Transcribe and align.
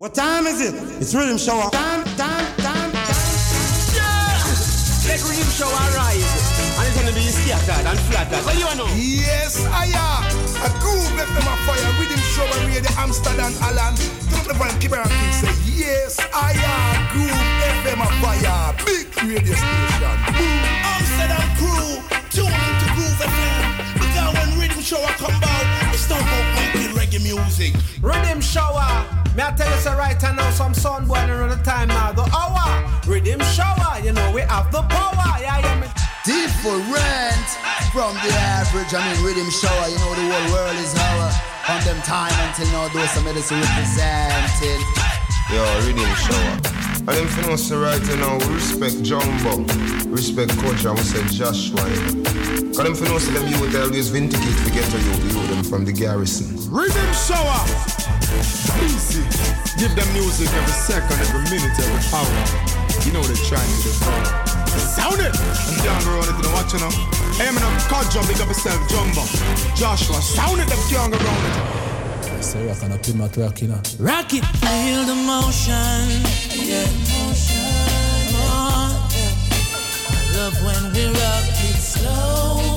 What 0.00 0.14
time 0.14 0.46
is 0.46 0.64
it? 0.64 0.72
It's 0.96 1.14
rhythm 1.14 1.36
show. 1.36 1.60
Time, 1.68 2.00
time, 2.16 2.48
time, 2.56 2.88
time. 2.88 3.20
Yeah! 3.92 4.32
Let 5.04 5.20
rhythm 5.28 5.44
show 5.52 5.68
arise. 5.68 6.24
And 6.80 6.88
it's 6.88 6.96
gonna 6.96 7.12
be 7.12 7.28
scattered 7.28 7.84
and 7.84 8.00
flattered. 8.08 8.40
What 8.48 8.56
do 8.56 8.64
you 8.64 8.74
know? 8.80 8.88
Yes, 8.96 9.60
I 9.68 9.92
am. 9.92 10.24
A 10.64 10.72
groove 10.80 11.04
left 11.20 11.36
them 11.36 11.44
a 11.44 11.52
fire. 11.68 11.84
Rhythm 12.00 12.16
show 12.32 12.48
and 12.48 12.72
radio 12.72 12.88
Amsterdam, 12.96 13.52
Alan. 13.60 13.92
Don't 14.32 14.48
the 14.48 14.56
van 14.56 14.72
keep 14.80 14.96
around 14.96 15.12
and 15.12 15.34
say, 15.36 15.52
Yes, 15.68 16.16
I 16.32 16.56
am. 16.56 16.96
Groove 17.12 17.36
FM 17.84 18.00
a 18.00 18.08
fire. 18.24 18.72
Big 18.88 19.04
radio 19.20 19.52
station. 19.52 20.16
Boom. 20.32 20.64
Amsterdam 20.96 21.44
crew, 21.60 22.00
tune 22.32 22.48
into 22.48 22.88
Groove 22.96 23.20
FM. 23.20 24.00
Because 24.00 24.32
when 24.32 24.48
rhythm 24.64 24.80
show 24.80 25.04
come 25.20 25.36
out, 25.44 25.92
it's 25.92 26.08
not 26.08 26.24
about 26.24 26.40
making 26.40 26.49
reggae 27.10 27.22
music. 27.22 27.72
Riddim 28.00 28.42
shower. 28.42 29.06
May 29.36 29.44
I 29.44 29.52
tell 29.56 29.70
you 29.70 29.80
so 29.80 29.96
right 29.96 30.20
now, 30.22 30.50
some 30.50 30.74
sun 30.74 31.06
boy 31.06 31.14
around 31.14 31.50
the 31.50 31.62
time 31.64 31.88
now. 31.88 32.12
The 32.12 32.22
hour. 32.22 32.84
Riddim 33.02 33.42
shower. 33.54 34.00
You 34.04 34.12
know 34.12 34.30
we 34.32 34.42
have 34.42 34.70
the 34.72 34.82
power. 34.82 35.40
Yeah, 35.40 35.58
yeah. 35.60 35.80
Me. 35.80 35.86
Different 36.24 37.46
from 37.92 38.14
the 38.14 38.32
average. 38.34 38.94
I 38.94 39.00
mean, 39.06 39.24
riddim 39.24 39.50
shower. 39.50 39.88
You 39.88 39.98
know 39.98 40.14
the 40.14 40.26
whole 40.30 40.52
world 40.52 40.76
is 40.76 40.94
our. 40.94 41.32
On 41.68 41.84
them 41.84 42.00
time 42.02 42.32
until 42.48 42.66
now, 42.72 42.88
those 42.88 43.10
some 43.10 43.24
medicine 43.24 43.60
representing. 43.60 45.09
Yo, 45.50 45.66
riddim 45.82 46.14
shower. 46.14 46.54
And 47.10 47.16
them 47.18 47.26
for 47.26 47.50
us 47.50 47.72
right 47.72 48.00
now, 48.22 48.38
we 48.38 48.54
respect 48.54 49.02
Jumbo, 49.02 49.66
respect 50.06 50.56
Coach, 50.62 50.84
and 50.84 50.94
we 50.94 51.02
say 51.02 51.26
Joshua. 51.26 51.82
Cause 52.70 52.86
them 52.86 52.94
for 52.94 53.10
us 53.10 53.26
them 53.26 53.42
you 53.50 53.58
would 53.58 53.74
always 53.74 54.10
vindicate 54.10 54.56
to 54.62 54.70
get 54.70 54.86
to 54.94 54.98
you, 55.02 55.10
you 55.26 55.46
them 55.50 55.64
from 55.64 55.84
the 55.84 55.92
garrison. 55.92 56.54
Riddim 56.70 57.10
shower. 57.26 57.66
Easy. 58.86 59.26
Give 59.74 59.90
them 59.98 60.06
music 60.14 60.46
every 60.54 60.70
second, 60.86 61.18
every 61.18 61.42
minute, 61.50 61.74
every 61.82 61.98
hour. 62.14 62.70
You 63.02 63.10
know 63.10 63.22
they're 63.26 63.42
trying 63.50 63.66
to 63.66 63.78
do 63.82 63.90
Sound 64.78 65.18
it! 65.18 65.34
I'm 65.34 65.82
down 65.82 65.98
the 66.06 66.10
road, 66.14 66.30
you 66.30 66.42
know 66.46 66.54
what 66.54 66.70
you 66.70 66.78
know? 66.78 66.94
Hey, 67.34 67.50
I'm 67.50 67.56
in 67.58 67.62
a 67.66 67.70
car 67.90 68.04
jump, 68.06 68.28
big 68.28 68.40
up 68.40 68.46
yourself, 68.46 68.78
Jumbo. 68.88 69.26
Joshua, 69.74 70.22
sound 70.22 70.60
it, 70.60 70.68
them 70.68 70.78
can't 70.86 71.10
go 71.10 71.18
round 71.18 71.86
it. 71.86 71.89
So 72.42 72.58
rock 72.66 72.82
on 72.82 72.90
up 72.90 73.06
in 73.06 73.18
my 73.18 73.28
twerk, 73.28 73.60
you 73.60 73.68
know. 73.68 73.80
Rock 73.98 74.32
it, 74.32 74.44
feel 74.44 75.04
the 75.04 75.14
motion. 75.14 76.24
Yeah. 76.56 76.88
Oh, 78.34 78.96
yeah. 79.14 80.40
Love 80.40 80.56
when 80.64 80.92
we 80.94 81.06
rock 81.06 81.44
it 81.68 81.76
slow. 81.76 82.76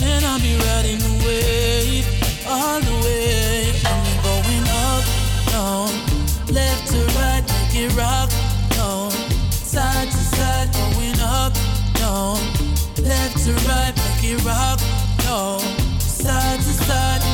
And 0.00 0.24
I'll 0.24 0.40
be 0.40 0.56
riding 0.56 0.98
the 0.98 1.12
wave 1.26 2.06
all 2.46 2.80
the 2.80 2.96
way. 3.04 3.74
And 3.84 4.06
we're 4.06 4.22
going 4.22 4.66
up, 4.88 5.04
down, 5.50 5.90
left 6.54 6.86
to 6.92 7.00
right, 7.18 7.44
make 7.44 7.76
it 7.84 7.92
rock, 7.96 8.30
down, 8.70 9.10
side 9.50 10.08
to 10.08 10.22
side, 10.36 10.72
going 10.72 11.20
up, 11.20 11.52
down, 11.94 12.38
left 13.02 13.36
to 13.44 13.52
right, 13.68 13.92
make 13.96 14.32
it 14.32 14.44
rock, 14.44 14.80
down, 15.18 15.60
side 15.98 16.60
to 16.60 16.72
side. 16.86 17.31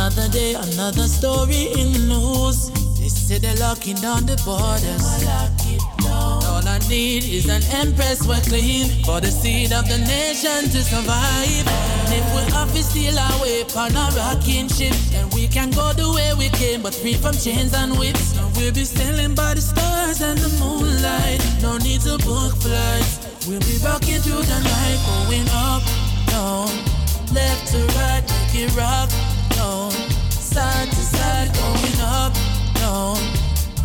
Another 0.00 0.30
day, 0.30 0.54
another 0.54 1.04
story 1.04 1.76
in 1.76 1.92
the 1.92 2.00
news. 2.08 2.70
They 2.96 3.08
say 3.08 3.36
they're 3.36 3.54
locking 3.56 3.96
down 3.96 4.24
the 4.24 4.40
borders. 4.48 5.04
All 6.08 6.64
I 6.66 6.80
need 6.88 7.28
is 7.28 7.50
an 7.50 7.60
empress 7.76 8.26
we're 8.26 8.40
clean 8.48 8.88
for 9.04 9.20
the 9.20 9.30
seed 9.30 9.74
of 9.74 9.86
the 9.92 9.98
nation 9.98 10.72
to 10.72 10.80
survive. 10.80 11.68
And 11.68 12.16
if 12.16 12.24
we 12.32 12.40
have 12.56 12.72
to 12.72 12.82
steal 12.82 13.12
our 13.12 13.42
way 13.44 13.60
on 13.76 13.92
a 13.92 14.08
rocking 14.16 14.68
ship, 14.68 14.96
then 15.12 15.28
we 15.36 15.46
can 15.46 15.70
go 15.70 15.92
the 15.92 16.08
way 16.08 16.32
we 16.32 16.48
came, 16.56 16.80
but 16.80 16.94
free 16.94 17.20
from 17.20 17.36
chains 17.36 17.74
and 17.74 17.92
whips. 17.98 18.34
Now 18.36 18.48
we'll 18.56 18.72
be 18.72 18.84
sailing 18.84 19.34
by 19.34 19.52
the 19.52 19.60
stars 19.60 20.22
and 20.22 20.38
the 20.38 20.48
moonlight. 20.64 21.44
No 21.60 21.76
need 21.76 22.00
to 22.08 22.16
book 22.24 22.56
flights. 22.56 23.20
We'll 23.44 23.60
be 23.60 23.76
rocking 23.84 24.24
through 24.24 24.48
the 24.48 24.60
night, 24.64 24.98
going 25.28 25.44
up, 25.52 25.84
down, 26.32 26.72
left 27.36 27.68
to 27.76 27.84
right, 28.00 28.24
make 28.24 28.64
it 28.64 28.72
rock, 28.74 29.12
down, 29.56 29.90
side 30.30 30.88
to 30.88 30.96
side, 30.96 31.50
going 31.54 32.00
up, 32.00 32.32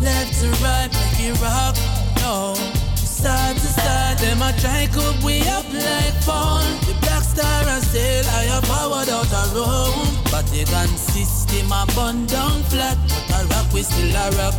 left 0.00 0.40
to 0.40 0.48
right, 0.62 0.90
to 3.56 3.70
side. 3.80 4.18
Them 4.18 4.42
a 4.42 4.52
try 4.60 4.86
we 5.24 5.40
up 5.48 5.66
like. 6.24 6.64
The 6.86 6.94
black 7.00 7.22
star 7.22 7.62
a 7.68 7.80
sail 7.80 8.24
higher 8.26 8.60
powered 8.62 9.08
out 9.08 9.30
a 9.32 9.44
room, 9.54 10.08
but 10.30 10.46
system 10.96 11.72
bun 11.94 12.26
down 12.26 12.62
flat. 12.64 12.98
But 13.28 13.44
a 13.44 13.46
rock 13.48 13.72
we 13.72 13.82
still 13.82 14.14
a 14.14 14.30
rock. 14.38 14.54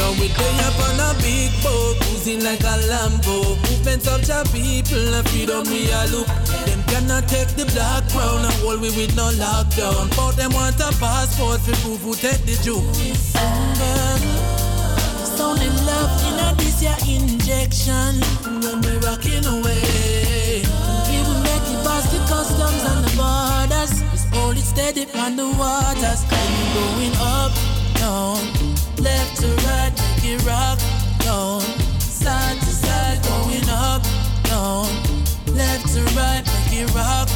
Now 0.00 0.12
we 0.16 0.28
day 0.32 0.56
up 0.64 0.80
on 0.88 0.96
a 0.96 1.12
big 1.20 1.52
boat, 1.62 2.00
cruising 2.00 2.42
like 2.42 2.60
a 2.60 2.80
Lambo. 2.88 3.36
Movements 3.68 4.08
of 4.08 4.24
the 4.24 4.40
people 4.48 4.96
and 4.96 5.28
freedom 5.28 5.62
we 5.68 5.92
a 5.92 6.08
look. 6.08 6.26
Them 6.64 6.82
cannot 6.88 7.28
take 7.28 7.48
the 7.60 7.66
black 7.76 8.08
crown 8.08 8.40
and 8.40 8.54
hold 8.64 8.80
we 8.80 8.88
with 8.96 9.14
no 9.14 9.28
lockdown. 9.36 10.08
But 10.16 10.40
them 10.40 10.52
want 10.56 10.80
a 10.80 10.90
passport 10.96 11.60
for 11.60 11.76
proof 11.84 12.00
who 12.00 12.14
take 12.14 12.40
the 12.48 12.56
juke. 12.64 12.80
It's 12.96 13.36
only 15.38 15.68
love 15.84 16.12
in 16.28 16.36
a 16.48 16.56
this 16.56 16.80
year 16.80 16.96
injection 17.04 18.24
when 18.64 18.80
we 18.80 18.96
rocking 19.04 19.44
away. 19.44 20.64
We 21.12 21.16
will 21.28 21.40
make 21.44 21.66
it 21.68 21.80
past 21.84 22.08
the 22.08 22.20
customs 22.24 22.82
and 22.88 23.04
the 23.04 23.12
borders. 23.20 24.00
Just 24.16 24.32
hold 24.32 24.56
it 24.56 24.64
steady 24.64 25.04
on 25.20 25.36
the 25.36 25.48
waters. 25.60 26.24
And 26.24 26.50
we 26.56 26.64
going 26.72 27.16
up, 27.20 27.52
left 28.00 29.40
to 29.40 29.48
right, 29.66 29.92
make 30.16 30.24
it 30.32 30.46
rock, 30.46 30.78
side 31.98 32.58
to 32.60 32.66
side, 32.66 33.22
going 33.22 33.68
up, 33.68 34.02
left 35.54 35.86
to 35.94 36.02
right, 36.16 36.42
make 36.44 36.80
it 36.82 36.94
rock, 36.94 37.28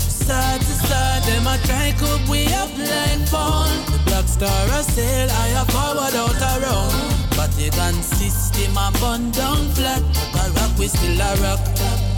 side 0.00 0.60
to 0.60 0.66
side. 0.66 1.12
A 1.44 1.58
try 1.66 1.92
we 2.30 2.46
up. 2.54 2.70
The 2.76 4.22
star 4.26 4.66
a 4.78 4.82
sail 4.82 5.28
higher 5.28 5.64
forward 5.66 6.14
out 6.14 6.40
around. 6.40 6.92
But 7.36 7.50
the 7.56 7.68
gun 7.70 7.94
system 8.02 8.76
a 8.76 8.90
bun 9.00 9.30
down 9.32 9.68
flat. 9.70 10.02
But 10.32 10.48
a 10.48 10.52
rock 10.52 10.78
we 10.78 10.86
still 10.86 11.20
a 11.20 11.34
rock. 11.42 12.11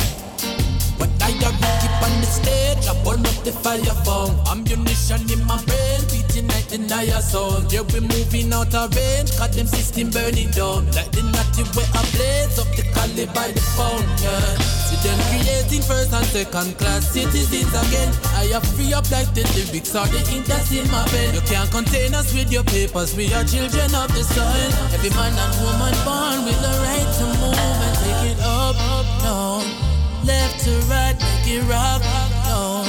But 0.99 1.11
I 1.23 1.31
a 1.31 1.51
keep 1.81 1.97
on 2.03 2.15
the 2.21 2.29
stage, 2.29 2.87
I 2.87 2.95
burn 3.03 3.25
up 3.27 3.39
the 3.45 3.53
fire 3.53 3.97
phone. 4.05 4.35
Ammunition 4.51 5.23
in 5.31 5.45
my 5.47 5.59
brain, 5.65 6.01
beating 6.11 6.49
like 6.49 6.69
the 6.69 6.79
Naya 6.79 7.21
sound. 7.21 7.73
Yeah, 7.73 7.83
we 7.93 8.01
moving 8.01 8.53
out 8.53 8.75
of 8.75 8.95
range, 8.95 9.37
got 9.39 9.53
them 9.53 9.67
system 9.67 10.11
burning 10.11 10.51
down. 10.51 10.87
Like 10.93 11.11
the 11.13 11.23
natty 11.23 11.65
where 11.75 11.89
I 11.93 12.03
blaze 12.15 12.59
up 12.59 12.69
the 12.77 12.85
cali 12.95 13.27
by 13.35 13.51
the 13.53 13.63
pound, 13.77 14.07
yeah. 14.23 14.75
See 14.89 15.01
them 15.03 15.19
creating 15.31 15.83
first 15.83 16.13
and 16.13 16.27
second 16.27 16.79
class 16.79 17.11
citizens 17.11 17.73
again. 17.73 18.11
I 18.37 18.49
have 18.53 18.67
free 18.75 18.93
up 18.93 19.11
like 19.11 19.33
the 19.35 19.45
lyrics 19.55 19.95
or 19.95 20.07
the 20.07 20.21
ink 20.33 20.47
that's 20.47 20.71
in 20.73 20.87
my 20.91 21.05
pen. 21.09 21.35
You 21.35 21.43
can't 21.43 21.71
contain 21.71 22.15
us 22.15 22.33
with 22.35 22.53
your 22.53 22.65
papers, 22.65 23.17
we 23.17 23.33
are 23.35 23.45
children 23.45 23.91
of 23.95 24.09
the 24.15 24.23
soil. 24.23 24.71
Every 24.95 25.11
man 25.11 25.35
and 25.35 25.55
woman 25.61 25.95
born 26.05 26.45
with 26.47 26.61
the 26.63 26.73
right 26.85 27.11
to 27.19 27.25
move 27.41 27.59
and 27.59 27.97
take 28.03 28.33
it 28.33 28.41
up, 28.43 28.77
up, 28.79 29.07
down. 29.23 29.94
Left 30.27 30.65
to 30.65 30.71
right, 30.71 31.21
make 31.21 31.55
it 31.57 31.63
rock, 31.69 32.03
down. 32.47 32.85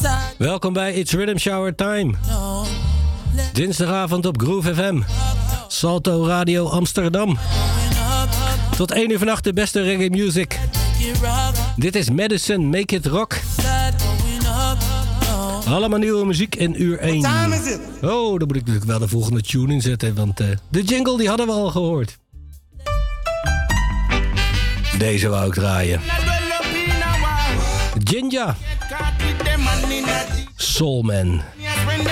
Side, 0.00 0.34
Welkom 0.38 0.72
bij 0.72 0.92
It's 0.92 1.12
Rhythm 1.12 1.36
Shower 1.36 1.74
Time. 1.74 2.14
Dinsdagavond 3.52 4.26
op 4.26 4.40
Groove 4.40 4.74
FM. 4.74 5.00
Salto 5.68 6.26
Radio 6.26 6.68
Amsterdam. 6.68 7.38
Tot 8.76 8.90
1 8.90 9.10
uur 9.10 9.18
vannacht 9.18 9.44
de 9.44 9.52
beste 9.52 9.82
reggae 9.82 10.10
music. 10.10 10.58
Make 10.58 11.10
it 11.10 11.16
rock, 11.22 11.54
Dit 11.76 11.96
is 11.96 12.10
Medicine, 12.10 12.64
Make 12.64 12.94
It 12.94 13.06
Rock. 13.06 13.40
Allemaal 15.66 15.98
nieuwe 15.98 16.26
muziek 16.26 16.54
in 16.54 16.82
uur 16.82 16.98
1. 16.98 17.20
Time 17.22 17.56
is 17.56 17.72
it? 17.72 17.80
Oh, 18.02 18.38
dan 18.38 18.46
moet 18.46 18.56
ik 18.56 18.66
natuurlijk 18.66 18.84
wel 18.86 18.98
de 18.98 19.08
volgende 19.08 19.42
tune 19.42 19.72
inzetten, 19.72 20.14
want 20.14 20.40
eh, 20.40 20.46
de 20.70 20.82
jingle 20.82 21.16
die 21.16 21.28
hadden 21.28 21.46
we 21.46 21.52
al 21.52 21.70
gehoord. 21.70 22.18
Deze 24.98 25.28
wou 25.28 25.46
ik 25.46 25.54
draaien. 25.54 26.00
Jinja, 28.10 28.56
Soulman. 30.56 31.42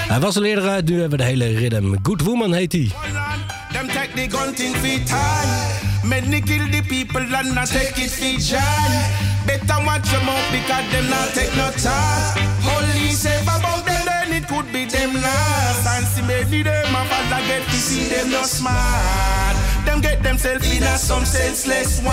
Hij 0.09 0.21
was 0.21 0.37
al 0.37 0.45
eerder 0.45 0.69
uit, 0.69 0.89
nu 0.89 1.01
hebben 1.01 1.19
we 1.19 1.25
de 1.25 1.31
hele 1.31 1.59
rhythm. 1.59 1.95
Good 2.03 2.23
Woman 2.23 2.53
heet 2.53 2.73
hij. 2.73 2.91
Them 3.73 3.87
take 3.87 4.09
the 4.15 4.37
gun 4.37 4.55
thing 4.55 4.75
for 4.77 5.05
time. 5.05 5.73
Many 6.03 6.41
kill 6.41 6.71
the 6.71 6.83
people 6.89 7.37
and 7.37 7.55
not 7.55 7.67
take 7.67 8.03
it 8.03 8.11
for 8.11 8.41
joy. 8.41 8.59
Better 9.47 9.85
watch 9.85 10.11
them 10.11 10.29
out 10.29 10.51
because 10.51 10.91
them 10.91 11.09
not 11.09 11.33
take 11.35 11.55
no 11.57 11.71
time. 11.71 12.47
Holy 12.63 13.11
say 13.13 13.41
about 13.41 13.85
them 13.85 14.05
then 14.05 14.33
it 14.43 14.47
could 14.47 14.73
be 14.73 14.85
them 14.85 15.13
last. 15.15 15.87
And 15.87 16.07
see 16.07 16.23
maybe 16.23 16.63
them 16.63 16.95
a 16.95 17.05
father 17.05 17.43
get 17.47 17.65
to 17.65 17.79
see 17.89 18.09
them 18.09 18.31
no 18.31 18.43
smart. 18.43 19.48
Them 19.89 20.03
get 20.03 20.23
themselves 20.23 20.69
in 20.69 20.83
a 20.83 20.99
some 20.99 21.25
senseless 21.25 22.03
war. 22.05 22.13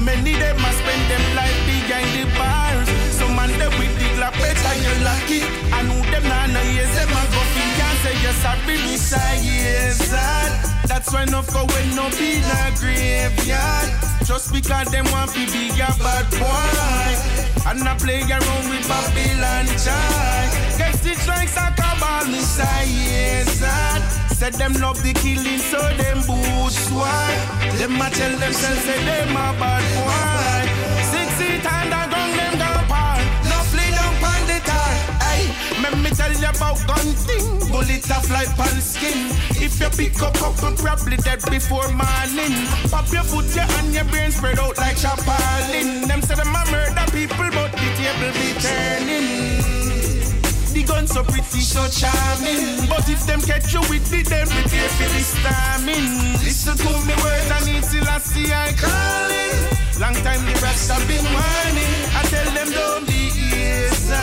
Many 0.00 0.32
them 0.32 0.56
must 0.56 0.78
spend 0.80 1.04
them 1.12 1.20
life 1.36 1.60
behind 1.68 2.08
the 2.16 2.24
bars. 2.32 2.88
Some 3.12 3.36
man 3.36 3.52
them 3.60 3.68
with 3.76 3.92
the 4.00 4.08
glap 4.16 4.32
better 4.40 4.74
you 4.80 4.94
lucky. 5.04 5.44
I 5.68 5.84
know 5.84 6.00
them 6.08 6.24
nah 6.24 6.46
no 6.48 6.62
yes 6.64 6.88
them 6.96 7.12
a 7.12 7.22
go 7.28 7.42
fi 7.52 7.64
can't 7.76 7.98
say 8.00 8.16
you're 8.24 8.38
sorry, 8.40 8.76
me 8.88 8.96
say 8.96 9.36
yes, 9.44 10.00
That's 10.88 11.12
why 11.12 11.26
no 11.26 11.42
go 11.52 11.68
when 11.68 11.94
no 11.94 12.08
be 12.16 12.40
in 12.40 12.48
a 12.56 12.72
graveyard. 12.80 13.88
Just 14.24 14.50
because 14.50 14.88
them 14.88 15.04
want 15.12 15.28
to 15.36 15.44
be 15.52 15.68
a 15.68 15.92
bad 16.00 16.24
boy. 16.40 17.12
And 17.68 17.84
I 17.84 17.94
play 18.00 18.24
around 18.24 18.64
with 18.72 18.88
Babylon 18.88 19.68
child. 19.76 20.48
Get 20.80 20.94
stitch 20.96 21.28
like 21.28 21.50
soccer 21.52 21.92
ball, 22.00 22.24
me 22.32 22.40
say 22.40 22.88
yes, 22.88 23.60
Said 24.38 24.54
them 24.54 24.72
love 24.74 25.02
the 25.02 25.12
killing, 25.14 25.58
so 25.58 25.82
them 25.98 26.22
boots 26.22 26.78
why. 26.94 27.34
Them 27.74 28.00
a 28.00 28.08
tell 28.08 28.38
themselves 28.38 28.84
say 28.86 29.02
them 29.04 29.34
a 29.34 29.50
bad 29.58 29.82
boy. 29.98 30.62
Six 31.10 31.26
feet 31.42 31.66
underground, 31.66 32.38
them 32.38 32.54
go 32.54 32.70
par. 32.86 33.18
No 33.50 33.58
flee 33.66 33.90
down 33.90 34.14
on 34.22 34.42
the 34.46 34.62
tar. 34.62 34.94
Hey, 35.26 35.50
let 35.82 35.98
me 35.98 36.10
tell 36.14 36.30
you 36.30 36.46
about 36.54 36.78
gun 36.86 37.10
thing. 37.26 37.58
Bullet 37.66 38.06
a 38.06 38.18
fly 38.22 38.46
pan 38.54 38.80
skin. 38.80 39.26
If 39.58 39.80
you 39.80 39.90
pick 39.98 40.22
up 40.22 40.34
couple, 40.34 40.70
probably 40.76 41.16
dead 41.16 41.42
before 41.50 41.90
morning. 41.90 42.54
Pop 42.94 43.10
your 43.10 43.24
foot, 43.24 43.50
your 43.56 43.66
and 43.82 43.92
your 43.92 44.04
brain 44.04 44.30
spread 44.30 44.60
out 44.60 44.78
like 44.78 44.98
chapalin. 45.02 46.06
Them 46.06 46.22
say 46.22 46.36
them 46.36 46.54
a 46.54 46.62
murder 46.70 47.10
people, 47.10 47.50
but 47.50 47.72
the 47.74 47.88
table 47.98 48.30
be 48.38 48.54
turning. 48.62 49.97
The 50.78 50.84
gun 50.84 51.08
so 51.08 51.24
pretty, 51.24 51.58
so 51.58 51.82
charming. 51.90 52.86
But 52.86 53.02
if 53.10 53.26
them 53.26 53.42
catch 53.42 53.74
you 53.74 53.82
with 53.90 54.06
the 54.14 54.22
them 54.22 54.46
prepare 54.46 54.86
for 54.94 55.10
the 55.10 55.22
storming. 55.26 56.38
Listen 56.38 56.78
to 56.78 56.90
me 57.02 57.18
words, 57.18 57.50
I 57.50 57.58
need 57.66 57.82
till 57.82 58.06
I 58.06 58.22
see 58.22 58.46
I 58.46 58.70
calling. 58.78 59.58
Long 59.98 60.14
time 60.22 60.38
the 60.46 60.54
rats 60.62 60.86
have 60.86 61.02
been 61.10 61.26
whining. 61.34 61.98
I 62.14 62.22
tell 62.30 62.46
them 62.54 62.70
don't 62.70 63.10
be 63.10 63.26
easy. 63.26 64.22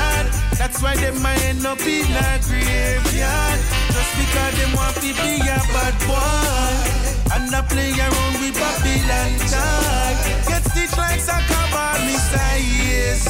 That's 0.56 0.80
why 0.80 0.96
them 0.96 1.20
might 1.20 1.44
end 1.44 1.68
up 1.68 1.84
in 1.84 2.08
a 2.08 2.40
graveyard. 2.48 3.60
Just 3.92 4.12
because 4.16 4.56
them 4.56 4.72
want 4.80 4.96
to 5.04 5.12
be 5.12 5.44
a 5.44 5.60
bad 5.76 5.96
boy. 6.08 7.36
And 7.36 7.52
I 7.52 7.68
play 7.68 7.92
around 8.00 8.36
with 8.40 8.56
Babylon 8.56 9.34
child. 9.52 10.16
Get 10.48 10.64
stitched 10.72 10.96
like 10.96 11.20
soccer 11.20 11.68
ball, 11.68 12.00
say 12.32 12.64
yes, 12.80 13.28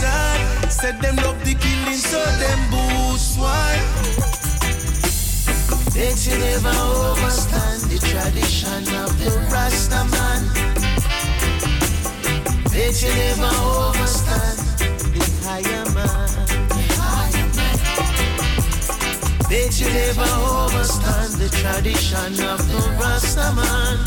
Said 0.69 1.01
them 1.01 1.15
love 1.25 1.41
the 1.41 1.57
killing, 1.57 1.97
so 1.97 2.21
them 2.21 2.61
boost 2.69 2.94
why. 3.37 3.79
Bet 5.93 6.27
you 6.27 6.37
never 6.37 6.75
overstand 6.75 7.81
the 7.87 7.97
tradition 7.97 8.83
of 9.03 9.17
the 9.19 9.31
Rasta 9.49 10.03
man. 10.11 10.43
Bet 12.71 13.01
you 13.01 13.13
never 13.15 13.51
overstand 13.71 14.59
the 15.15 15.23
higher 15.43 15.85
man. 15.95 16.29
Bet 19.49 19.79
you 19.79 19.87
never 19.87 20.29
overstand 20.51 21.31
the 21.39 21.49
tradition 21.61 22.33
of 22.43 22.59
the 22.67 22.81
Rasta 22.99 23.53
man. 23.55 23.97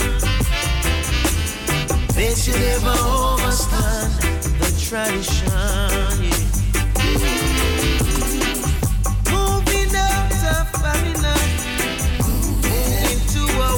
Bet 2.14 2.46
you 2.46 2.52
never 2.52 2.96
overstand 3.08 4.12
the 4.60 4.68
tradition. 4.78 6.48
Yeah. 7.00 8.07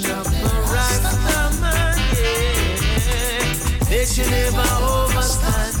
Yeah. 0.00 0.22
Bet 3.88 4.16
you 4.16 4.30
never 4.30 4.62
the. 5.14 5.74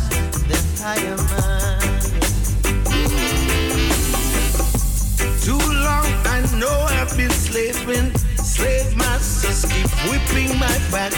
Too 5.44 5.58
long 5.86 6.08
I 6.26 6.42
know 6.58 6.86
I've 6.98 7.16
been 7.16 7.30
slaving. 7.30 8.12
Slave 8.36 8.96
masters 8.96 9.64
keep 9.70 9.90
whipping 10.10 10.58
my 10.58 10.78
back. 10.90 11.12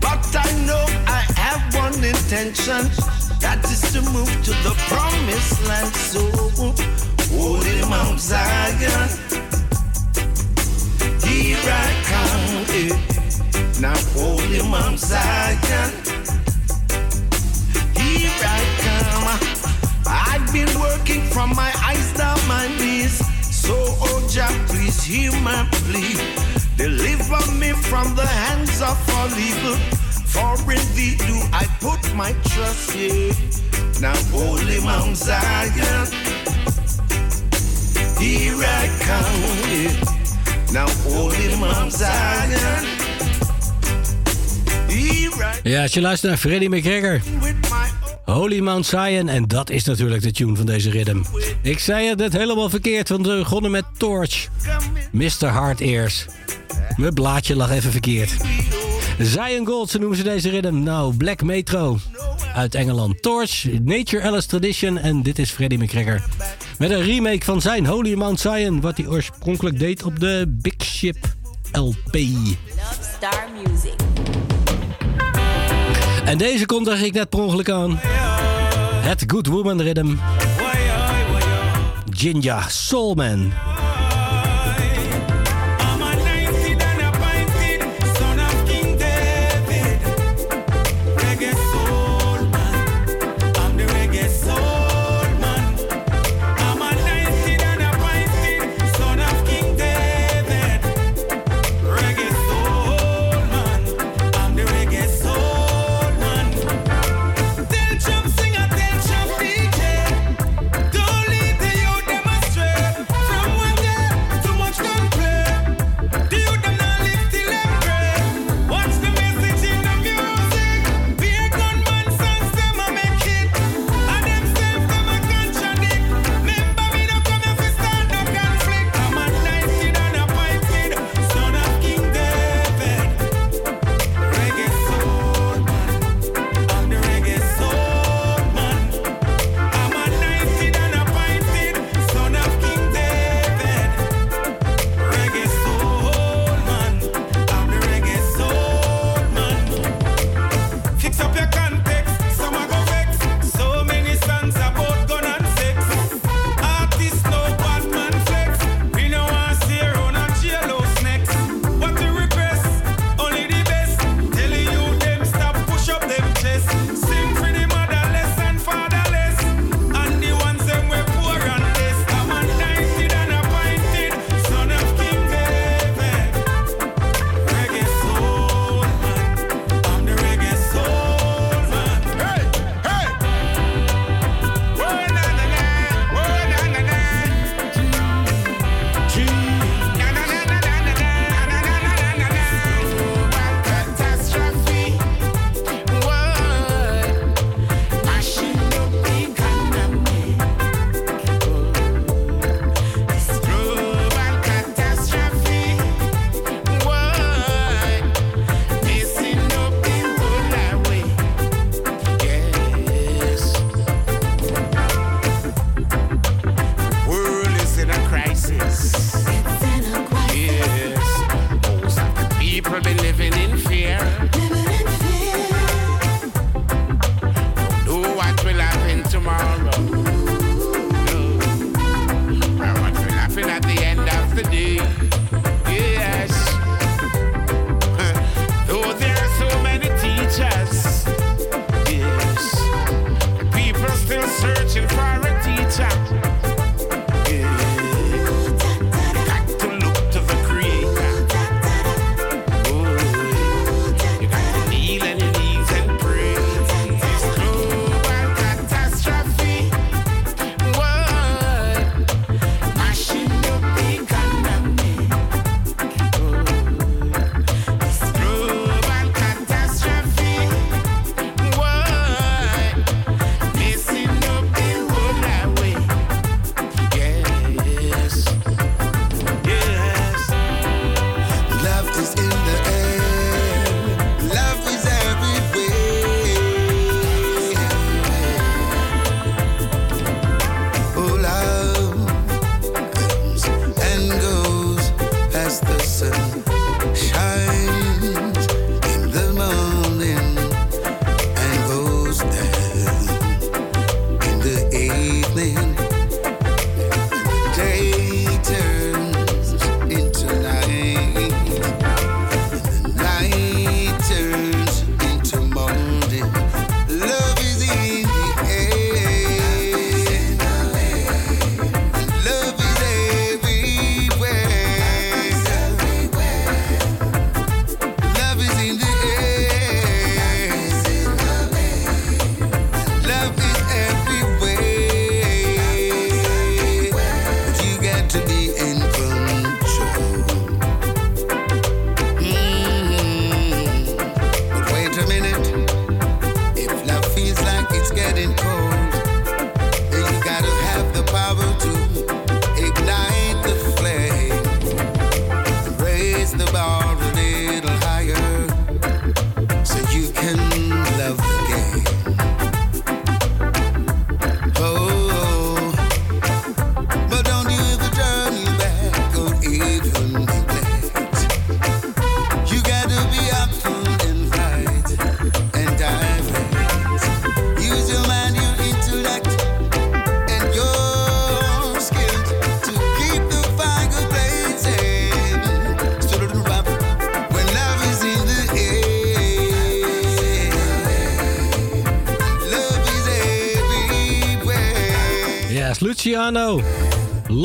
But 0.00 0.24
I 0.34 0.50
know 0.64 0.84
I 1.06 1.24
have 1.36 1.74
one 1.74 2.02
intention. 2.02 2.88
That 3.40 3.60
is 3.64 3.92
to 3.92 4.00
move 4.12 4.32
to 4.44 4.50
the 4.62 4.74
promised 4.88 5.66
land. 5.68 5.94
So. 5.94 6.34
Here 11.34 11.58
I 11.66 11.90
come. 12.10 12.64
eh. 12.80 12.92
Now, 13.80 13.96
holy 14.14 14.62
Mount 14.70 14.98
Zion. 15.00 15.90
Here 17.98 18.38
I 18.58 18.62
come. 18.84 19.26
I've 20.06 20.46
been 20.52 20.70
working 20.78 21.22
from 21.34 21.50
my 21.56 21.72
eyes 21.88 22.12
down 22.12 22.38
my 22.46 22.68
knees. 22.78 23.18
So, 23.42 23.74
oh 24.06 24.26
Jah, 24.30 24.52
please 24.68 25.02
hear 25.02 25.32
my 25.42 25.66
plea. 25.86 26.14
Deliver 26.76 27.42
me 27.52 27.72
from 27.90 28.14
the 28.14 28.26
hands 28.26 28.80
of 28.80 28.96
all 29.16 29.30
evil. 29.50 29.76
For 30.34 30.54
in 30.72 30.82
thee 30.94 31.16
do 31.26 31.36
I 31.52 31.64
put 31.80 32.02
my 32.14 32.32
trust, 32.50 32.94
yeah. 32.94 33.32
Now, 34.00 34.16
holy 34.30 34.80
Mount 34.80 35.16
Zion. 35.16 36.06
Here 38.18 38.56
I 38.56 38.84
come, 39.06 39.42
yeah. 39.70 40.23
Ja, 45.62 45.82
als 45.82 45.92
je 45.92 46.00
luistert 46.00 46.30
naar 46.30 46.40
Freddie 46.40 46.68
McGregor. 46.68 47.20
Holy 48.24 48.60
Mount 48.60 48.86
Zion. 48.86 49.28
En 49.28 49.48
dat 49.48 49.70
is 49.70 49.84
natuurlijk 49.84 50.22
de 50.22 50.32
tune 50.32 50.56
van 50.56 50.66
deze 50.66 50.90
rhythm. 50.90 51.22
Ik 51.62 51.78
zei 51.78 52.08
het 52.08 52.18
net 52.18 52.32
helemaal 52.32 52.70
verkeerd, 52.70 53.08
want 53.08 53.26
we 53.26 53.36
begonnen 53.36 53.70
met 53.70 53.84
Torch. 53.98 54.48
Mr. 55.12 55.46
Hard 55.46 55.80
Ears. 55.80 56.26
Mijn 56.96 57.14
blaadje 57.14 57.56
lag 57.56 57.70
even 57.70 57.90
verkeerd. 57.90 58.32
Zion 59.18 59.66
Gold, 59.66 59.90
zo 59.90 59.98
noemen 59.98 60.16
ze 60.16 60.22
deze 60.22 60.50
rhythm. 60.50 60.82
Nou, 60.82 61.16
Black 61.16 61.42
Metro 61.42 61.98
uit 62.54 62.74
Engeland. 62.74 63.22
Torch, 63.22 63.66
Nature 63.82 64.22
Alice 64.22 64.48
Tradition 64.48 64.98
en 64.98 65.22
dit 65.22 65.38
is 65.38 65.50
Freddie 65.50 65.78
McGregor. 65.78 66.22
Met 66.78 66.90
een 66.90 67.02
remake 67.02 67.44
van 67.44 67.60
zijn 67.60 67.86
Holy 67.86 68.14
Mount 68.14 68.40
Zion, 68.40 68.80
wat 68.80 68.96
hij 68.96 69.06
oorspronkelijk 69.06 69.78
deed 69.78 70.02
op 70.02 70.20
de 70.20 70.54
Big 70.60 70.84
Ship 70.84 71.16
LP. 71.72 72.12
Love 72.12 73.02
Star 73.16 73.48
Music. 73.56 73.94
En 76.24 76.38
deze 76.38 76.66
kondig 76.66 77.02
ik 77.02 77.12
net 77.12 77.28
per 77.28 77.40
ongeluk 77.40 77.70
aan. 77.70 77.98
Het 79.00 79.24
Good 79.26 79.46
Woman 79.46 79.80
Rhythm. 79.80 80.14
Jinja 82.10 82.68
Soulman. 82.68 83.52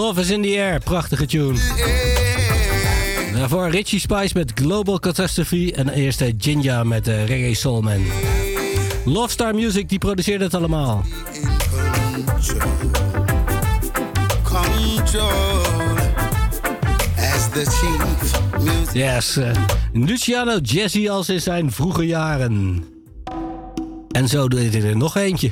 Love 0.10 0.22
is 0.22 0.30
in 0.30 0.42
the 0.42 0.58
air. 0.58 0.80
Prachtige 0.80 1.26
tune. 1.26 1.58
Daarvoor 3.34 3.70
Richie 3.70 4.00
Spice 4.00 4.34
met 4.34 4.52
Global 4.56 5.00
Catastrophe. 5.00 5.74
En 5.74 5.90
eerst 5.90 6.24
Jinja 6.38 6.84
met 6.84 7.08
uh, 7.08 7.26
Reggae 7.26 7.56
Soulman. 7.56 8.06
Love 9.06 9.30
Star 9.30 9.56
Music, 9.56 9.90
die 9.90 9.98
produceert 9.98 10.42
het 10.42 10.54
allemaal. 10.54 11.04
Yes, 18.94 19.38
uh, 19.38 19.52
Luciano 19.94 20.58
Jazzy 20.58 21.10
als 21.10 21.30
in 21.30 21.42
zijn 21.42 21.72
vroege 21.72 22.06
jaren. 22.06 22.84
En 24.12 24.28
zo 24.28 24.48
doet 24.48 24.74
hij 24.74 24.84
er 24.84 24.98
nog 24.98 25.16
eentje. 25.16 25.52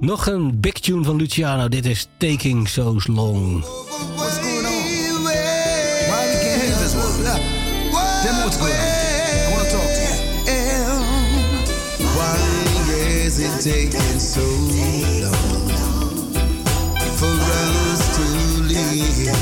Nog 0.00 0.26
een 0.26 0.60
big 0.60 0.72
tune 0.72 1.04
van 1.04 1.16
Luciano. 1.16 1.68
Dit 1.68 1.86
is 1.86 2.05
Taking 2.18 2.66
So 2.66 2.98
Long. 3.08 3.60
What's 3.60 4.38
going 4.38 4.64
on? 4.64 5.24
Why 5.24 6.22
we 6.26 6.36
can't 6.40 6.62
hear 6.62 6.74
this 6.80 6.94
one? 6.96 7.24
Tell 7.24 8.32
me 8.32 8.42
what's 8.42 8.56
going 8.56 8.72
on. 8.72 8.78
I 8.78 9.52
want 9.52 9.64
to 9.64 9.76
talk 9.76 9.84
to 9.84 10.00
you. 10.00 10.56
Why 12.16 12.36
is 13.20 13.38
it 13.38 13.60
taking 13.60 14.18
so 14.18 14.40
long 15.24 15.68
for 17.20 17.36
us 17.36 18.00
to 18.16 18.24
live 18.64 19.36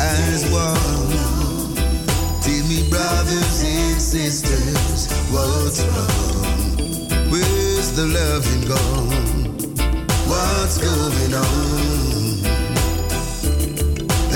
as 0.00 0.48
one? 0.50 1.76
Tell 2.40 2.64
me, 2.68 2.88
brothers 2.88 3.62
and 3.64 4.00
sisters, 4.00 5.12
what's 5.30 5.82
wrong? 5.84 7.30
Where's 7.30 7.92
the 7.92 8.06
loving 8.06 8.66
gone? 8.66 9.34
what's 10.26 10.78
going 10.78 11.34
on. 11.34 11.93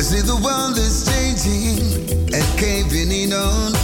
See 0.08 0.22
the 0.22 0.36
world 0.36 0.78
is 0.78 1.04
changing. 1.04 2.32
And 2.32 2.58
caving 2.58 3.12
in 3.12 3.34
on 3.34 3.77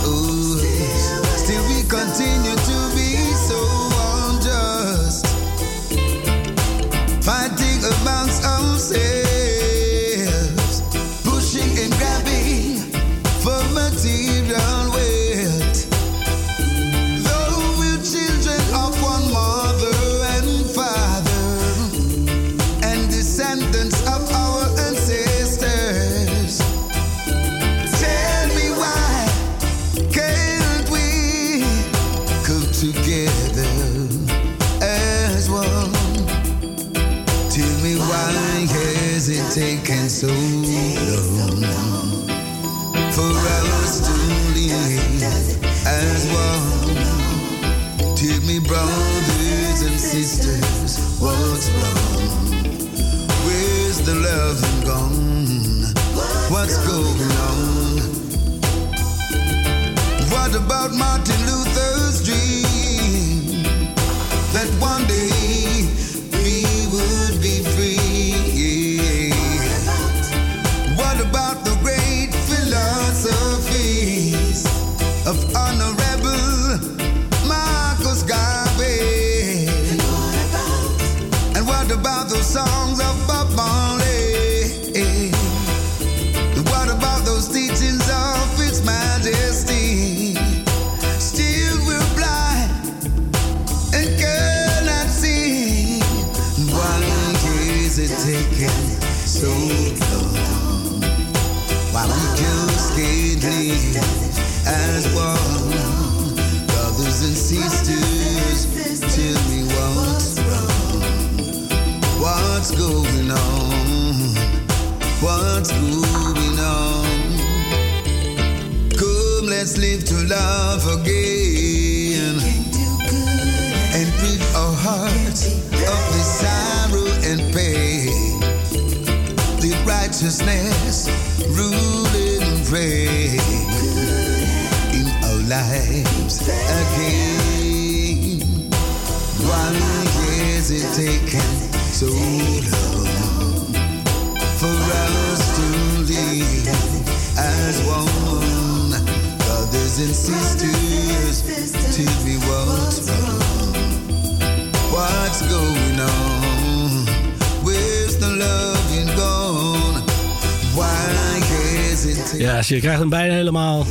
Ja, 162.45 162.63
je 162.67 162.81
krijgt 162.81 162.99
hem 162.99 163.09
bijna 163.09 163.35
helemaal. 163.35 163.87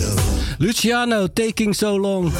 Luciano, 0.58 1.28
Taking 1.34 1.76
So 1.76 2.00
Long. 2.00 2.32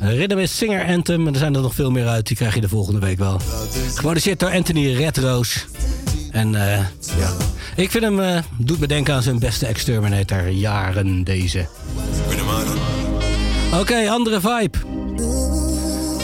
Rhythm 0.00 0.38
is 0.38 0.56
Singer 0.56 0.86
Anthem. 0.86 1.26
En 1.26 1.32
er 1.32 1.38
zijn 1.38 1.54
er 1.54 1.60
nog 1.60 1.74
veel 1.74 1.90
meer 1.90 2.06
uit. 2.06 2.26
Die 2.26 2.36
krijg 2.36 2.54
je 2.54 2.60
de 2.60 2.68
volgende 2.68 3.00
week 3.00 3.18
wel. 3.18 3.40
Geproduceerd 3.94 4.40
door 4.40 4.50
Anthony 4.50 4.94
Redroos. 4.94 5.66
En 6.30 6.52
uh, 6.52 6.76
ja. 7.18 7.32
Ik 7.76 7.90
vind 7.90 8.04
hem, 8.04 8.20
uh, 8.20 8.38
doet 8.58 8.80
me 8.80 8.86
denken 8.86 9.14
aan 9.14 9.22
zijn 9.22 9.38
beste 9.38 9.66
Exterminator 9.66 10.48
jaren 10.48 11.24
deze. 11.24 11.66
Oké, 13.80 14.10
andere 14.10 14.40
vibe. 14.40 14.78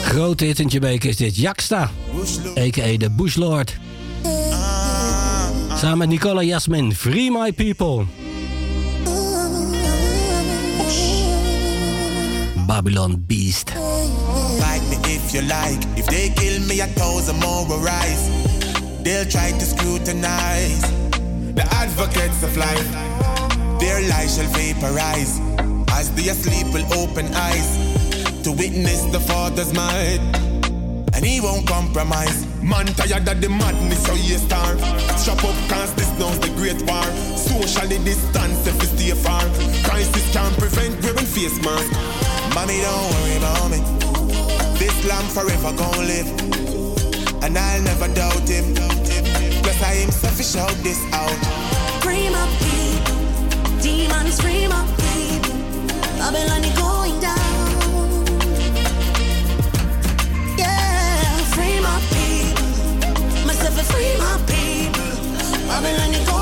Grote 0.01 0.45
hit 0.45 0.59
in 0.59 0.99
is 1.01 1.17
dit. 1.17 1.35
Jaksta. 1.35 1.91
A.k.a. 2.57 2.97
de 2.97 3.09
Bushlord. 3.11 3.77
Samen 5.77 5.97
met 5.97 6.07
Nicola 6.07 6.41
Jasmin. 6.41 6.95
Free 6.95 7.31
My 7.31 7.51
People. 7.51 8.05
Babylon 12.67 13.15
Beast. 13.15 13.73
Me 13.75 14.97
if 15.05 15.33
you 15.33 15.41
like. 15.43 15.79
If 15.97 16.07
they 16.07 16.29
kill 16.29 16.61
me, 16.67 16.79
a 16.79 16.87
thousand 16.87 17.39
more 17.39 17.65
will 17.67 17.79
rise. 17.79 18.29
They'll 19.03 19.25
try 19.25 19.51
to 19.51 19.65
scrutinize 19.65 20.81
the 21.53 21.67
advocates 21.71 22.43
of 22.43 22.57
life. 22.57 22.89
Their 23.79 24.01
shall 24.27 24.49
vaporize 24.51 25.39
as 25.91 26.09
asleep 26.29 26.67
will 26.73 26.85
open 26.93 27.27
eyes 27.33 28.43
to 28.43 28.51
witness 28.51 29.03
the 29.05 29.19
Father's 29.19 29.73
might. 29.73 30.19
And 31.13 31.25
he 31.25 31.39
won't 31.41 31.67
compromise. 31.67 32.45
Man 32.61 32.87
tired 32.97 33.25
the 33.25 33.49
madness, 33.49 34.05
so. 34.05 34.77
Strap 35.17 35.43
up, 35.43 35.95
this 35.95 36.09
the 36.39 36.51
great 36.55 36.81
war. 36.89 37.03
Socially 37.37 38.03
distance 38.03 38.67
if 38.67 38.81
stay 38.85 39.11
far. 39.11 39.41
Crisis 39.87 40.33
can't 40.33 40.57
prevent 40.57 41.01
wearing 41.03 41.25
face. 41.25 42.34
Mommy, 42.55 42.79
don't 42.79 43.11
worry 43.11 43.35
about 43.35 43.69
me. 43.69 43.79
This 44.79 44.95
lamb 45.03 45.27
forever 45.27 45.73
gon' 45.75 46.07
live. 46.07 46.27
And 47.43 47.57
I'll 47.57 47.81
never 47.81 48.07
doubt 48.07 48.47
him. 48.47 48.73
Bless 49.61 49.83
I 49.83 49.95
himself, 49.95 50.41
shout 50.41 50.71
this 50.81 51.01
out. 51.11 51.35
Free 52.01 52.29
my 52.29 52.47
people, 52.63 53.17
demons 53.81 54.39
free 54.39 54.67
my 54.69 54.87
people. 55.03 55.53
Babylon 56.17 56.63
is 56.63 56.73
going 56.79 57.19
down. 57.19 57.35
Yeah, 60.57 61.37
free 61.55 61.79
my 61.81 61.99
people. 62.15 63.45
Myself 63.45 63.75
free 63.91 64.15
my 64.17 64.39
people. 64.47 65.11
Babylon 65.67 66.13
is 66.13 66.25
going 66.29 66.34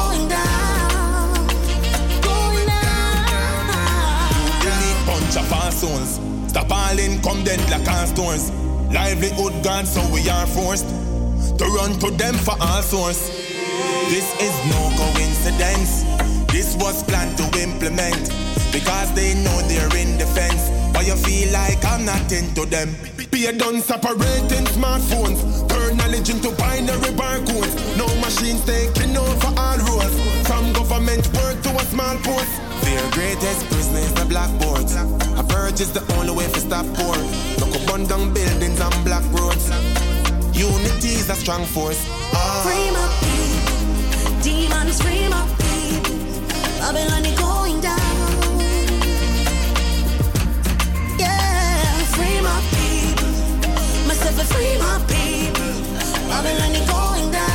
Stop 5.84 6.72
all 6.72 6.98
in, 6.98 7.22
come 7.22 7.44
dead 7.44 7.60
like 7.70 7.86
all 7.90 8.08
stones. 8.08 8.52
Livelihood 8.94 9.52
gone, 9.66 9.86
so 9.86 10.00
we 10.14 10.30
are 10.30 10.48
forced 10.48 10.88
to 10.88 11.66
run 11.76 12.00
to 12.00 12.10
them 12.12 12.36
for 12.36 12.56
all 12.62 12.82
source. 12.82 13.28
This 14.08 14.24
is 14.40 14.56
no 14.72 14.80
coincidence. 14.96 16.08
This 16.54 16.78
was 16.78 17.04
planned 17.04 17.36
to 17.38 17.44
implement 17.60 18.32
because 18.72 19.12
they 19.14 19.36
know 19.44 19.60
they're 19.68 19.94
in 19.98 20.18
defense. 20.18 20.72
Why 20.96 21.02
you 21.02 21.18
feel 21.18 21.52
like 21.52 21.84
I'm 21.84 22.06
not 22.06 22.32
into 22.32 22.66
them? 22.66 22.96
Be 23.30 23.48
a 23.48 23.52
done 23.52 23.82
separating 23.82 24.64
smartphones. 24.72 25.68
Turn 25.68 25.98
knowledge 25.98 26.30
into 26.30 26.52
binary 26.56 27.12
barcodes. 27.12 27.76
No 27.98 28.08
machines 28.22 28.64
taking 28.64 29.18
over 29.18 29.52
all 29.60 29.78
roles. 29.80 30.48
From 30.48 30.72
government 30.72 31.28
work 31.36 31.62
to 31.64 31.76
a 31.76 31.84
small 31.92 32.16
post. 32.24 32.73
Their 32.84 33.12
greatest 33.12 33.70
business, 33.70 34.12
the 34.12 34.26
blackboards. 34.26 34.96
A 34.96 35.44
purge 35.44 35.82
is 35.82 35.92
the 35.92 36.04
only 36.18 36.34
way 36.34 36.48
to 36.52 36.60
stop 36.60 36.86
poor. 36.94 37.16
Look 37.60 37.74
up 37.76 38.08
down 38.08 38.34
buildings 38.34 38.80
and 38.80 39.06
black 39.06 39.24
roads. 39.32 39.70
Unity 40.54 41.16
is 41.22 41.30
a 41.30 41.36
strong 41.36 41.66
force. 41.66 42.06
Ah. 42.34 42.62
Free 42.66 42.90
my 42.98 43.08
people, 43.24 44.42
demons 44.44 45.02
free 45.02 45.28
my 45.30 45.44
people. 45.64 46.18
Babylon 46.80 47.26
is 47.26 47.40
going 47.40 47.80
down. 47.82 48.00
Yeah, 51.18 52.04
free 52.16 52.40
my 52.42 52.60
people. 52.76 53.32
Myself 54.08 54.48
free 54.54 54.78
my 54.78 54.96
people. 55.08 55.72
Babylon 56.30 56.72
is 56.76 56.90
going 56.90 57.32
down. 57.32 57.53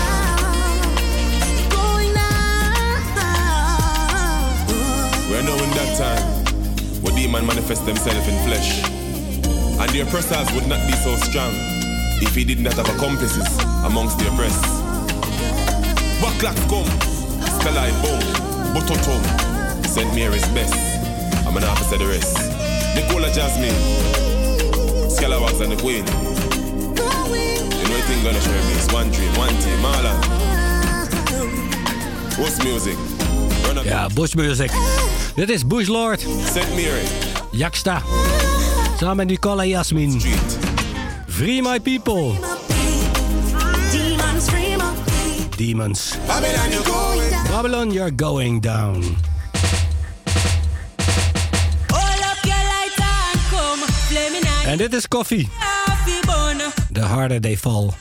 Demons 7.18 7.46
manifest 7.46 7.84
themselves 7.84 8.28
in 8.28 8.36
flesh. 8.46 8.68
And 9.80 9.90
the 9.90 10.00
oppressors 10.06 10.46
would 10.54 10.68
not 10.68 10.78
be 10.86 10.94
so 11.02 11.16
strong 11.16 11.50
if 12.22 12.32
he 12.34 12.44
did 12.44 12.60
not 12.60 12.74
have 12.74 12.88
accomplices 12.94 13.48
amongst 13.84 14.18
the 14.18 14.28
oppressed. 14.30 14.64
Clocks 16.38 16.62
come? 16.70 16.86
Spell 17.58 17.74
boom, 18.02 18.22
Bototum, 18.70 19.22
St. 19.84 20.14
Mary's 20.14 20.46
best. 20.54 20.78
I'm 21.44 21.54
the 21.98 22.06
rest. 22.06 22.38
Nicola 22.94 23.28
Jasmine, 23.34 23.74
and 25.60 25.72
the 25.72 25.76
Queen. 25.82 26.04
Know 26.94 27.90
what 27.90 28.04
thing 28.06 28.22
gonna 28.22 28.40
share 28.40 28.62
me? 28.68 28.72
It's 28.78 28.92
one 28.92 29.10
dream, 29.10 29.32
one 29.34 29.54
team, 29.62 29.78
Marla. 29.82 30.14
What's 32.38 32.62
music? 32.62 32.96
Bush 34.14 34.36
Music. 34.36 34.70
Dit 35.38 35.50
is 35.50 35.66
Bush 35.66 35.86
Lord. 35.86 36.20
St. 36.54 36.74
Mary. 36.74 37.02
Jaksta. 37.50 38.02
Samen 38.96 39.16
met 39.16 39.26
Nicola 39.26 39.66
Jasmin. 39.66 40.20
Free 41.26 41.62
my 41.62 41.80
people. 41.80 42.34
Demons 43.90 44.48
free 44.48 44.76
my 44.76 44.92
people. 45.04 45.56
Demons. 45.56 46.16
Babylon, 46.26 46.70
you 46.70 46.82
going 46.82 47.30
down. 47.30 47.46
Babylon, 47.50 47.92
you're 47.92 48.14
going 48.14 48.62
down. 48.62 49.16
En 54.66 54.76
dit 54.76 54.94
is 54.94 55.08
koffie. 55.08 55.48
The 56.92 57.02
harder 57.02 57.40
they 57.40 57.56
fall. 57.56 57.94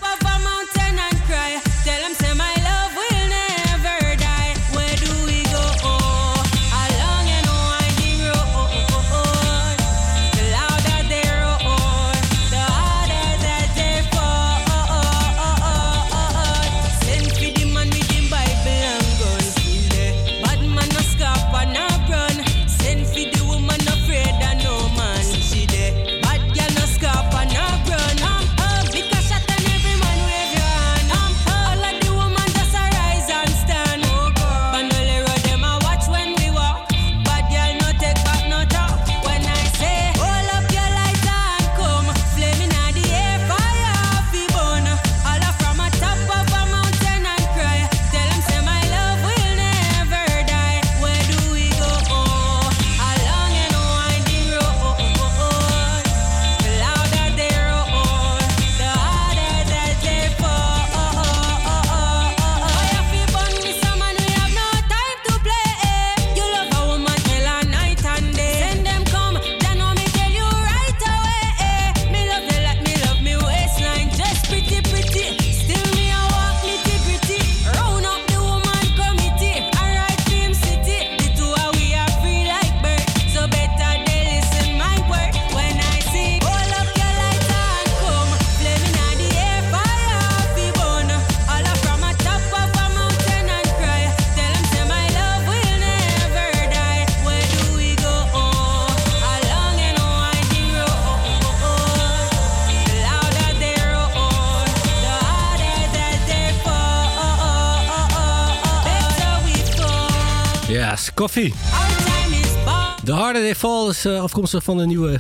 Is 113.98 114.06
eh, 114.06 114.22
afkomstig 114.22 114.64
van 114.64 114.78
de 114.78 114.86
nieuwe 114.86 115.20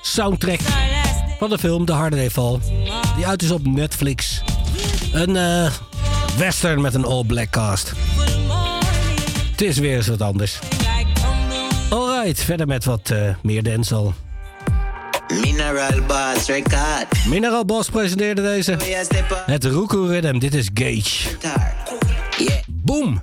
soundtrack 0.00 0.60
van 1.38 1.50
de 1.50 1.58
film 1.58 1.84
The 1.84 1.92
Harder 1.92 2.18
They 2.18 2.30
Fall. 2.30 2.58
Die 3.16 3.26
uit 3.26 3.42
is 3.42 3.50
op 3.50 3.66
Netflix. 3.66 4.42
Een 5.12 5.36
eh, 5.36 5.72
western 6.36 6.80
met 6.80 6.94
een 6.94 7.04
all-black 7.04 7.50
cast. 7.50 7.92
Het 9.50 9.60
is 9.60 9.78
weer 9.78 9.96
eens 9.96 10.06
wat 10.06 10.20
anders. 10.20 10.58
Alright, 11.90 12.40
verder 12.40 12.66
met 12.66 12.84
wat 12.84 13.10
eh, 13.10 13.34
meer 13.42 13.62
dancehall. 13.62 14.12
Mineral 15.40 16.02
Boss 16.06 16.46
Record. 16.46 17.26
Mineral 17.28 17.64
Boss 17.64 17.88
presenteerde 17.88 18.42
deze. 18.42 18.72
Oh. 18.72 19.46
Het 19.46 19.64
Ruku 19.64 20.06
Rhythm, 20.06 20.38
dit 20.38 20.54
is 20.54 20.70
Gage. 20.74 21.28
Boom! 22.66 23.20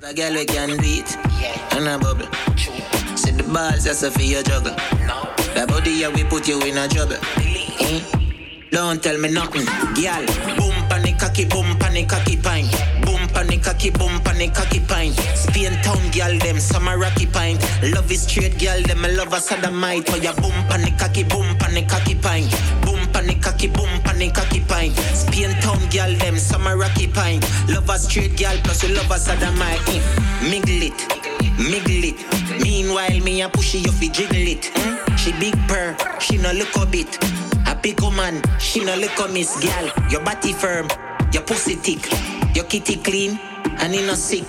Balls 3.52 3.84
that's 3.84 4.08
for 4.08 4.22
your 4.22 4.42
juggle. 4.42 4.74
The 5.54 5.66
body 5.68 5.90
yeah, 5.90 6.08
we 6.08 6.24
put 6.24 6.48
you 6.48 6.60
in 6.62 6.78
a 6.78 6.88
trouble. 6.88 7.16
Eh? 7.36 8.00
Don't 8.70 9.02
tell 9.02 9.18
me 9.18 9.30
nothing, 9.30 9.66
girl. 9.92 10.24
Boom 10.56 10.74
panic 10.88 11.18
cocky, 11.18 11.44
boom 11.44 11.76
panic 11.78 12.08
cocky 12.08 12.36
pine. 12.36 12.66
Boom 13.04 13.28
panic 13.28 13.62
cocky, 13.62 13.90
boom 13.90 14.18
panic 14.24 14.54
cocky 14.54 14.80
pine. 14.80 15.12
Spain 15.36 15.72
town 15.82 16.00
girl, 16.10 16.38
them 16.38 16.58
summer 16.58 16.98
rocky 16.98 17.26
pine. 17.26 17.58
Love 17.92 18.10
is 18.10 18.22
straight 18.22 18.58
girl, 18.58 18.80
them 18.82 19.04
a 19.04 19.08
love 19.08 19.32
a 19.34 19.40
sodomite. 19.40 20.08
Oh 20.10 20.16
yeah, 20.16 20.32
boom 20.40 20.56
panic 20.68 20.96
cocky, 20.96 21.22
boom 21.24 21.46
panic 21.58 21.88
cocky 21.88 22.14
pine. 22.14 22.48
Boom 22.80 23.06
panic 23.12 23.42
cocky, 23.42 23.68
boom 23.68 24.00
panic 24.04 24.32
cocky 24.32 24.60
pine. 24.60 24.92
Spain 25.12 25.52
town 25.60 25.80
girl, 25.90 26.12
them 26.16 26.38
summer 26.38 26.78
rocky 26.78 27.08
pine. 27.08 27.40
Love 27.68 27.90
a 27.90 27.98
straight 27.98 28.38
girl 28.38 28.56
plus 28.64 28.82
we 28.82 28.94
love 28.94 29.10
a 29.10 29.18
sodomite. 29.18 29.78
Mm. 29.80 30.50
Miggle 30.50 30.88
it, 30.88 31.21
miggle 31.58 32.04
it. 32.04 32.62
Meanwhile, 32.62 33.20
me 33.20 33.42
a 33.42 33.48
push 33.48 33.74
you 33.74 33.92
fi 33.92 34.08
jiggle 34.08 34.36
it. 34.36 34.62
Mm. 34.62 35.18
She 35.18 35.32
big 35.32 35.56
purr, 35.68 35.96
she 36.20 36.36
no 36.38 36.52
look 36.52 36.76
a 36.76 36.86
bit. 36.86 37.18
A 37.66 37.74
big 37.74 38.00
woman, 38.00 38.42
she 38.58 38.84
no 38.84 38.96
look 38.96 39.18
a 39.18 39.28
miss 39.28 39.60
gal. 39.60 39.90
Your 40.10 40.22
body 40.22 40.52
firm, 40.52 40.88
your 41.32 41.42
pussy 41.42 41.74
thick, 41.74 42.10
your 42.54 42.64
kitty 42.64 42.96
clean 42.96 43.38
and 43.80 43.94
you 43.94 44.06
no 44.06 44.14
sick. 44.14 44.48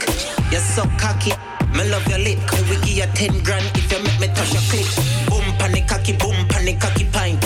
You 0.52 0.60
so 0.60 0.84
cocky. 0.98 1.32
Me 1.74 1.90
love 1.90 2.08
your 2.08 2.20
lick. 2.20 2.40
We 2.70 2.76
give 2.86 2.98
you 2.98 3.06
10 3.06 3.44
grand 3.44 3.66
if 3.76 3.92
you 3.92 4.04
make 4.04 4.20
me 4.20 4.28
touch 4.28 4.54
your 4.54 4.62
click. 4.70 4.86
Boom, 5.28 5.44
panic, 5.58 5.88
cocky, 5.88 6.14
boom, 6.14 6.48
panic, 6.48 6.80
cocky, 6.80 7.06
pine. 7.06 7.40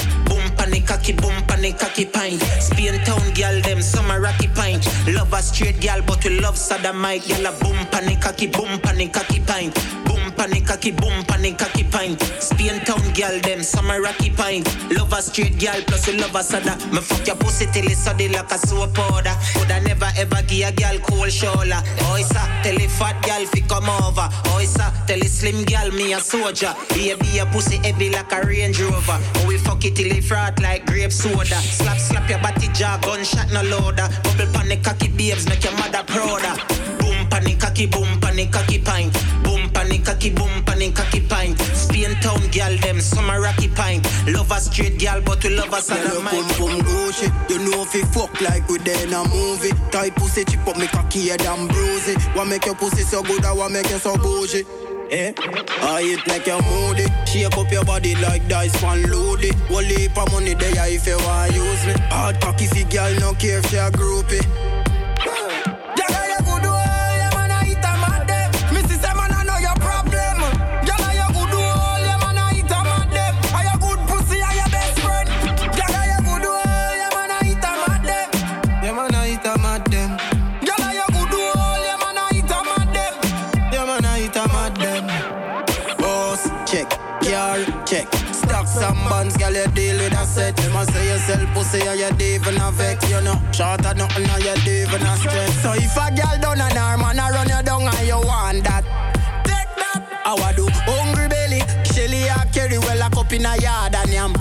Cocky, 1.07 1.21
boom, 1.21 1.41
panic, 1.47 1.79
cocky, 1.79 2.03
pine. 2.03 2.37
Spain 2.59 2.99
town 3.05 3.33
girl, 3.33 3.61
them 3.61 3.81
summer 3.81 4.19
rocky 4.19 4.49
pine. 4.49 4.81
Love 5.07 5.31
a 5.31 5.41
straight 5.41 5.79
girl, 5.79 6.01
but 6.05 6.21
we 6.25 6.37
love 6.41 6.57
sodomite. 6.57 7.25
Girl, 7.29 7.45
a 7.45 7.51
boom, 7.63 7.77
panic, 7.91 8.19
cocky, 8.19 8.47
boom, 8.47 8.77
panic, 8.81 9.13
cocky, 9.13 9.39
pine. 9.39 9.71
Boom, 10.03 10.16
panic, 10.37 10.65
cocky, 10.65 10.91
boom, 10.91 11.23
panic, 11.25 11.57
cocky, 11.57 11.83
pine. 11.83 12.17
Spain 12.39 12.79
town 12.85 13.01
girl, 13.13 13.39
them 13.41 13.63
summer 13.63 14.01
rocky 14.01 14.29
pine. 14.29 14.63
Love 14.91 15.11
a 15.11 15.21
straight 15.21 15.59
girl, 15.59 15.81
plus 15.87 16.07
we 16.07 16.17
love 16.17 16.35
a 16.35 16.43
soda. 16.43 16.77
Me 16.93 17.01
fuck 17.01 17.25
your 17.25 17.35
pussy 17.35 17.65
till 17.73 17.85
it's 17.85 17.97
soddy 17.97 18.29
like 18.29 18.51
a 18.51 18.57
soap 18.57 18.93
powder. 18.93 19.35
Woulda 19.55 19.81
never 19.81 20.09
ever 20.17 20.41
give 20.47 20.69
a 20.69 20.71
girl 20.71 20.97
cold 20.99 21.31
shoulder. 21.31 21.81
Oh, 22.07 22.17
it's 22.19 22.31
a 22.31 22.43
tell 22.63 22.77
a 22.77 22.87
fat 22.87 23.21
girl 23.25 23.45
fi 23.47 23.61
come 23.61 23.89
over. 23.89 24.29
Oh, 24.53 24.59
it's 24.61 24.75
a 24.75 24.93
tell 25.07 25.19
a 25.19 25.27
slim 25.27 25.65
girl 25.65 25.91
me 25.91 26.13
a 26.13 26.19
soldier. 26.19 26.73
Baby, 26.89 27.27
your 27.27 27.47
pussy 27.47 27.77
heavy 27.77 28.09
like 28.09 28.31
a 28.31 28.45
Range 28.45 28.79
Rover. 28.79 29.19
Oh, 29.35 29.45
we 29.47 29.57
fuck 29.57 29.83
it 29.83 29.95
till 29.95 30.11
it 30.11 30.23
frat 30.23 30.61
like 30.61 30.85
grape 30.85 31.11
soda. 31.11 31.59
Slap, 31.59 31.97
slap 31.97 32.29
your 32.29 32.39
body 32.39 32.67
jaw, 32.73 32.97
gunshot 33.01 33.51
no 33.51 33.63
loader. 33.63 34.07
Bubble 34.23 34.51
pan 34.53 34.69
the 34.69 34.77
cocky 34.77 35.09
babes, 35.09 35.47
make 35.49 35.63
your 35.63 35.73
mother 35.73 36.03
prouder. 36.05 36.96
Boom 37.37 37.45
pan 37.45 37.59
cocky, 37.59 37.85
boom 37.85 38.19
pan 38.19 38.35
the 38.35 38.47
cocky 38.47 38.79
pine. 38.79 39.11
Boom 39.43 39.69
pan 39.69 39.89
the 39.89 39.99
cocky, 39.99 40.31
boom 40.31 40.63
pan 40.65 40.79
the 40.79 40.91
cocky 40.91 41.21
pine. 41.21 41.55
Spain 41.75 42.15
town 42.19 42.41
girl, 42.49 42.75
them 42.77 42.99
summer 42.99 43.39
rocky 43.39 43.67
pine. 43.67 44.01
Love 44.27 44.49
a 44.49 44.59
straight 44.59 44.99
girl, 44.99 45.21
but 45.21 45.43
we 45.43 45.51
love 45.51 45.67
a 45.67 45.69
Girl, 45.69 45.77
you 45.77 45.83
sodomite. 45.83 46.33
pum 46.33 46.49
pum 46.57 46.81
Gucci 46.81 47.49
You 47.49 47.59
know 47.59 47.83
if 47.83 47.93
you 47.93 48.05
fuck 48.05 48.41
like 48.41 48.67
we 48.67 48.79
there 48.79 49.05
in 49.05 49.13
a 49.13 49.23
movie 49.29 49.71
Tight 49.91 50.15
pussy 50.15 50.45
chip 50.45 50.67
up 50.67 50.77
me 50.77 50.87
cocky 50.87 51.29
head 51.29 51.41
and 51.43 51.69
bruise 51.69 52.07
it 52.09 52.21
What 52.35 52.47
make 52.47 52.65
your 52.65 52.75
pussy 52.75 53.03
so 53.03 53.21
good 53.21 53.45
I 53.45 53.53
what 53.53 53.71
make 53.71 53.89
you 53.89 53.97
so 53.97 54.17
bougie 54.17 54.65
Eh? 55.11 55.33
I 55.37 56.01
eat 56.01 56.27
like 56.27 56.47
you're 56.47 56.61
moody 56.63 57.05
Shake 57.25 57.55
up 57.55 57.71
your 57.71 57.85
body 57.85 58.15
like 58.15 58.47
dice 58.47 58.75
pan 58.81 59.03
loady 59.03 59.53
Whole 59.67 59.83
heap 59.83 60.17
of 60.17 60.31
money 60.31 60.55
there 60.55 60.73
if 60.89 61.07
you 61.07 61.17
want 61.17 61.53
use 61.53 61.85
me 61.85 61.93
Hard 62.09 62.41
cocky 62.41 62.65
fi 62.65 62.83
girl 62.83 63.13
no 63.19 63.33
care 63.33 63.59
if 63.59 63.69
she 63.69 63.77
a 63.77 63.89
groupie 63.91 64.43
and 88.87 89.09
bonds, 89.09 89.35
girl, 89.37 89.53
you 89.53 89.67
deal 89.75 89.97
with 89.97 90.13
a 90.13 90.25
set. 90.25 90.55
Them 90.57 90.75
a 90.75 90.85
say 90.85 91.11
you 91.11 91.17
sell 91.19 91.45
pussy 91.53 91.81
and 91.87 91.99
you 91.99 92.35
even 92.35 92.57
a 92.61 92.71
vex, 92.71 93.09
you 93.09 93.21
know. 93.21 93.35
Short 93.51 93.85
of 93.85 93.97
nothing 93.97 94.25
and 94.25 94.43
you 94.43 94.55
dey 94.65 94.81
even 94.83 95.01
a 95.01 95.15
stress. 95.17 95.53
So 95.61 95.73
if 95.73 95.95
a 95.97 96.07
girl 96.15 96.37
done 96.41 96.61
an 96.61 96.77
arm 96.77 97.01
and 97.03 97.19
a 97.19 97.27
run 97.33 97.49
you 97.49 97.61
down 97.63 97.83
and 97.83 98.07
you 98.07 98.19
want 98.23 98.63
that, 98.63 98.83
take 99.43 99.71
that. 99.75 100.01
I 100.25 100.33
wa 100.33 100.51
do 100.53 100.67
hungry 100.87 101.27
belly. 101.27 101.61
Shelly 101.93 102.27
a 102.27 102.45
carry 102.53 102.77
well 102.79 103.01
a 103.05 103.09
cup 103.09 103.31
in 103.33 103.45
a 103.45 103.55
yard 103.57 103.95
and 103.95 104.09
yam. 104.13 104.33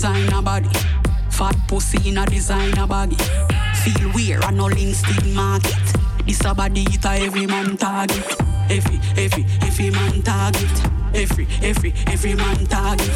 Designer 0.00 0.40
body. 0.40 0.70
Fat 1.28 1.54
pussy 1.68 2.08
in 2.08 2.16
a 2.16 2.24
designer 2.24 2.86
baggy. 2.86 3.16
Feel 3.84 4.10
weird 4.14 4.42
and 4.44 4.56
no 4.56 4.70
still 4.70 5.34
market. 5.34 5.76
This 6.24 6.42
a 6.42 6.54
body 6.54 6.86
it 6.88 7.04
every 7.04 7.46
man 7.46 7.76
target. 7.76 8.24
Every, 8.70 8.98
every, 9.18 9.44
every 9.60 9.90
man 9.90 10.22
target. 10.22 10.70
Every, 11.12 11.46
every, 11.60 11.92
every 12.06 12.34
man 12.34 12.64
target. 12.66 13.14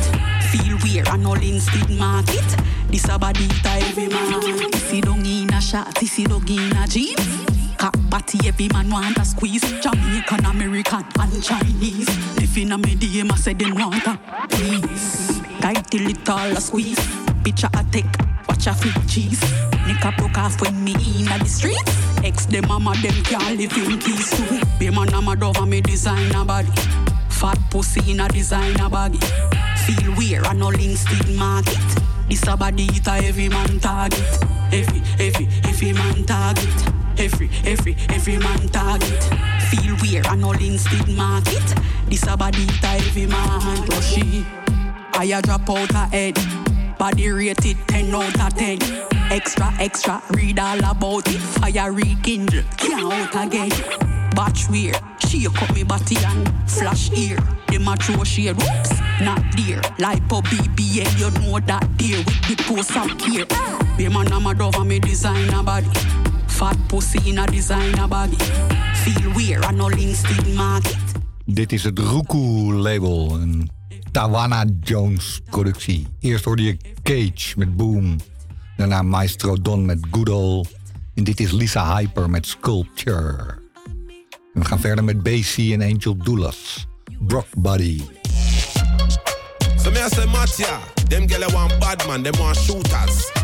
Feel 0.52 0.76
weird 0.82 1.08
and 1.08 1.22
no 1.22 1.34
still 1.36 1.96
market. 1.96 2.56
This 2.90 3.08
a 3.08 3.18
body 3.18 3.46
it 3.46 3.64
every 3.64 4.08
man. 4.08 4.42
If 4.74 4.92
you 4.92 5.00
don't 5.00 5.24
in 5.24 5.54
a 5.54 5.62
shot, 5.62 6.02
if 6.02 6.18
you 6.18 6.26
don't 6.26 6.50
in 6.50 6.76
a 6.76 6.86
jeans. 6.86 7.43
Cock 7.76 7.94
body, 8.10 8.48
every 8.48 8.68
man 8.68 8.90
want 8.90 9.18
a 9.18 9.24
squeeze. 9.24 9.62
Jamaican, 9.80 10.44
American, 10.44 11.04
and 11.20 11.42
Chinese. 11.42 12.08
If 12.38 12.56
in 12.56 12.72
a 12.72 12.78
medium, 12.78 13.32
I 13.32 13.36
say 13.36 13.54
them 13.54 13.74
want 13.74 14.06
a 14.06 14.18
please. 14.48 15.40
Tight 15.60 15.86
till 15.90 16.08
it 16.08 16.28
all 16.28 16.56
a 16.56 16.60
squeeze. 16.60 16.98
Picture 17.42 17.68
a 17.74 17.84
take, 17.90 18.06
watch 18.48 18.66
a 18.66 18.74
flip 18.74 18.94
cheese. 19.08 19.40
Nick 19.86 20.04
a 20.04 20.12
broke 20.16 20.38
off 20.38 20.60
when 20.60 20.82
me 20.82 20.92
in 20.92 21.24
the 21.26 21.44
streets. 21.44 22.04
Ex 22.24 22.46
them 22.46 22.66
mama 22.68 22.94
them 23.02 23.22
can't 23.24 23.58
live 23.58 23.76
in 23.76 23.98
peace. 23.98 24.40
Be 24.78 24.90
man 24.90 25.12
I'm 25.12 25.28
a 25.28 25.66
me 25.66 25.80
designer 25.80 26.44
body. 26.44 26.70
Fat 27.28 27.58
pussy 27.70 28.12
in 28.12 28.20
a 28.20 28.28
designer 28.28 28.88
baggy. 28.88 29.18
Feel 29.84 30.14
weird 30.16 30.46
and 30.46 30.58
no 30.58 30.68
link 30.68 30.96
still 30.96 31.36
market. 31.36 31.78
This 32.28 32.46
a 32.46 32.56
body 32.56 32.84
it 32.84 33.06
a 33.06 33.26
every 33.26 33.48
man 33.48 33.78
target. 33.80 34.22
Every, 34.72 35.02
every, 35.18 35.48
every 35.64 35.92
man 35.92 36.24
target. 36.24 37.03
Every, 37.18 37.48
every, 37.64 37.96
every 38.08 38.38
man 38.38 38.68
target. 38.68 39.22
Feel 39.70 39.96
weird 40.02 40.26
and 40.26 40.42
link 40.42 40.80
still 40.80 41.14
market. 41.14 41.74
This 42.08 42.26
a 42.26 42.36
body 42.36 42.66
a 42.82 42.86
every 42.96 43.26
man 43.26 43.86
rushy. 43.88 44.44
I 45.14 45.24
a 45.36 45.42
drop 45.42 45.70
out 45.70 45.90
a 45.90 46.06
head. 46.06 46.38
Body 46.98 47.30
rated 47.30 47.76
10 47.88 48.14
out 48.14 48.40
of 48.40 48.54
10. 48.58 48.78
Extra, 49.30 49.72
extra, 49.78 50.22
read 50.30 50.58
all 50.58 50.78
about 50.78 51.26
it. 51.28 51.40
Fire 51.40 51.92
rekindle, 51.92 52.62
can't 52.76 53.12
out 53.12 53.46
again. 53.46 53.70
Batch 54.34 54.68
weird, 54.68 54.98
she 55.18 55.44
cut 55.44 55.72
me 55.74 55.84
body 55.84 56.16
and 56.24 56.70
flash 56.70 57.10
ear. 57.12 57.38
Them 57.68 57.88
a 57.88 57.96
throw 57.96 58.24
shade, 58.24 58.56
whoops, 58.56 59.00
not 59.20 59.42
dear. 59.56 59.80
Lipo 59.98 60.42
BBL, 60.42 61.18
you 61.18 61.30
know 61.40 61.58
that 61.60 61.88
dear 61.96 62.18
with 62.18 62.48
the 62.48 62.62
post 62.64 62.96
up 62.96 63.20
here. 63.22 63.46
Be 63.96 64.08
man, 64.08 64.32
I'm 64.32 64.46
a 64.46 64.54
dove 64.54 64.74
and 64.76 64.88
me 64.88 64.98
designer 64.98 65.62
body. 65.62 65.88
Fat 66.54 66.76
pussy 66.86 67.18
in 67.24 67.38
a 67.38 67.46
designer 67.46 68.08
baggy. 68.08 68.36
Feel 69.02 69.32
weird 69.34 69.64
and 69.64 69.76
no 69.76 69.86
link 69.88 70.14
still 70.14 70.54
market. 70.54 70.96
Dit 71.44 71.72
is 71.72 71.84
het 71.84 71.98
Ruku 71.98 72.72
label, 72.72 73.38
een 73.40 73.70
Tawana 74.12 74.64
Jones 74.80 75.40
productie. 75.50 76.06
Eerst 76.20 76.44
hoorde 76.44 76.62
je 76.62 76.76
Cage 77.02 77.58
met 77.58 77.76
Boom. 77.76 78.16
Daarna 78.76 79.02
Maestro 79.02 79.56
Don 79.62 79.84
met 79.84 79.98
Good 80.10 80.28
Ol. 80.28 80.66
En 81.14 81.24
dit 81.24 81.40
is 81.40 81.50
Lisa 81.50 81.96
Hyper 81.96 82.30
met 82.30 82.46
Sculpture. 82.46 83.58
En 84.54 84.60
we 84.60 84.64
gaan 84.64 84.80
verder 84.80 85.04
met 85.04 85.22
BC 85.22 85.56
en 85.56 85.82
Angel 85.82 86.16
Doulas. 86.16 86.86
Brock 87.18 87.46
Buddy. 87.56 88.00
So 89.76 89.90
me 89.90 89.98
I 89.98 90.08
say 90.08 90.26
Mattia, 90.26 90.78
them 91.08 91.26
gyal 91.26 91.52
want 91.52 91.78
bad 91.78 92.06
man, 92.06 92.22
them 92.22 92.38
want 92.38 92.56
shooters. 92.56 93.43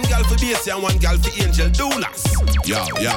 One 0.00 0.08
girl 0.08 0.24
for 0.24 0.36
BC 0.36 0.72
and 0.72 0.82
one 0.82 0.96
girl 0.96 1.18
for 1.18 1.42
Angel 1.44 1.68
Doolas. 1.76 2.24
Yo, 2.64 2.80
yo. 3.04 3.12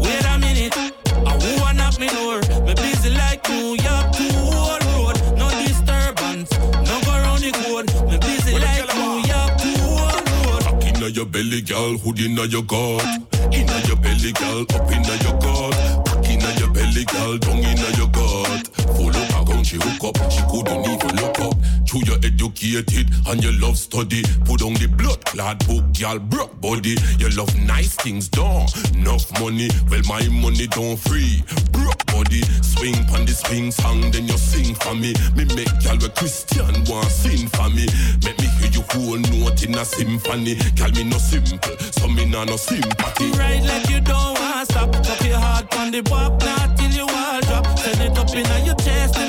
Wait 0.00 0.24
a 0.24 0.38
minute, 0.38 0.74
I 0.74 1.60
want 1.60 1.76
knock 1.76 2.00
me 2.00 2.08
door? 2.08 2.40
Me 2.64 2.72
busy 2.72 3.10
like 3.10 3.46
New 3.50 3.76
York 3.76 4.12
to 4.16 4.24
whole 4.40 4.80
road. 4.88 5.20
No 5.36 5.50
disturbance, 5.60 6.50
no 6.88 6.96
go 7.04 7.12
round 7.12 7.42
the 7.42 7.52
code. 7.52 7.92
Me 8.08 8.16
busy 8.24 8.56
like 8.58 8.88
New 8.96 9.20
York 9.28 9.52
to 9.60 9.70
whole 9.84 10.16
road. 10.48 10.62
Cock 10.64 10.84
inna 10.86 11.08
your 11.08 11.26
belly, 11.26 11.60
girl, 11.60 11.98
hood 11.98 12.20
inna 12.20 12.44
your 12.46 12.62
gut. 12.62 13.04
Inna 13.52 13.78
your 13.84 13.96
belly, 13.96 14.32
girl, 14.32 14.62
up 14.62 14.90
inna 14.90 15.14
your 15.20 15.36
gut. 15.44 15.76
Cock 16.08 16.24
inna 16.24 16.50
your 16.56 16.70
belly, 16.72 17.04
girl, 17.04 17.36
down 17.36 17.58
inna 17.58 17.88
your 17.98 18.08
gut. 18.08 18.66
Full 18.96 19.14
up 19.14 19.37
she 19.68 19.76
hook 19.76 20.02
up. 20.04 20.32
She 20.32 20.40
couldn't 20.48 20.80
even 20.88 21.14
look 21.20 21.38
up. 21.40 21.54
True, 21.84 22.00
you 22.06 22.16
educated 22.24 23.12
and 23.28 23.44
you 23.44 23.52
love 23.60 23.76
study. 23.76 24.22
Put 24.44 24.62
on 24.62 24.72
the 24.80 24.88
blood 24.88 25.22
clad 25.26 25.60
book, 25.68 25.84
y'all 25.98 26.18
broke 26.18 26.58
body. 26.60 26.96
You 27.18 27.28
love 27.36 27.52
nice 27.60 27.94
things, 27.94 28.28
don't 28.28 28.68
enough 28.96 29.28
money. 29.40 29.68
Well, 29.90 30.00
my 30.08 30.26
money 30.28 30.66
don't 30.68 30.96
free. 30.96 31.44
Broke 31.72 32.00
body, 32.06 32.40
swing 32.64 32.96
on 33.12 33.28
the 33.28 33.36
swing 33.36 33.70
song, 33.70 34.10
then 34.10 34.26
you 34.26 34.38
sing 34.38 34.74
for 34.74 34.94
me. 34.94 35.12
Me 35.36 35.44
make 35.52 35.72
y'all 35.84 36.00
a 36.00 36.08
Christian 36.16 36.72
want 36.88 37.12
sing 37.12 37.48
for 37.48 37.68
me. 37.68 37.84
Make 38.24 38.40
me 38.40 38.48
hear 38.56 38.72
you 38.72 38.84
whole 38.88 39.20
note 39.20 39.62
in 39.62 39.76
a 39.76 39.84
symphony. 39.84 40.56
Call 40.80 40.92
me 40.96 41.04
no 41.04 41.18
simple, 41.18 41.76
so 41.78 42.08
me 42.08 42.24
nah 42.24 42.44
no 42.44 42.56
sympathy. 42.56 43.32
Right 43.36 43.62
like 43.62 43.90
you 43.90 44.00
don't 44.00 44.32
want 44.40 44.64
stop. 44.70 44.92
Tuck 45.04 45.20
your 45.24 45.36
heart 45.38 45.68
on 45.76 45.90
the 45.90 46.00
bop, 46.00 46.40
not 46.40 46.76
till 46.78 46.90
you 46.90 47.04
all 47.04 47.40
drop. 47.42 47.78
Send 47.78 48.00
it 48.00 48.16
up 48.16 48.32
in 48.32 48.48
your 48.64 48.76
chest, 48.76 49.27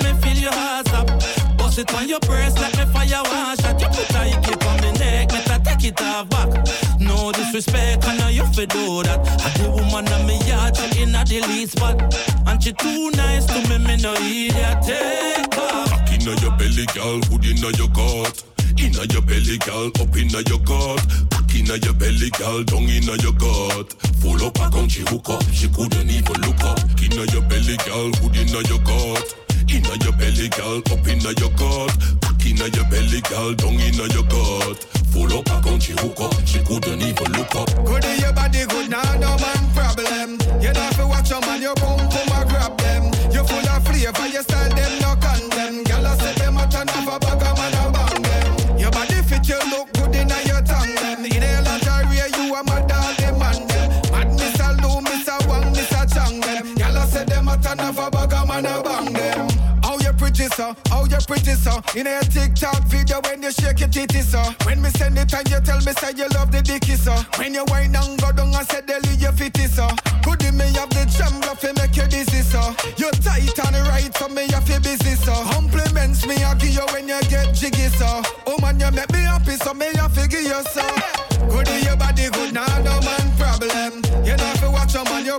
your 0.51 0.83
stop. 0.85 1.07
Bust 1.57 1.79
it 1.79 1.93
on 1.93 2.07
your 2.07 2.19
breast 2.21 2.59
like 2.59 2.75
me 2.77 2.85
fire 2.93 3.23
one 3.23 3.57
shot. 3.57 3.79
You 3.79 3.87
put 3.87 4.15
a 4.15 4.41
keep 4.41 4.65
on 4.65 4.81
me 4.81 4.91
neck, 4.99 5.31
make 5.31 5.49
I 5.49 5.59
take 5.59 5.85
it 5.85 6.01
off 6.01 6.29
back. 6.29 6.49
No 6.99 7.31
disrespect, 7.31 8.05
I 8.07 8.17
know 8.17 8.29
you 8.29 8.43
do 8.65 9.03
that. 9.03 9.19
I 9.45 9.49
the 9.57 9.69
woman 9.69 10.07
on 10.07 10.27
me 10.27 10.37
yard, 10.47 10.75
she 10.75 11.03
in 11.03 11.11
the 11.11 11.45
lead 11.47 11.69
spot. 11.69 12.01
And 12.47 12.61
she 12.61 12.73
too 12.73 13.11
nice 13.11 13.45
to 13.45 13.59
me, 13.69 13.77
me 13.79 13.97
no 13.97 14.13
idiot. 14.15 14.77
Take 14.83 15.57
off. 15.57 15.89
Cock 15.89 16.11
inna 16.11 16.33
your 16.41 16.51
belly, 16.57 16.85
girl, 16.93 17.19
hood 17.29 17.45
inna 17.45 17.69
your 17.77 17.89
gut. 17.89 18.43
Inna 18.79 19.03
your 19.11 19.21
belly, 19.21 19.57
girl, 19.59 19.87
up 19.99 20.15
inna 20.15 20.41
your 20.47 20.59
gut. 20.59 21.01
Cock 21.31 21.55
inna 21.55 21.75
your 21.83 21.93
belly, 21.93 22.29
girl, 22.31 22.63
down 22.63 22.83
inna 22.83 23.15
your 23.23 23.33
gut. 23.33 23.93
Full 24.21 24.43
up 24.45 24.59
a 24.59 24.69
gun, 24.69 24.87
she 24.87 25.01
hook 25.07 25.29
up, 25.29 25.43
she 25.51 25.67
couldn't 25.69 26.09
even 26.09 26.41
look 26.41 26.63
up. 26.63 26.79
Inna 27.01 27.23
your 27.31 27.43
belly, 27.47 27.77
girl, 27.87 28.11
hood 28.19 28.35
inna 28.35 28.61
your 28.67 28.79
gut. 28.83 29.48
Inna 29.71 29.95
your 30.03 30.13
belly, 30.13 30.49
girl, 30.49 30.79
up 30.79 31.07
inna 31.07 31.31
your 31.37 31.51
gut. 31.53 31.93
Cock 32.21 32.45
inna 32.45 32.67
your 32.73 32.85
belly, 32.89 33.21
girl, 33.29 33.53
down 33.53 33.79
inna 33.79 34.05
your 34.13 34.25
gut. 34.25 34.77
Full 35.13 35.33
up 35.37 35.45
a 35.45 35.61
gun, 35.61 35.79
she 35.79 35.93
hook 35.93 36.19
up, 36.21 36.33
she 36.45 36.59
couldn't 36.63 37.01
even 37.01 37.31
look 37.33 37.55
up. 37.55 37.69
Good 37.85 38.05
in 38.05 38.19
your 38.19 38.33
body, 38.33 38.65
good, 38.65 38.89
nah, 38.89 39.15
no 39.17 39.37
man 39.37 39.63
problem. 39.73 40.37
You 40.61 40.73
don't 40.73 40.77
have 40.77 40.97
to 40.97 41.07
watch 41.07 41.29
your 41.29 41.41
man, 41.41 41.61
your 41.61 41.75
boom, 41.75 41.97
boom, 41.97 42.29
I 42.33 42.45
grab 42.49 42.77
them. 42.77 43.05
You 43.31 43.43
full 43.43 43.69
of 43.69 43.85
flavor, 43.85 44.27
your 44.27 44.43
style, 44.43 44.69
them 44.69 44.93
no 45.01 45.15
so? 60.59 60.75
How 60.89 61.05
you 61.05 61.17
pretty, 61.25 61.55
so? 61.55 61.79
In 61.95 62.05
a 62.05 62.19
TikTok 62.19 62.83
video 62.91 63.21
when 63.23 63.41
you 63.41 63.51
shake 63.51 63.79
your 63.79 63.87
titty, 63.87 64.19
so. 64.19 64.43
When 64.65 64.81
me 64.81 64.89
send 64.89 65.17
it 65.17 65.33
and 65.33 65.49
you 65.49 65.59
tell 65.61 65.79
me 65.87 65.93
say 65.95 66.11
you 66.17 66.27
love 66.35 66.51
the 66.51 66.61
dicky, 66.61 66.95
so. 66.95 67.15
When 67.39 67.53
you 67.53 67.63
whine 67.71 67.95
and 67.95 68.19
go 68.19 68.31
down 68.33 68.53
and 68.53 68.67
say 68.67 68.81
deli 68.81 69.15
you 69.15 69.31
fit 69.31 69.57
it, 69.57 69.71
so. 69.71 69.87
Could 70.23 70.43
me 70.51 70.67
have 70.75 70.91
the 70.91 71.07
jam 71.07 71.39
fi 71.55 71.71
make 71.79 71.95
you 71.95 72.07
dizzy, 72.11 72.43
so. 72.43 72.59
You 72.99 73.09
tight 73.23 73.55
and 73.55 73.87
right, 73.87 74.11
so 74.17 74.27
me 74.27 74.51
have 74.51 74.67
to 74.67 74.81
busy, 74.81 75.15
so. 75.15 75.33
Compliments 75.55 76.27
me 76.27 76.35
I 76.43 76.53
give 76.55 76.75
you 76.75 76.85
when 76.91 77.07
you 77.07 77.21
get 77.31 77.55
jiggy, 77.55 77.87
so. 77.95 78.21
Oh 78.45 78.59
man, 78.59 78.79
you 78.79 78.91
make 78.91 79.11
me 79.13 79.23
happy, 79.23 79.55
so 79.55 79.73
me 79.73 79.87
have 79.95 80.13
to 80.15 80.27
give 80.27 80.43
you, 80.43 80.61
so. 80.75 80.83
Good 81.47 81.71
your 81.87 81.95
body, 81.95 82.27
good, 82.35 82.53
nah, 82.53 82.67
no 82.83 82.99
man 82.99 83.31
problem. 83.39 84.03
You 84.27 84.35
know 84.35 84.53
fi 84.59 84.67
watch 84.67 84.93
your 84.93 85.05
man, 85.05 85.23
you 85.23 85.37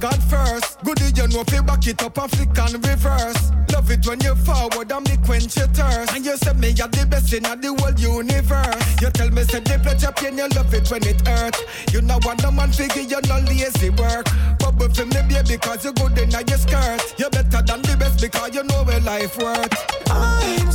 God 0.00 0.22
first. 0.24 0.80
Good, 0.82 0.98
you 1.14 1.28
know 1.28 1.44
you 1.52 1.62
back 1.62 1.86
it 1.86 2.02
up 2.02 2.16
and 2.16 2.30
flick 2.30 2.56
and 2.58 2.86
reverse. 2.86 3.50
Love 3.70 3.90
it 3.90 4.06
when 4.06 4.18
you 4.20 4.34
forward 4.34 4.90
and 4.90 5.06
me 5.06 5.16
quench 5.26 5.56
your 5.56 5.66
thirst. 5.68 6.16
And 6.16 6.24
you 6.24 6.36
say 6.38 6.54
me 6.54 6.70
you're 6.70 6.88
the 6.88 7.04
best 7.04 7.32
in 7.34 7.42
the 7.42 7.68
whole 7.76 7.92
universe. 8.00 9.00
You 9.02 9.10
tell 9.10 9.30
me 9.30 9.44
say 9.44 9.60
the 9.60 9.78
pleasure 9.78 10.12
pain, 10.12 10.38
you 10.38 10.48
love 10.56 10.72
it 10.72 10.90
when 10.90 11.06
it 11.06 11.20
hurt. 11.28 11.56
You 11.92 12.00
know 12.00 12.18
what 12.22 12.42
no 12.42 12.50
man 12.50 12.72
figure, 12.72 13.02
you 13.02 13.20
no 13.28 13.40
lazy 13.44 13.90
work. 13.90 14.24
Bubble 14.58 14.88
for 14.88 15.04
me, 15.04 15.20
baby, 15.28 15.60
because 15.60 15.84
you 15.84 15.92
good 15.92 16.16
in 16.16 16.30
your 16.30 16.58
skirt. 16.58 17.14
You're 17.18 17.30
better 17.30 17.60
than 17.60 17.82
the 17.82 17.96
best 17.98 18.22
because 18.22 18.54
you 18.54 18.64
know 18.64 18.82
where 18.84 19.00
life 19.00 19.36
worth. 19.36 19.68
I'm 20.10 20.72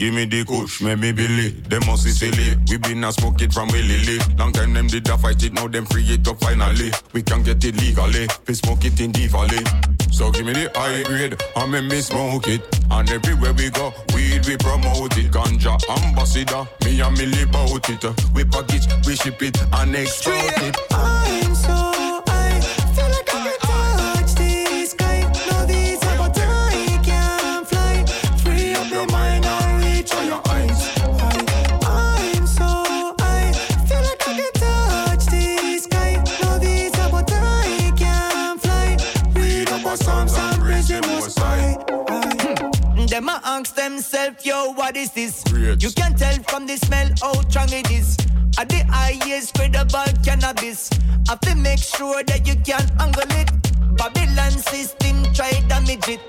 give 0.00 0.14
me 0.14 0.24
the 0.24 0.44
kush, 0.44 0.80
make 0.80 0.98
me 0.98 1.12
Billy. 1.12 1.50
Them 1.68 1.82
be 1.82 2.10
silly. 2.10 2.56
We 2.68 2.78
been 2.78 3.04
a 3.04 3.12
smoke 3.12 3.42
it 3.42 3.52
from 3.52 3.68
Lee. 3.68 4.18
Long 4.38 4.50
time 4.50 4.72
them 4.72 4.86
did 4.86 5.06
a 5.08 5.18
fight 5.18 5.42
it, 5.44 5.52
now 5.52 5.68
them 5.68 5.84
free 5.86 6.04
it 6.04 6.26
up 6.26 6.40
finally. 6.40 6.90
We 7.12 7.22
can 7.22 7.42
get 7.42 7.62
it 7.64 7.76
legally. 7.76 8.26
We 8.48 8.54
smoke 8.54 8.84
it 8.84 8.98
in 8.98 9.12
the 9.12 9.26
valley. 9.26 9.62
So 10.10 10.30
give 10.32 10.46
me 10.46 10.54
the 10.54 10.72
high 10.74 11.02
grade, 11.02 11.36
and 11.54 11.72
make 11.72 11.84
me 11.84 12.00
smoke 12.00 12.48
it. 12.48 12.62
And 12.90 13.10
everywhere 13.10 13.52
we 13.52 13.68
go, 13.70 13.92
weed 14.14 14.46
we 14.46 14.56
promote 14.56 15.16
it. 15.18 15.30
Ganja 15.30 15.76
ambassador, 15.88 16.66
me 16.84 17.00
and 17.00 17.16
Millie 17.18 17.44
out 17.54 17.88
it. 17.90 18.04
We 18.34 18.44
package, 18.44 18.88
we 19.06 19.16
ship 19.16 19.42
it, 19.42 19.56
and 19.74 19.94
export 19.94 20.62
it. 20.62 20.76
I'm 20.90 21.54
so 21.54 21.89
yo, 44.44 44.72
what 44.72 44.96
is 44.96 45.10
this? 45.10 45.44
You 45.52 45.90
can 45.90 46.14
tell 46.14 46.34
from 46.48 46.66
the 46.66 46.76
smell 46.76 47.08
how 47.20 47.32
strong 47.48 47.68
it 47.70 47.90
is. 47.90 48.16
At 48.58 48.68
the 48.68 48.84
highest 48.88 49.54
credible 49.54 50.12
cannabis. 50.24 50.90
Have 51.28 51.40
to 51.40 51.54
make 51.54 51.78
sure 51.78 52.22
that 52.24 52.46
you 52.46 52.56
can 52.56 52.84
angle 53.00 53.30
it. 53.40 53.50
Babylon 53.96 54.52
system 54.52 55.22
try 55.34 55.52
damage 55.68 56.08
it. 56.08 56.20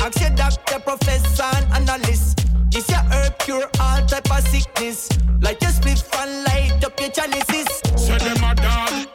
Ask 0.00 0.20
your 0.20 0.30
doctor, 0.30 0.80
professor, 0.80 1.44
and 1.56 1.88
analyst. 1.88 2.46
This 2.70 2.88
your 2.88 3.00
herb 3.12 3.38
cure 3.38 3.68
all 3.80 4.04
type 4.06 4.30
of 4.30 4.46
sickness. 4.48 5.08
Like 5.40 5.60
your 5.62 5.70
spliff 5.70 6.08
and 6.22 6.44
light 6.44 6.84
up 6.84 6.98
your 7.00 7.10
chalices. 7.10 7.68
Say 7.96 8.18
them 8.18 8.42
a 8.44 8.54
dog, 8.54 9.06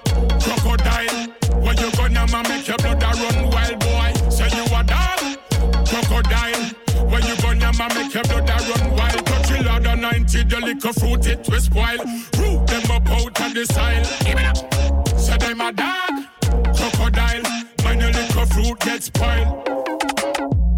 90, 10.83 10.91
the 10.91 10.99
fruit 10.99 11.27
it 11.27 11.49
will 11.49 11.59
spoil. 11.59 11.97
Root 12.39 12.67
them 12.67 12.91
up 12.91 13.09
out 13.09 13.41
of 13.41 13.53
the 13.53 13.65
soil. 13.65 14.03
Give 14.25 14.39
it 14.39 15.39
them 15.39 15.61
a 15.61 15.71
dog, 15.71 16.75
crocodile. 16.75 17.43
When 17.83 17.99
your 17.99 18.11
liquor 18.11 18.45
fruit 18.47 18.79
get 18.79 19.03
spoiled. 19.03 19.65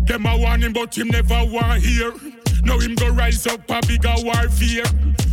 Them 0.08 0.26
a 0.26 0.38
warning, 0.38 0.74
but 0.74 0.98
him 0.98 1.10
never 1.10 1.44
want 1.46 1.84
hear. 1.84 2.12
Now 2.64 2.80
him 2.80 2.96
go 2.96 3.10
rise 3.10 3.46
up 3.48 3.70
a 3.70 3.82
bigger 3.88 4.16
warfare. 4.20 4.86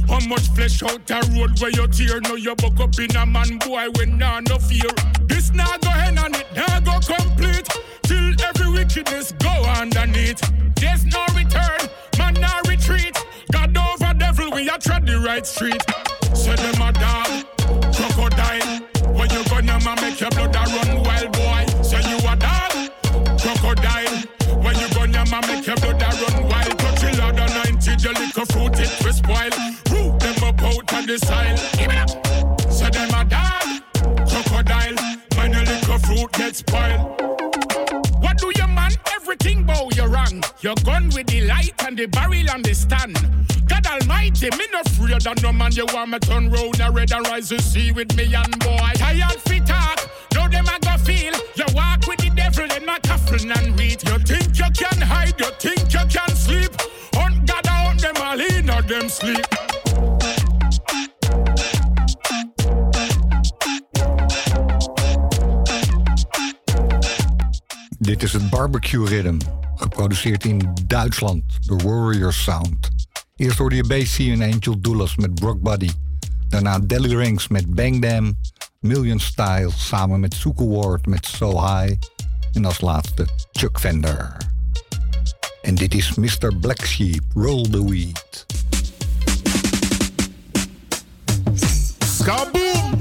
How 0.08 0.20
much 0.26 0.48
flesh 0.54 0.82
out 0.82 1.10
a 1.10 1.20
road 1.32 1.58
where 1.60 1.70
you 1.70 1.86
tear? 1.88 2.20
Now 2.20 2.34
you 2.34 2.54
buck 2.56 2.80
up 2.80 2.98
in 2.98 3.14
a 3.16 3.24
man 3.26 3.58
boy 3.58 3.88
when 3.96 4.18
nah 4.18 4.40
no 4.40 4.58
fear. 4.58 4.90
This 5.26 5.52
nah 5.52 5.76
go 5.78 5.90
hen 5.90 6.18
and 6.18 6.36
it 6.36 6.46
nah 6.54 6.80
go 6.80 6.98
complete. 7.00 7.68
Till 8.02 8.34
every 8.42 8.70
wickedness 8.70 9.32
go 9.32 9.50
underneath. 9.78 10.40
There's 10.76 11.04
no 11.06 11.24
return, 11.34 11.88
man 12.18 12.34
nah 12.34 12.60
retreat. 12.66 13.16
God 13.52 13.76
over 13.76 14.01
we 14.52 14.68
a 14.68 14.78
tread 14.78 15.06
the 15.06 15.18
right 15.18 15.46
street. 15.46 15.82
Say 16.34 16.54
them 16.56 16.82
a 16.82 16.92
dog, 16.92 17.44
crocodile. 17.94 18.80
When 19.14 19.30
you 19.30 19.44
gonna 19.44 19.78
ma 19.84 19.94
make 20.00 20.20
your 20.20 20.30
blood 20.30 20.54
a 20.54 20.62
run 20.68 21.02
wild, 21.02 21.32
boy. 21.32 21.82
Say 21.82 22.02
you 22.08 22.18
a 22.18 22.36
dog, 22.36 22.72
crocodile. 23.40 24.16
When 24.62 24.76
you 24.78 24.88
gonna 24.94 25.24
ma 25.30 25.40
make 25.46 25.66
your 25.66 25.76
blood 25.76 26.02
a 26.02 26.10
run 26.22 26.48
wild. 26.48 26.78
Touch 26.78 27.02
your 27.02 27.12
ladder 27.12 27.48
90, 27.64 28.02
your 28.02 28.14
liquor 28.14 28.46
fruit 28.52 28.78
it 28.80 28.92
will 29.04 29.12
spoil. 29.12 29.52
Root 29.90 30.20
them 30.20 30.44
up 30.44 30.62
out 30.62 30.92
of 30.92 31.06
the 31.06 31.18
side. 31.18 31.58
Give 31.78 31.90
it 31.90 31.98
up. 31.98 32.70
Say 32.70 32.90
them 32.90 33.10
a 33.14 33.24
dog, 33.24 34.28
crocodile. 34.28 34.96
When 35.36 35.52
your 35.52 35.64
liquor 35.64 35.98
fruit 35.98 36.32
gets 36.32 36.58
spoiled. 36.58 37.21
Gun 40.84 41.10
with 41.14 41.26
the 41.26 41.42
light 41.42 41.74
and 41.86 41.98
the 41.98 42.06
barrel 42.06 42.50
and 42.50 42.64
the 42.64 42.74
stand. 42.74 43.16
God 43.66 43.86
Almighty, 43.86 44.50
me 44.50 44.66
no 44.72 44.80
afraid 44.80 45.26
of 45.26 45.42
no 45.42 45.52
man. 45.52 45.72
You 45.72 45.86
want 45.92 46.10
me 46.10 46.18
turn 46.18 46.50
round 46.50 46.80
a 46.80 46.90
red 46.90 47.12
and 47.12 47.26
rise 47.26 47.48
to 47.48 47.60
see 47.60 47.92
with 47.92 48.14
me 48.16 48.34
and 48.34 48.58
boy. 48.60 48.90
Tired 48.94 49.40
fit 49.46 49.66
talk, 49.66 49.98
know 50.34 50.48
them 50.48 50.66
I 50.68 50.78
go 50.80 50.96
feel. 51.04 51.34
You 51.56 51.64
walk 51.74 52.06
with 52.06 52.20
the 52.20 52.30
devil 52.34 52.70
in 52.76 52.86
my 52.86 52.98
coffin 53.00 53.50
and 53.50 53.78
read. 53.78 54.02
You 54.08 54.18
think 54.18 54.58
you 54.58 54.70
can 54.72 55.00
hide, 55.00 55.38
you 55.38 55.50
think 55.58 55.92
you 55.92 56.04
can 56.08 56.36
sleep. 56.36 56.72
Hunt 57.14 57.46
God 57.46 57.66
out 57.68 57.98
them 57.98 58.16
all 58.16 58.40
in 58.40 58.70
or 58.70 58.82
them 58.82 59.08
sleep. 59.08 59.46
Dit 67.98 68.22
is 68.22 68.32
het 68.32 68.50
Barbecue 68.50 69.06
Rhythm, 69.06 69.38
geproduceerd 69.74 70.44
in 70.44 70.72
Duitsland 70.86 71.66
door 71.66 71.82
Warrior 71.82 72.32
Sound. 72.32 72.88
Eerst 73.36 73.58
hoorde 73.58 73.76
je 73.76 73.84
BC 73.84 74.18
en 74.18 74.52
Angel 74.52 74.80
Doulas 74.80 75.16
met 75.16 75.34
Brock 75.34 75.60
Buddy. 75.60 75.90
Daarna 76.48 76.78
Deli 76.78 77.16
Rings 77.16 77.48
met 77.48 77.74
Bang 77.74 78.02
Dam, 78.02 78.38
Million 78.80 79.18
Style 79.20 79.70
samen 79.76 80.20
met 80.20 80.34
Soek 80.34 80.60
Ward 80.60 81.06
met 81.06 81.26
So 81.26 81.50
High. 81.50 81.94
En 82.52 82.64
als 82.64 82.80
laatste 82.80 83.26
Chuck 83.52 83.80
Vender. 83.80 84.36
En 85.62 85.74
dit 85.74 85.94
is 85.94 86.14
Mr. 86.14 86.56
Black 86.60 86.86
Sheep, 86.86 87.22
Roll 87.34 87.70
the 87.70 87.84
Weed. 87.84 88.46
Skaboom! 92.04 93.00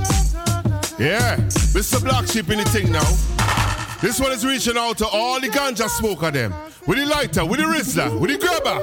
Yeah, 0.98 1.38
Mr. 1.74 2.02
Black 2.02 2.28
Sheep 2.28 2.50
in 2.52 2.64
the 2.64 2.70
thing 2.70 2.92
now. 2.92 3.61
This 4.02 4.20
one 4.20 4.32
is 4.32 4.44
reaching 4.44 4.78
out 4.78 4.98
to 4.98 5.06
all 5.06 5.40
the 5.40 5.48
ganja 5.48 5.88
smoker 5.88 6.32
them. 6.32 6.56
With 6.88 6.98
the 6.98 7.06
lighter, 7.06 7.46
with 7.46 7.60
the 7.60 7.70
rizzler, 7.70 8.10
with 8.20 8.34
the 8.34 8.42
grabber. 8.42 8.82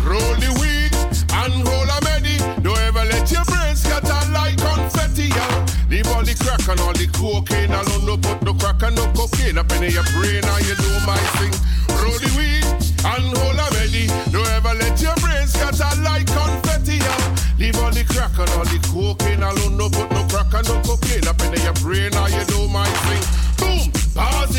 Roll 0.00 0.32
the 0.40 0.48
weed 0.56 0.96
and 1.28 1.52
roll 1.60 1.84
a 1.84 1.98
medi. 2.08 2.40
Don't 2.64 2.80
ever 2.88 3.04
let 3.04 3.28
your 3.28 3.44
brain 3.44 3.76
scatter 3.76 4.16
like 4.32 4.56
confetti, 4.56 5.28
yo. 5.28 5.44
Leave 5.92 6.08
all 6.08 6.24
the 6.24 6.32
crack 6.40 6.64
and 6.72 6.80
all 6.80 6.96
the 6.96 7.04
cocaine 7.12 7.68
alone. 7.68 8.08
No 8.08 8.16
put 8.16 8.40
no 8.40 8.56
crack 8.56 8.80
and 8.80 8.96
no 8.96 9.04
cocaine 9.12 9.60
up 9.60 9.68
in 9.76 9.92
your 9.92 10.08
brain 10.16 10.40
and 10.40 10.62
you 10.64 10.72
know 10.72 11.04
my 11.04 11.20
thing. 11.36 11.52
Roll 12.00 12.16
the 12.16 12.32
weed 12.32 12.64
and 13.04 13.28
roll 13.28 13.60
a 13.60 13.66
medi. 13.76 14.08
Don't 14.32 14.48
ever 14.56 14.72
let 14.72 14.96
your 15.04 15.12
brain 15.20 15.44
scatter 15.44 15.92
like 16.00 16.24
confetti, 16.32 16.96
yo. 16.96 17.12
Leave 17.60 17.76
all 17.76 17.92
the 17.92 18.00
crack 18.08 18.32
and 18.40 18.48
all 18.56 18.64
the 18.72 18.80
cocaine 18.88 19.44
alone. 19.44 19.76
No 19.76 19.92
put 19.92 20.08
no 20.16 20.24
crack 20.32 20.48
and 20.56 20.64
no 20.64 20.80
cocaine 20.80 21.28
up 21.28 21.36
in 21.44 21.60
your 21.60 21.76
brain 21.84 22.08
and 22.08 22.32
you 22.32 22.44
know! 22.48 22.53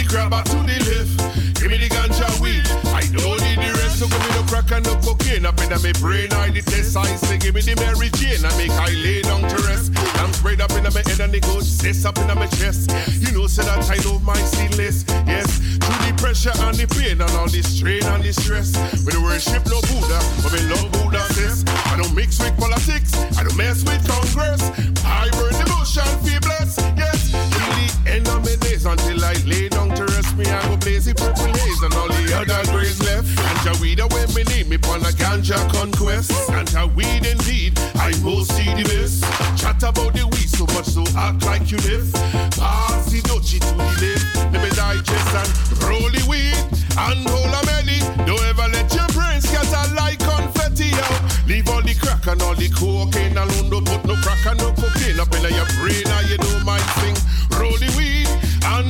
The 0.06 0.14
grabber 0.14 0.44
to 0.44 0.58
the 0.70 0.78
left. 0.86 1.58
Give 1.58 1.72
me 1.72 1.78
the 1.78 1.90
ganja 1.90 2.30
weed. 2.38 2.62
I 2.94 3.02
don't 3.10 3.42
need 3.42 3.58
the 3.58 3.74
rest, 3.82 3.98
so 3.98 4.06
give 4.06 4.22
me 4.22 4.30
no 4.38 4.44
crack 4.46 4.70
and 4.70 4.86
no 4.86 4.94
cocaine 5.02 5.46
up 5.46 5.58
in 5.62 5.70
my 5.70 5.94
brain. 5.98 6.30
I 6.34 6.50
the 6.54 6.62
test 6.62 6.98
I 6.98 7.10
say, 7.16 7.38
give 7.38 7.56
me 7.56 7.62
the 7.62 7.74
Mary 7.82 8.10
Jane. 8.14 8.46
I 8.46 8.54
make 8.58 8.76
I 8.78 8.94
lay 8.94 9.22
down 9.22 9.42
to 9.42 9.58
rest. 9.66 9.94
I'm 10.22 10.32
sprayed 10.34 10.62
up 10.62 10.72
in 10.78 10.84
my 10.86 11.02
head 11.02 11.20
and 11.22 11.34
the 11.34 11.42
good 11.42 11.66
sis 11.66 12.06
up 12.06 12.18
in 12.20 12.28
my 12.28 12.46
chest. 12.62 12.92
You 13.18 13.34
know, 13.34 13.48
say 13.48 13.64
that 13.66 13.82
I 13.82 13.98
love 14.06 14.22
my 14.22 14.38
seedless. 14.54 15.06
Yes, 15.26 15.50
through 15.82 16.02
the 16.06 16.14
pressure 16.22 16.54
and 16.54 16.78
the 16.78 16.86
pain 16.86 17.18
and 17.18 17.34
all 17.42 17.50
the 17.50 17.64
strain 17.66 18.06
and 18.06 18.22
the 18.22 18.34
stress. 18.34 18.78
We 19.06 19.10
don't 19.10 19.26
worship 19.26 19.66
no 19.66 19.82
Buddha, 19.90 20.22
but 20.46 20.54
we 20.54 20.62
love 20.70 20.92
Buddha 20.94 21.24
sis. 21.34 21.66
I 21.90 21.98
don't 21.98 22.14
mix 22.14 22.38
with 22.38 22.54
politics. 22.62 23.16
I 23.40 23.42
don't 23.42 23.58
mess 23.58 23.82
with 23.82 24.06
Congress. 24.06 24.62
I 25.02 25.34
burn 25.34 25.56
the 25.58 25.66
bush 25.66 25.98
and 25.98 26.14
feel 26.22 26.42
blessed. 26.46 26.78
Yes, 26.94 27.32
till 27.32 27.72
the 27.74 27.90
end 28.06 28.28
of 28.30 28.46
my 28.46 28.55
days 28.86 28.92
until 28.92 29.26
I 29.26 29.34
lay 29.46 29.70
down 29.70 29.90
to 29.96 30.04
rest 30.06 30.38
me. 30.38 30.46
I 30.46 30.62
go 30.68 30.78
blaze 30.78 31.06
the 31.06 31.16
purple 31.16 31.46
haze 31.46 31.82
and 31.82 31.94
all 31.94 32.08
the 32.08 32.36
other 32.36 32.72
grays 32.72 33.02
left. 33.02 33.28
Ganja 33.38 33.82
weed 33.82 34.00
oh, 34.00 34.06
away 34.06 34.26
me 34.36 34.44
need 34.44 34.68
me 34.70 34.78
on 34.90 35.02
a 35.02 35.12
ganja 35.14 35.58
conquest. 35.72 36.32
Ganja 36.50 36.94
weed 36.96 37.26
indeed, 37.26 37.78
I 37.96 38.14
will 38.24 38.46
see 38.46 38.70
the 38.74 38.84
best. 38.84 39.24
Chat 39.60 39.82
about 39.84 40.14
the 40.14 40.28
weed 40.28 40.50
so 40.50 40.66
much 40.74 40.86
so 40.86 41.04
act 41.18 41.46
like 41.46 41.72
you 41.72 41.78
live. 41.90 42.12
Pass 42.58 43.12
the 43.12 43.22
dutchie 43.22 43.60
to 43.60 43.74
the 43.74 43.90
left. 44.02 44.54
Let 44.54 44.62
me 44.64 44.70
digest 44.70 45.34
and 45.34 45.50
roll 45.84 46.10
the 46.10 46.24
weed 46.30 46.58
and 46.98 47.28
hold 47.28 47.54
a 47.54 47.62
many. 47.66 48.00
Don't 48.26 48.44
ever 48.46 48.68
let 48.70 48.94
your 48.94 49.08
brain 49.14 49.42
scatter 49.42 49.86
like 49.96 50.20
confetti 50.20 50.94
out. 50.94 51.48
Leave 51.48 51.70
all 51.70 51.82
the 51.82 51.96
crack 51.96 52.26
and 52.28 52.42
all 52.42 52.56
the 52.56 52.70
cocaine 52.70 53.38
alone. 53.38 53.70
Don't 53.70 53.86
put 53.86 54.06
no 54.06 54.16
crack 54.22 54.46
and 54.46 54.60
no 54.60 54.72
cocaine 54.74 55.20
up 55.20 55.34
in 55.34 55.44
your 55.54 55.70
brain. 55.82 56.04
Now 56.06 56.22
you 56.22 56.38
know 56.38 56.60
my 56.64 56.80
thing. 57.02 57.16
Roll 57.60 57.78
the 57.78 57.95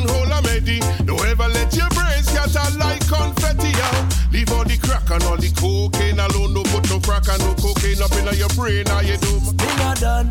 weed 0.06 0.10
and 0.10 0.10
hold 0.10 0.32
a 0.32 0.42
medi. 0.42 0.80
Don't 1.06 1.26
ever 1.26 1.48
let 1.48 1.76
your 1.76 1.90
brain 1.90 2.24
scatter 2.24 2.78
like 2.78 3.08
confetti 3.08 3.74
out. 3.82 4.32
Leave 4.32 4.52
all 4.52 4.64
the 4.64 4.78
crack 4.78 5.10
and 5.10 5.24
all 5.24 5.38
the 5.38 5.52
cocaine 5.52 6.20
alone. 6.20 6.54
Don't 6.54 6.68
put 6.70 6.90
no 6.90 7.00
crack 7.00 7.28
and 7.30 7.42
no 7.44 7.54
cocaine 7.56 8.02
up 8.02 8.12
in 8.14 8.38
your 8.38 8.50
brain. 8.50 8.84
Now 8.86 9.02
you 9.02 9.18
know. 9.18 9.40
Me 9.52 9.70
not 9.78 10.00
done, 10.00 10.30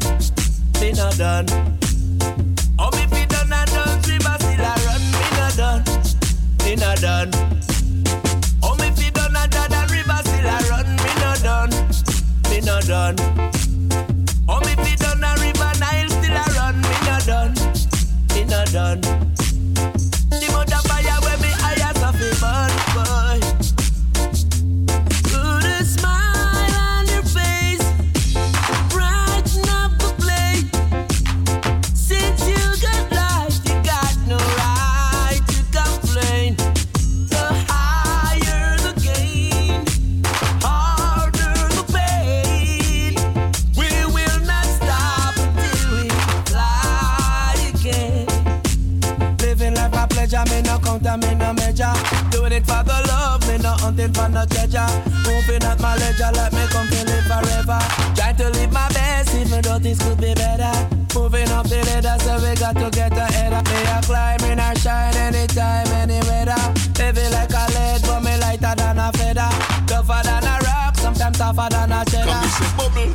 me 0.81 0.93
not 0.93 1.16
done. 1.16 1.47
Oh, 2.79 2.91
me 2.93 3.07
fi 3.07 3.25
done 3.27 3.53
and 3.53 3.70
done, 3.70 4.03
still 4.03 4.27
a 4.27 4.75
run. 4.87 5.03
Me 5.12 5.27
not 5.39 5.57
done, 5.57 5.85
me 6.64 6.77
not 6.77 6.99
done. 7.01 7.31
Oh, 8.62 8.75
me 8.77 8.91
fi 8.91 9.11
done 9.11 9.37
and 9.37 9.51
done, 9.51 9.89
river 9.91 10.20
still 10.25 10.47
a 10.47 10.59
run. 10.70 10.87
Me 10.97 11.12
not 11.20 11.43
done, 11.43 11.70
me 12.51 12.61
not 12.61 12.85
done. 12.87 13.54
Hunting 54.05 54.15
for 54.15 54.29
no 54.29 54.45
treasure. 54.47 54.87
Moving 55.25 55.63
at 55.63 55.81
my 55.81 55.97
leisure, 55.97 56.31
let 56.33 56.53
me 56.53 56.65
come 56.69 56.89
to 56.89 57.05
live 57.05 57.25
forever. 57.25 57.79
Trying 58.15 58.37
to 58.37 58.51
live 58.51 58.73
my 58.73 58.89
best, 58.89 59.35
even 59.35 59.63
though 59.63 59.79
things 59.79 59.99
could 59.99 60.21
be 60.21 60.35
better. 60.35 60.73
Moving 61.15 61.49
up 61.51 61.67
the 61.69 61.81
ladder, 61.87 62.17
so 62.23 62.37
we 62.43 62.55
got 62.57 62.75
to 62.77 62.91
get 62.91 63.13
ahead. 63.13 63.53
Me 63.53 63.79
a 63.87 64.01
climbing 64.03 64.61
or 64.61 64.75
shine 64.77 65.15
anytime, 65.17 65.87
any 65.89 66.21
weather. 66.27 66.61
Heavy 66.97 67.29
like 67.31 67.53
a 67.53 67.65
lead, 67.73 68.03
but 68.03 68.21
me 68.23 68.37
lighter 68.39 68.75
than 68.77 68.99
a 68.99 69.13
feather. 69.13 69.51
Tougher 69.87 70.21
than 70.25 70.45
a 70.45 70.59
rock, 70.65 70.97
sometimes 70.97 71.39
tougher 71.39 71.69
than 71.71 71.93
a 71.93 72.05
cheddar. 72.05 72.27
Come 72.27 72.43
this 72.43 72.73
bubble, 72.77 73.11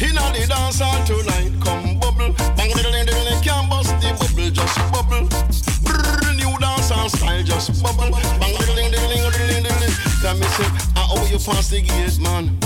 inna 0.00 0.24
the 0.32 0.46
dance 0.48 0.80
hall 0.80 0.98
tonight. 1.04 1.52
Come 1.62 1.98
bubble, 2.00 2.32
bang 2.56 2.72
diddle 2.74 2.92
diddle 2.92 3.40
can't 3.42 3.68
bust 3.70 3.92
the 4.00 4.10
bubble, 4.18 4.50
just 4.50 4.78
bubble. 4.90 5.28
Brrr, 5.84 6.36
new 6.36 6.54
dance 6.58 7.12
style, 7.12 7.42
just 7.42 7.82
bubble. 7.82 8.10
Bang 8.40 8.56
diddle 8.56 8.90
diddle 8.90 9.30
diddle 9.30 9.73
time 10.34 10.40
me 10.40 10.82
I 10.96 11.06
owe 11.10 11.26
you 11.26 11.38
past 11.38 11.70
the 11.70 11.80
gate, 11.80 12.18
man. 12.18 12.56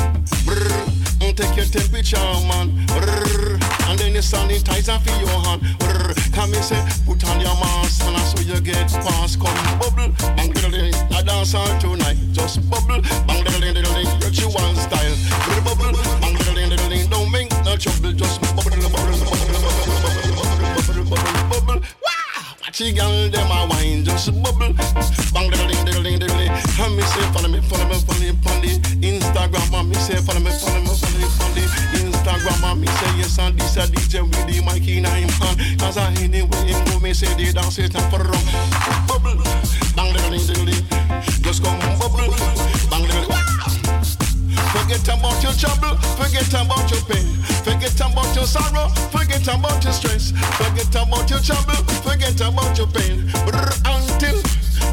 Brrr, 0.44 1.22
and 1.22 1.36
take 1.36 1.56
your 1.56 1.66
temperature, 1.66 2.16
man. 2.48 2.72
Brrr, 2.86 3.60
and 3.88 3.98
then 3.98 4.14
you 4.14 4.20
sanitizer 4.20 5.00
for 5.00 5.16
your 5.20 5.40
hand. 5.44 5.62
Brrr, 5.78 6.32
come 6.32 6.54
and 6.54 6.64
say, 6.64 6.80
put 7.06 7.24
on 7.28 7.40
your 7.40 7.54
mask, 7.56 8.04
and 8.04 8.18
so 8.18 8.40
you 8.42 8.60
get 8.60 8.88
past. 9.04 9.40
Come 9.40 9.78
bubble, 9.78 10.12
bang, 10.36 10.52
diddle, 10.52 10.94
I 11.16 11.22
dance 11.22 11.54
all 11.54 11.78
tonight. 11.78 12.16
Just 12.32 12.68
bubble, 12.70 13.00
bang, 13.26 13.44
diddle, 13.44 13.74
diddle, 13.74 14.32
you 14.32 14.48
one 14.48 14.76
style. 14.76 15.16
Brrr, 15.44 15.64
bubble, 15.64 15.92
bang, 16.20 16.36
diddle, 16.36 16.54
diddle, 16.54 17.08
don't 17.10 17.30
make 17.32 17.50
no 17.64 17.76
trouble. 17.76 18.12
Just 18.12 18.40
bubble, 18.40 18.62
bubble, 18.64 18.88
bubble, 18.88 19.18
bubble, 19.28 19.64
bubble, 20.86 21.04
bubble, 21.04 21.48
bubble. 21.50 21.80
Wow, 22.04 22.56
watch 22.62 22.80
you 22.80 22.92
girl, 22.94 23.28
them 23.28 23.50
a 23.50 23.66
wine, 23.68 24.04
just 24.04 24.30
bubble, 24.42 24.72
bang, 25.32 25.50
diddle, 25.50 25.84
diddle, 25.84 26.02
diddle. 26.02 26.27
And 26.80 26.96
me 26.96 27.02
say 27.02 27.26
follow 27.32 27.48
me, 27.48 27.60
follow 27.60 27.86
me, 27.90 27.98
follow 28.06 28.20
me 28.20 28.30
on 28.30 28.62
the 28.62 28.78
Instagram. 29.02 29.74
And 29.74 29.88
me 29.90 29.96
say 29.96 30.16
follow 30.22 30.38
me, 30.38 30.50
follow 30.50 30.80
me, 30.80 30.94
follow 30.94 31.18
me 31.18 31.26
on 31.26 31.50
the 31.54 31.62
Instagram. 31.98 32.70
And 32.70 32.80
me 32.80 32.86
say 32.86 33.18
yes 33.18 33.38
and 33.38 33.58
this 33.58 33.76
a 33.76 33.82
DJ 33.90 34.22
with 34.22 34.46
the 34.46 34.62
mic 34.62 34.86
in 34.86 35.04
him 35.04 35.28
hand. 35.28 35.80
Cause 35.80 35.96
I 35.98 36.12
anyway 36.22 36.70
him 36.70 36.84
go 36.86 37.00
me 37.00 37.12
say 37.14 37.26
they 37.34 37.50
dance 37.52 37.78
it 37.78 37.92
for 38.10 38.22
wrong. 38.22 38.46
Bubble, 39.10 39.42
bang 39.96 40.14
diddle 40.14 40.38
ding. 40.38 40.86
Just 41.42 41.64
come 41.64 41.78
bubble, 41.98 42.30
bang 42.90 43.02
diddle 43.02 43.26
ding. 43.26 43.48
Forget 44.70 45.08
about 45.08 45.42
your 45.42 45.52
trouble, 45.58 45.96
forget 46.14 46.48
about 46.54 46.90
your 46.90 47.02
pain, 47.10 47.26
forget 47.66 47.98
about 48.00 48.34
your 48.36 48.46
sorrow, 48.46 48.88
forget 49.10 49.46
about 49.48 49.82
your 49.82 49.92
stress, 49.92 50.30
forget 50.56 50.94
about 50.94 51.28
your 51.28 51.40
trouble, 51.40 51.82
forget 52.06 52.40
about 52.40 52.78
your 52.78 52.86
pain. 52.86 53.26
Brr, 53.44 53.68
until 53.84 54.40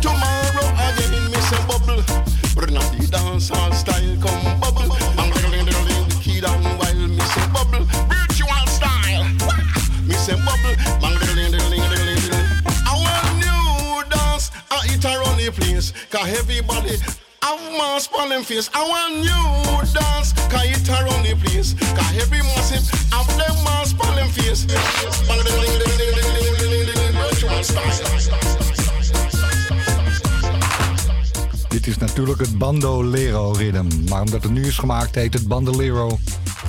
tomorrow 0.02 0.35
dancehall 3.36 3.74
style 3.74 4.18
come 4.22 4.60
bubble. 4.62 4.94
And 5.20 5.34
wiggling 5.34 6.10
key 6.22 6.40
down 6.40 6.64
bubble. 7.52 7.84
Virtual 8.08 8.66
style. 8.68 9.26
Bubble. 10.46 10.76
Man, 11.02 11.16
Our 12.88 13.16
new 13.36 14.04
dance, 14.10 14.52
I 14.72 14.88
eat 14.90 15.04
around 15.04 15.38
the 15.38 15.52
place. 15.52 15.92
Everybody 16.14 16.96
have 17.44 17.62
mass 17.78 18.10
on 18.18 18.30
them 18.30 18.44
face. 18.44 18.70
I 18.74 18.88
want 18.88 19.16
new 19.20 19.94
dance, 19.94 20.32
cause 20.50 20.66
it 20.66 20.90
around 20.90 21.26
the 21.26 21.36
place. 21.36 21.76
Every 22.22 22.40
massive 22.40 22.88
have 23.12 23.28
them 23.38 23.56
on 23.68 24.16
them 24.16 24.30
face. 24.30 24.66
Virtual 27.14 27.64
style. 27.64 28.65
Het 31.86 31.94
is 31.94 32.00
natuurlijk 32.00 32.40
het 32.40 32.58
Bandolero 32.58 33.52
Riddem, 33.52 33.88
Maar 34.10 34.22
omdat 34.22 34.44
het 34.44 34.52
nu 34.52 34.66
is 34.66 34.78
gemaakt, 34.78 35.16
heet 35.16 35.34
het 35.34 35.48
Bandolero 35.48 36.20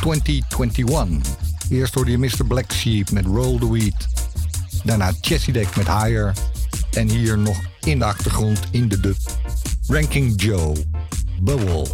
2021. 0.00 1.34
Eerst 1.70 1.94
hoorde 1.94 2.10
je 2.10 2.18
Mr. 2.18 2.46
Black 2.48 2.72
Sheep 2.72 3.10
met 3.10 3.24
Roll 3.24 3.58
the 3.58 3.72
Weed. 3.72 4.08
Daarna 4.84 5.12
Chessy 5.20 5.52
Deck 5.52 5.76
met 5.76 5.86
Higher. 5.86 6.32
En 6.92 7.08
hier 7.08 7.38
nog 7.38 7.56
in 7.80 7.98
de 7.98 8.04
achtergrond 8.04 8.60
in 8.70 8.88
de 8.88 9.00
dub. 9.00 9.16
Ranking 9.86 10.42
Joe, 10.42 10.76
Bubble. 11.40 11.86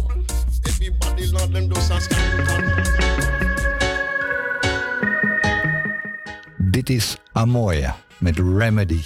Dit 6.57 6.89
is 6.89 7.17
Amoya 7.31 7.95
met 8.17 8.37
Remedy. 8.37 9.01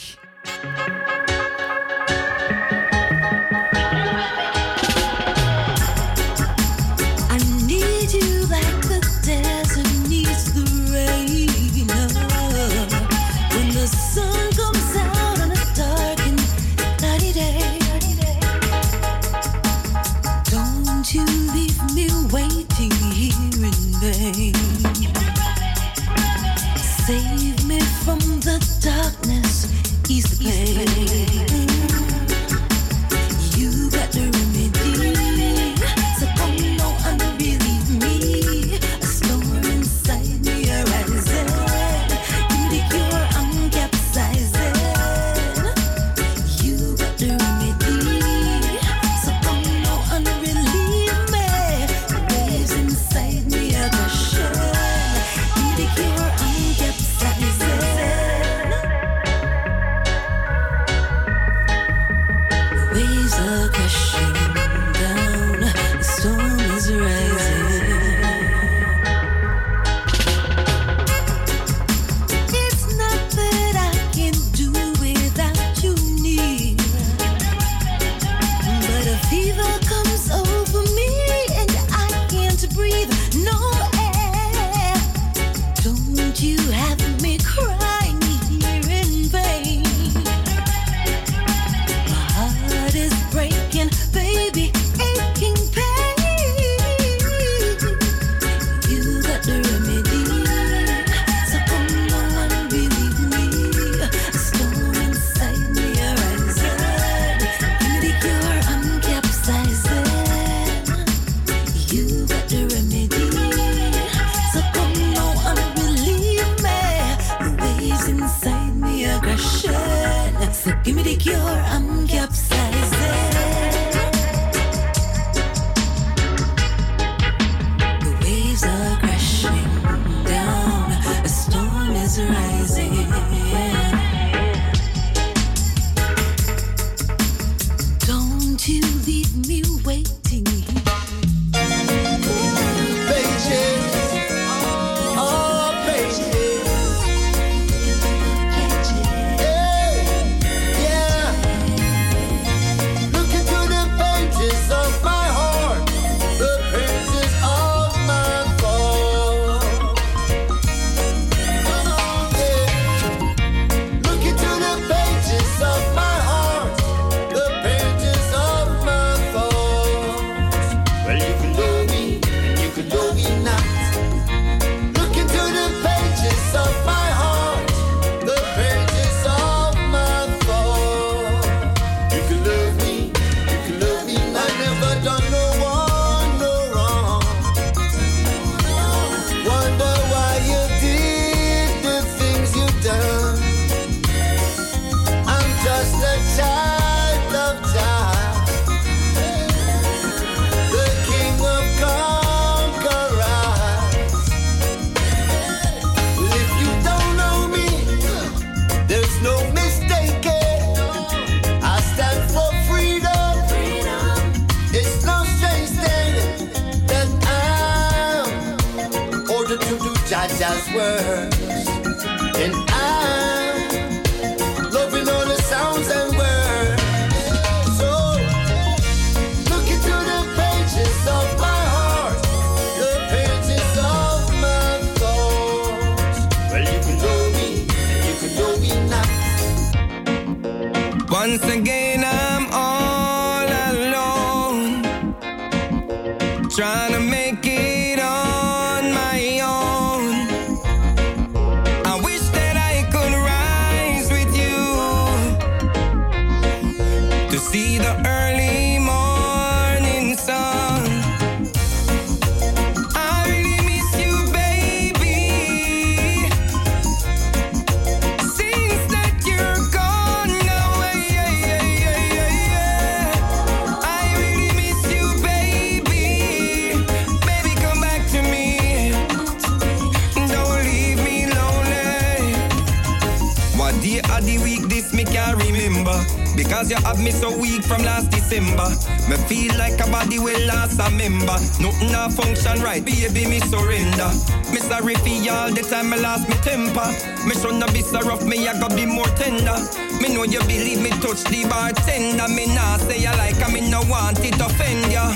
From 287.68 287.84
last 287.84 288.10
December. 288.10 288.70
Me 289.12 289.18
feel 289.28 289.52
like 289.58 289.80
a 289.84 289.92
body 289.92 290.20
will 290.20 290.40
last 290.48 290.80
a 290.80 290.90
member. 290.96 291.38
Nothing 291.60 291.94
a 291.94 292.10
function 292.10 292.64
right, 292.64 292.84
baby, 292.84 293.28
me 293.28 293.40
surrender. 293.40 294.10
Me 294.52 294.60
sorry 294.64 294.96
for 294.96 295.20
all 295.32 295.52
the 295.52 295.62
time 295.70 295.94
I 295.94 295.98
lost 295.98 296.30
me 296.30 296.36
temper. 296.48 296.88
Me 297.28 297.36
shouldn't 297.36 297.68
be 297.74 297.82
so 297.82 298.00
rough, 298.02 298.24
me 298.24 298.48
I 298.48 298.58
gotta 298.60 298.76
be 298.76 298.86
more 298.86 299.12
tender. 299.20 299.60
Me 300.02 300.14
know 300.16 300.24
you 300.24 300.40
believe 300.48 300.82
me 300.82 300.90
touch 301.04 301.24
the 301.28 301.44
bartender. 301.50 302.28
Me 302.32 302.48
nah 302.56 302.78
say 302.78 303.00
you 303.00 303.12
like, 303.20 303.42
I 303.44 303.52
me 303.52 303.70
no 303.70 303.82
want 303.92 304.24
it 304.24 304.34
to 304.40 304.46
offend 304.46 304.92
ya. 304.92 305.12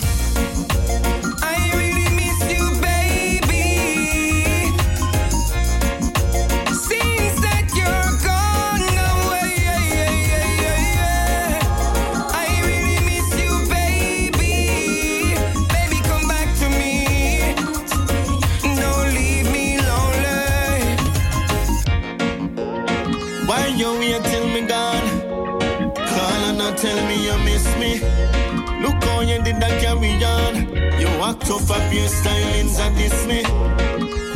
Off 31.50 31.70
up 31.72 31.94
your 31.94 32.08
stylings 32.08 32.80
and 32.80 32.96
diss 32.96 33.26
me. 33.26 33.40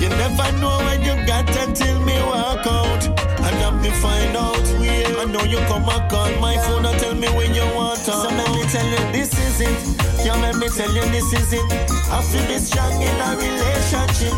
You 0.02 0.10
never 0.10 0.52
know 0.60 0.78
when 0.86 1.02
you 1.02 1.16
got 1.26 1.48
until 1.58 2.00
me 2.02 2.14
walk 2.24 2.66
out. 2.66 3.06
And 3.46 3.64
up 3.64 3.76
me 3.82 3.90
find 4.02 4.36
out 4.36 4.68
where. 4.80 5.20
I 5.20 5.26
know 5.26 5.44
you 5.44 5.58
come 5.70 5.88
and 5.88 6.10
call 6.10 6.32
my 6.42 6.58
phone 6.58 6.86
and 6.86 7.00
tell 7.00 7.16
me 7.16 7.28
when 7.30 7.54
you 7.54 7.66
want 7.76 8.00
to. 8.00 8.12
So 8.12 8.28
let 8.30 8.52
me 8.52 8.64
tell 8.70 8.86
you 8.86 9.12
this 9.12 9.32
is 9.38 9.62
it. 9.62 10.26
Yeah, 10.26 10.36
let 10.42 10.56
me 10.58 10.68
tell 10.70 10.92
you 10.94 11.04
this 11.12 11.32
is 11.34 11.54
it. 11.54 11.95
I 12.16 12.24
feel 12.24 12.48
be 12.48 12.56
strong 12.64 12.96
in 12.96 13.12
a 13.12 13.36
relationship. 13.36 14.32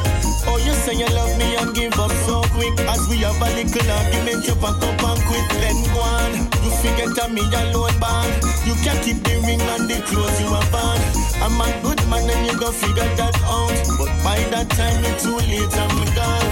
Oh, 0.50 0.58
you 0.58 0.74
say 0.82 0.98
you 0.98 1.06
love 1.14 1.38
me 1.38 1.54
and 1.62 1.76
give 1.76 1.94
up 2.02 2.10
so 2.26 2.42
quick. 2.58 2.74
As 2.90 3.06
we 3.06 3.22
have 3.22 3.38
a 3.38 3.50
little 3.54 3.92
argument, 4.02 4.50
you 4.50 4.58
pack 4.58 4.82
up 4.82 4.98
and 4.98 5.22
quit. 5.30 5.46
Then 5.62 5.78
go 5.94 6.02
on. 6.02 6.32
You 6.66 6.74
forget 6.82 7.14
that 7.14 7.30
me 7.30 7.46
alone 7.46 7.94
band. 8.02 8.34
You 8.66 8.74
can't 8.82 8.98
keep 9.06 9.22
the 9.22 9.38
ring 9.46 9.62
and 9.62 9.86
the 9.86 10.02
clothes 10.10 10.42
you 10.42 10.50
have 10.50 10.74
on. 10.74 10.98
I'm 11.38 11.62
a 11.62 11.70
good 11.86 12.02
man 12.10 12.26
and 12.26 12.50
you 12.50 12.58
go 12.58 12.74
figure 12.74 13.06
that 13.14 13.38
out. 13.46 13.78
But 14.02 14.10
by 14.26 14.42
that 14.58 14.74
time 14.74 15.06
it's 15.06 15.22
too 15.22 15.38
late, 15.38 15.70
I'm 15.78 16.02
gone. 16.18 16.50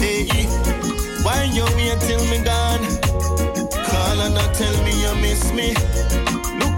Hey, 0.00 0.48
why 1.28 1.44
you 1.52 1.68
wait 1.76 2.00
till 2.08 2.24
me 2.32 2.40
gone? 2.40 2.88
Call 3.84 4.16
and 4.16 4.32
not 4.32 4.56
tell 4.56 4.72
me 4.80 4.96
you 4.96 5.12
miss 5.20 5.44
me. 5.52 6.33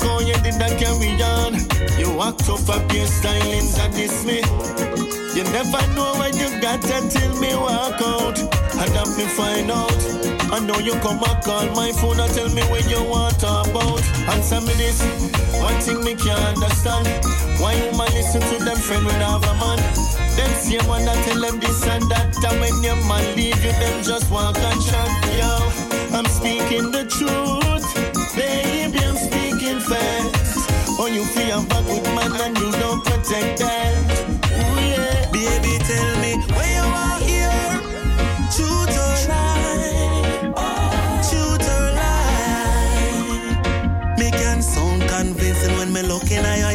How 0.06 0.20
you 0.20 0.38
did 0.46 0.54
that 0.62 0.78
carry 0.78 1.18
on. 1.18 1.58
You 1.98 2.14
walked 2.14 2.48
off 2.48 2.70
up 2.70 2.86
your 2.94 3.10
stylings 3.10 3.74
and 3.74 3.92
diss 3.92 4.22
me. 4.24 4.38
You 5.34 5.42
never 5.50 5.82
know 5.98 6.14
what 6.16 6.32
you 6.38 6.48
got 6.62 6.80
until 6.86 7.34
me 7.42 7.50
walk 7.58 7.98
out. 8.00 8.38
And 8.78 8.90
that 8.94 9.10
me 9.18 9.26
find 9.26 9.68
out. 9.68 9.98
I 10.54 10.62
know 10.62 10.78
you 10.78 10.94
come 11.02 11.18
and 11.18 11.42
call 11.42 11.66
my 11.74 11.90
phone 11.90 12.20
and 12.20 12.32
tell 12.32 12.48
me 12.54 12.62
what 12.70 12.88
you 12.88 13.02
want 13.02 13.42
about. 13.42 14.00
Answer 14.30 14.62
me 14.62 14.72
this. 14.78 15.02
One 15.58 15.74
thing 15.82 16.00
me 16.04 16.14
can't 16.14 16.40
understand. 16.54 17.10
Why 17.58 17.74
you 17.74 17.90
man 17.98 18.08
listen 18.14 18.40
to 18.40 18.64
them 18.64 18.78
friend 18.78 19.10
have 19.10 19.42
a 19.42 19.54
man? 19.58 19.82
Them 20.38 20.52
same 20.62 20.86
one 20.86 21.04
that 21.04 21.18
tell 21.26 21.40
them 21.40 21.58
this 21.58 21.82
and 21.86 22.06
that. 22.14 22.30
And 22.46 22.60
when 22.62 22.78
your 22.80 22.96
man 23.10 23.26
leave 23.34 23.58
you, 23.58 23.72
them 23.74 24.04
just 24.04 24.30
walk 24.30 24.56
and 24.56 24.80
chat. 24.86 25.10
Yo, 25.34 25.50
I'm 26.16 26.26
speaking 26.26 26.92
the 26.92 27.04
truth. 27.10 27.65
Facts. 29.86 30.66
Oh, 30.98 31.06
you 31.06 31.24
feel 31.24 31.60
a 31.60 31.82
good 31.86 32.02
man 32.16 32.32
and 32.42 32.58
you 32.58 32.72
don't 32.72 33.04
protect 33.04 33.60
that. 33.60 33.94
Ooh, 34.50 34.80
yeah. 34.82 35.30
Baby, 35.30 35.78
tell 35.86 36.16
me 36.20 36.34
where 36.56 36.72
you 36.74 36.86
are 37.04 37.20
here. 37.22 37.70
Truth 38.50 38.98
or 38.98 39.14
lie? 39.30 40.50
Truth 41.28 41.68
or 41.70 41.86
lie? 41.94 43.54
Me 44.18 44.28
can 44.32 44.60
sound 44.60 45.02
convincing 45.08 45.72
when 45.78 45.92
me 45.92 46.02
looking 46.02 46.38
at 46.38 46.58
your 46.58 46.72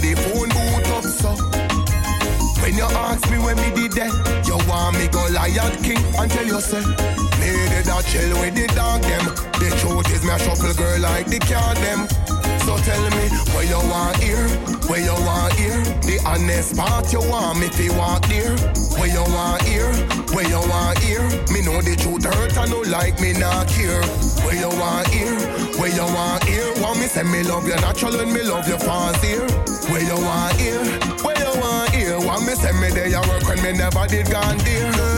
the 0.00 0.16
phone 0.16 0.48
boot 0.48 0.88
up 0.96 1.04
so. 1.04 1.30
When 2.60 2.74
you 2.76 2.84
ask 2.84 3.24
me 3.30 3.38
when 3.38 3.56
me 3.56 3.70
did 3.74 3.92
that, 3.92 4.12
you 4.46 4.56
want 4.68 4.96
me 4.96 5.08
go 5.08 5.20
Lion 5.32 5.72
King 5.82 6.00
and 6.16 6.30
tell 6.30 6.46
you 6.46 6.60
say, 6.60 6.84
me 7.40 7.50
did 7.72 7.88
a 7.88 7.98
chill 8.04 8.32
with 8.40 8.54
the 8.54 8.66
dog 8.76 9.02
them. 9.02 9.24
The 9.60 9.68
truth 9.80 10.08
is 10.12 10.24
me 10.24 10.32
a 10.32 10.38
shuffle 10.38 10.72
girl 10.74 11.00
like 11.00 11.26
the 11.26 11.38
cat 11.40 11.76
them. 11.84 12.08
So 12.64 12.76
tell 12.84 13.02
me 13.16 13.26
where 13.52 13.64
you 13.64 13.80
want 13.90 14.16
here, 14.22 14.46
where 14.88 15.00
you 15.00 15.16
want 15.24 15.54
here. 15.54 15.80
The 16.04 16.20
honest 16.24 16.76
part 16.76 17.12
you 17.12 17.20
want 17.20 17.58
me 17.58 17.68
fi 17.68 17.88
walk 17.96 18.28
there. 18.28 18.56
Where 19.00 19.08
you 19.08 19.24
want 19.32 19.62
here, 19.64 19.92
where 20.36 20.46
you 20.46 20.60
want 20.68 20.98
here. 21.00 21.24
Me 21.52 21.64
know 21.64 21.80
the 21.80 21.96
truth 21.96 22.24
hurt 22.24 22.56
and 22.56 22.70
no 22.70 22.80
like 22.92 23.20
me 23.20 23.32
not 23.32 23.68
care. 23.68 24.04
Where 24.44 24.56
you 24.56 24.68
want 24.78 25.08
here, 25.08 25.36
where 25.80 25.90
you 25.90 26.06
want 26.14 26.39
here. 26.39 26.39
Want 26.80 26.98
me 26.98 27.06
say 27.06 27.22
me 27.22 27.42
love 27.42 27.66
you 27.66 27.74
natural 27.76 28.18
and 28.20 28.32
me 28.32 28.42
love 28.42 28.66
you 28.66 28.78
here. 29.20 29.46
Where 29.90 30.02
you 30.02 30.16
want 30.24 30.56
here, 30.56 30.82
where 31.22 31.38
you 31.38 31.60
want 31.60 31.90
here. 31.94 32.18
Want 32.18 32.46
me 32.46 32.54
say 32.54 32.72
me 32.80 32.88
there 32.88 33.08
you 33.08 33.20
work 33.28 33.44
when 33.46 33.62
me 33.62 33.72
never 33.72 34.06
did 34.06 34.30
gone 34.30 34.56
there. 34.58 35.09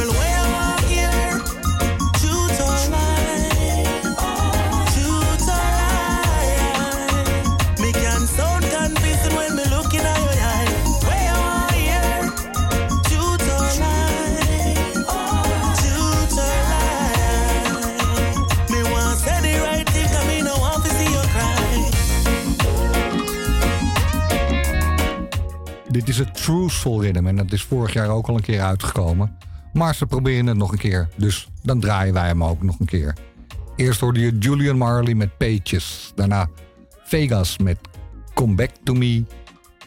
Dit 25.92 26.08
is 26.08 26.18
het 26.18 26.34
Truthful 26.34 27.02
Rhythm 27.02 27.26
en 27.26 27.36
dat 27.36 27.52
is 27.52 27.62
vorig 27.62 27.92
jaar 27.92 28.08
ook 28.08 28.26
al 28.26 28.34
een 28.34 28.42
keer 28.42 28.60
uitgekomen. 28.60 29.36
Maar 29.72 29.94
ze 29.94 30.06
proberen 30.06 30.46
het 30.46 30.56
nog 30.56 30.72
een 30.72 30.78
keer, 30.78 31.08
dus 31.16 31.48
dan 31.62 31.80
draaien 31.80 32.14
wij 32.14 32.26
hem 32.26 32.44
ook 32.44 32.62
nog 32.62 32.80
een 32.80 32.86
keer. 32.86 33.16
Eerst 33.76 34.00
hoorde 34.00 34.20
je 34.20 34.38
Julian 34.38 34.76
Marley 34.76 35.14
met 35.14 35.36
Pages. 35.36 36.12
Daarna 36.14 36.48
Vegas 37.04 37.58
met 37.58 37.78
Come 38.34 38.54
Back 38.54 38.70
To 38.84 38.94
Me. 38.94 39.24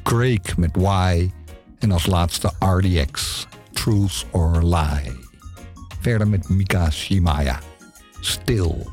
Craig 0.04 0.58
met 0.58 0.72
Why. 0.74 1.32
En 1.80 1.92
als 1.92 2.06
laatste 2.06 2.52
RDX, 2.60 3.48
Truth 3.72 4.26
or 4.32 4.64
Lie. 4.64 5.12
Verder 6.00 6.28
met 6.28 6.50
Mika 6.50 6.90
Shimaya. 6.90 7.60
Stil. 8.20 8.92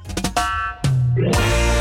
Still 1.14 1.71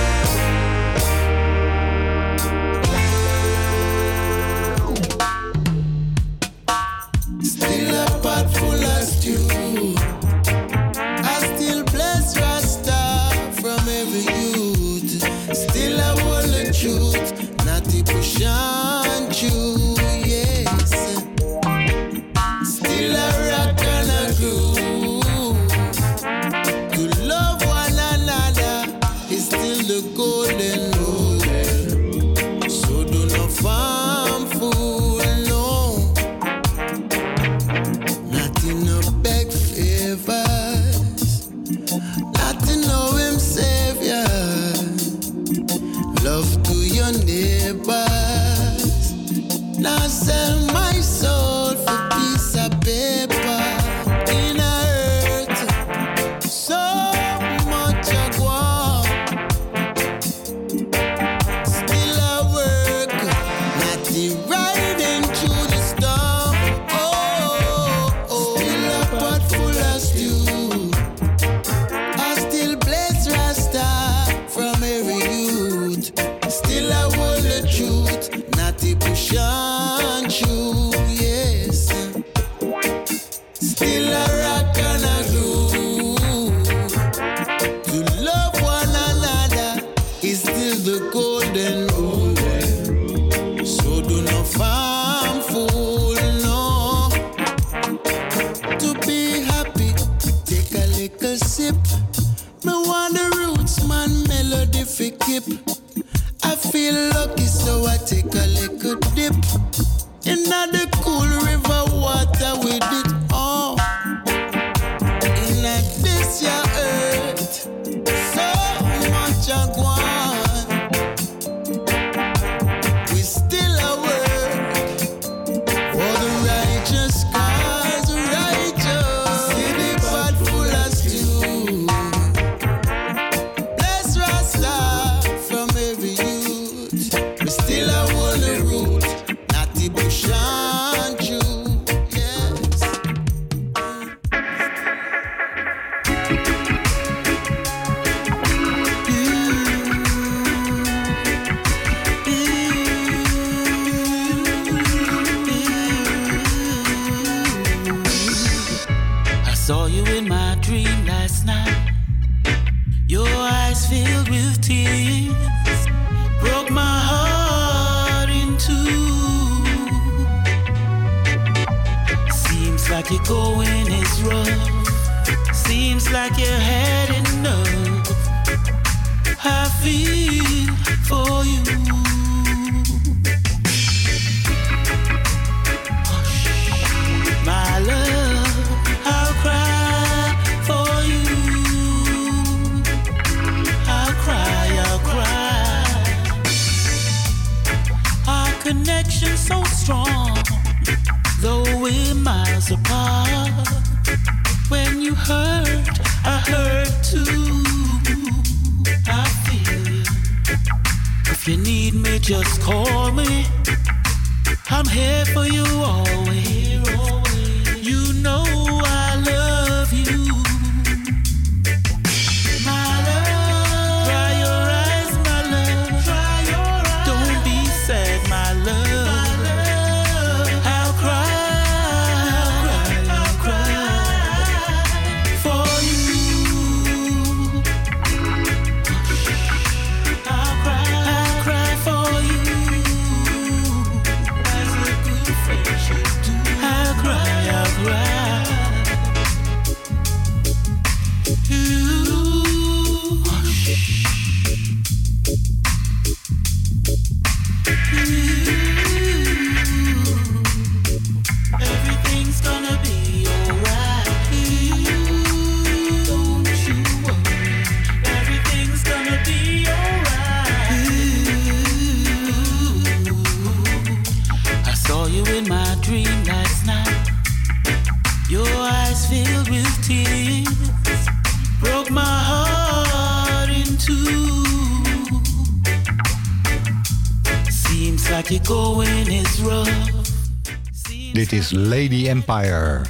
Empire 292.22 292.82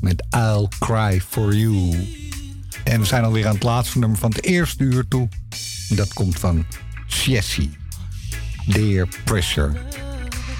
met 0.00 0.26
I'll 0.30 0.68
Cry 0.78 1.20
For 1.20 1.54
You. 1.54 2.08
En 2.84 3.00
we 3.00 3.06
zijn 3.06 3.24
alweer 3.24 3.46
aan 3.46 3.54
het 3.54 3.62
laatste 3.62 3.98
nummer 3.98 4.18
van 4.18 4.30
het 4.30 4.44
eerste 4.44 4.84
uur 4.84 5.08
toe. 5.08 5.28
Dat 5.88 6.12
komt 6.12 6.38
van 6.38 6.66
Jessie. 7.06 7.76
Dear 8.66 9.08
Pressure. 9.24 9.72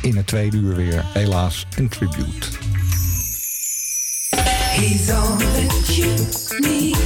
In 0.03 0.17
het 0.17 0.27
tweede 0.27 0.57
uur 0.57 0.75
weer, 0.75 1.05
helaas, 1.13 1.67
een 1.77 1.89
tribute. 1.89 2.47
He's 4.31 5.07
you. 5.87 6.98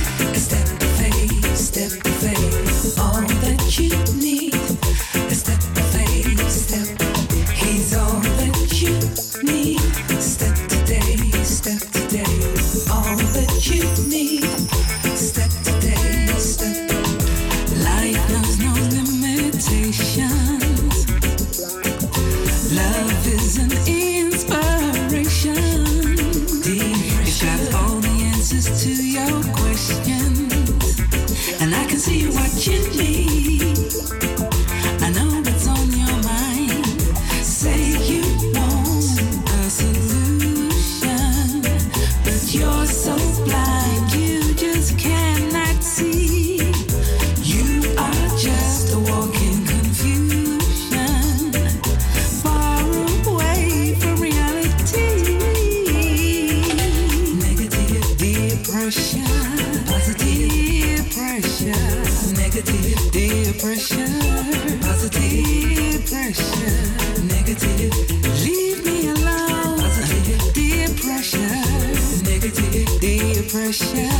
shine. 73.72 74.11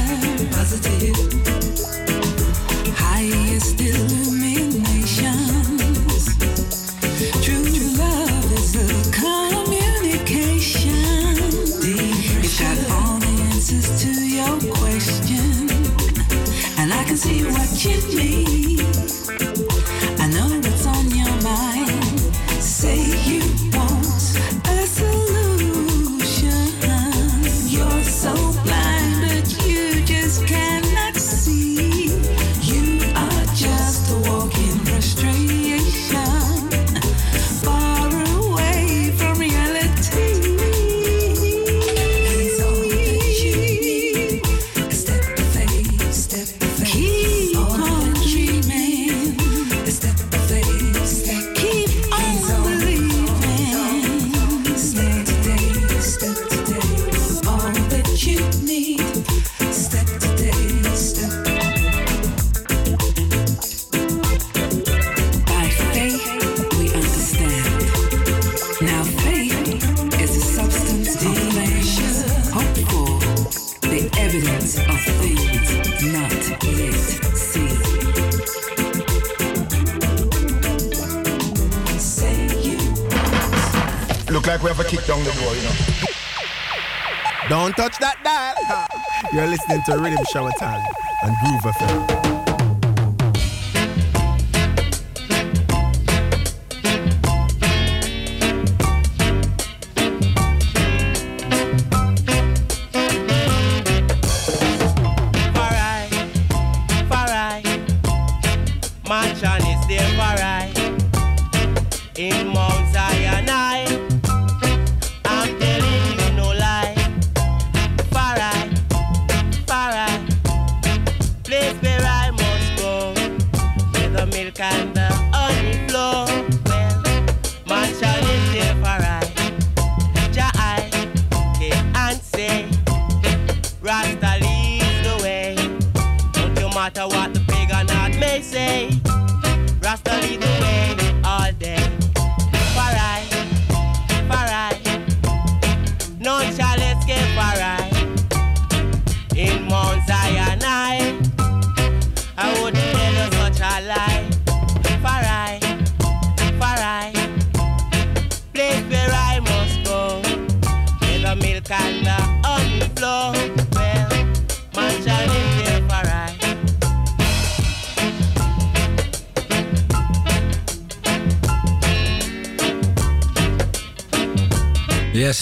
show 90.31 90.47
at. 90.49 90.72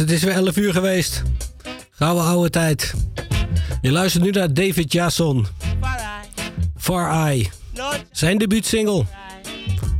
het 0.00 0.10
is 0.10 0.22
weer 0.22 0.34
11 0.34 0.56
uur 0.56 0.72
geweest. 0.72 1.22
Gouden 1.90 2.24
oude 2.24 2.50
tijd. 2.50 2.94
Je 3.80 3.90
luistert 3.90 4.24
nu 4.24 4.30
naar 4.30 4.54
David 4.54 4.92
Jason. 4.92 5.46
Far 6.76 7.26
Eye. 7.26 7.48
Zijn 8.12 8.38
debuutsingle. 8.38 9.04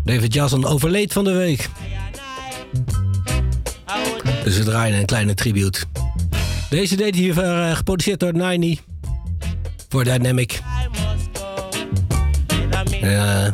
David 0.04 0.34
Jason 0.34 0.64
overleed 0.64 1.12
van 1.12 1.24
de 1.24 1.32
week. 1.32 1.68
Dus 4.44 4.56
we 4.56 4.64
draaien 4.64 4.98
een 4.98 5.04
kleine 5.04 5.34
tribute. 5.34 5.80
Deze 6.70 6.96
deed 6.96 7.14
hier 7.14 7.44
uh, 7.44 7.76
geproduceerd 7.76 8.20
door 8.20 8.32
Nine 8.32 8.66
e. 8.66 8.76
voor 9.88 10.04
Dynamic. 10.04 10.60
Uh, 13.02 13.46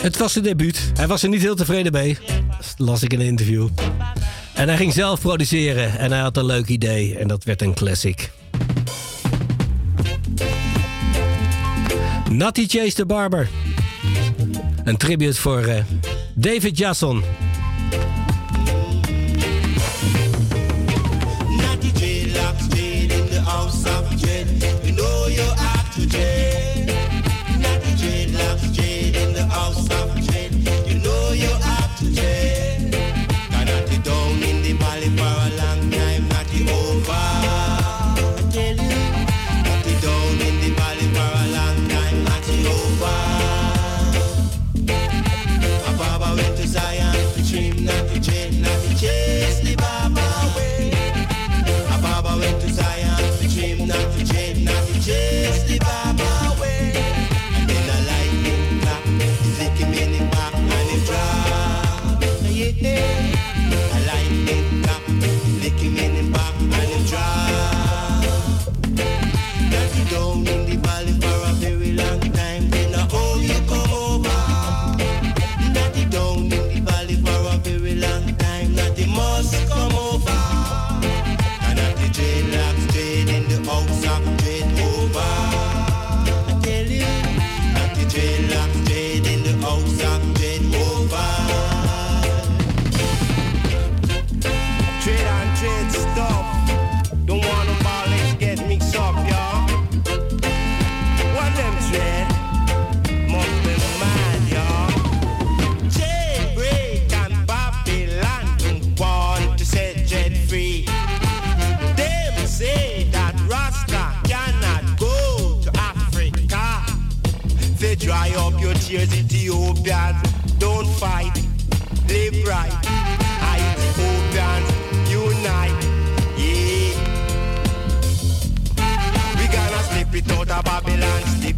het 0.00 0.16
was 0.18 0.32
zijn 0.32 0.44
debuut. 0.44 0.90
Hij 0.94 1.06
was 1.06 1.22
er 1.22 1.28
niet 1.28 1.42
heel 1.42 1.56
tevreden 1.56 1.92
mee. 1.92 2.18
Dat 2.56 2.74
las 2.76 3.02
ik 3.02 3.12
in 3.12 3.20
een 3.20 3.26
interview. 3.26 3.68
En 4.58 4.68
hij 4.68 4.76
ging 4.76 4.92
zelf 4.92 5.20
produceren 5.20 5.98
en 5.98 6.12
hij 6.12 6.20
had 6.20 6.36
een 6.36 6.44
leuk 6.44 6.68
idee 6.68 7.16
en 7.18 7.28
dat 7.28 7.44
werd 7.44 7.62
een 7.62 7.74
classic. 7.74 8.30
Natty 12.30 12.66
Chase 12.66 12.94
the 12.94 13.06
Barber. 13.06 13.48
Een 14.84 14.96
tribute 14.96 15.40
voor 15.40 15.60
eh, 15.64 15.82
David 16.34 16.78
Jasson. 16.78 17.22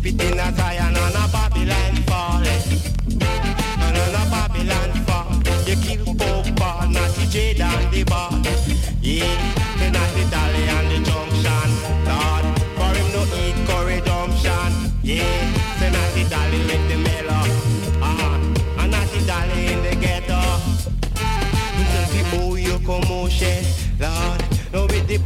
Slip 0.00 0.14
it 0.14 0.32
in 0.32 0.38
a 0.38 0.52
Zion 0.54 0.96
and 0.96 1.14
a 1.14 1.28
Babylon 1.30 1.96
falling. 2.08 2.62
And 3.80 3.96
on 3.98 4.14
a 4.14 4.24
Babylon 4.30 4.92
fall, 5.04 5.30
you 5.68 5.76
kill 5.76 6.14
Pope 6.14 6.56
Paul, 6.56 6.88
not 6.88 7.10
the 7.16 7.26
Jade 7.30 7.60
and 7.60 7.92
the 7.92 8.04
bar. 8.04 8.30
Yeah, 9.02 9.26
the 9.78 9.90
not 9.90 10.10
the 10.14 10.24
Dolly 10.30 10.62
and 10.68 10.90
the 10.90 10.98
junction, 11.04 11.70
Lord. 12.08 12.44
For 12.76 12.90
him 12.96 13.08
no 13.12 13.22
eat 13.36 13.58
curry. 13.68 14.00
Yeah, 15.02 15.52
the 15.80 16.24
Dolly 16.30 16.58
with 16.64 16.88
the 16.88 16.96
mellow. 16.96 17.44
Ah, 18.00 18.40
and 18.78 19.26
Dolly 19.26 19.66
in 19.66 19.82
the 19.82 19.96
ghetto. 20.00 20.40
Oh 22.32 22.54
you 22.54 22.78
commotion, 22.86 23.64
Lord. 23.98 24.40
Now 24.72 24.86
with 24.86 25.06
the 25.08 25.18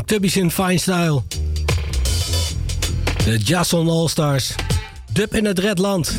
Tubby's 0.00 0.36
in 0.36 0.50
fine 0.50 0.78
style. 0.78 1.22
De 3.24 3.38
Jason 3.38 3.88
All-Stars. 3.88 4.54
Dub 5.12 5.34
in 5.34 5.44
het 5.44 5.58
Redland. 5.58 6.18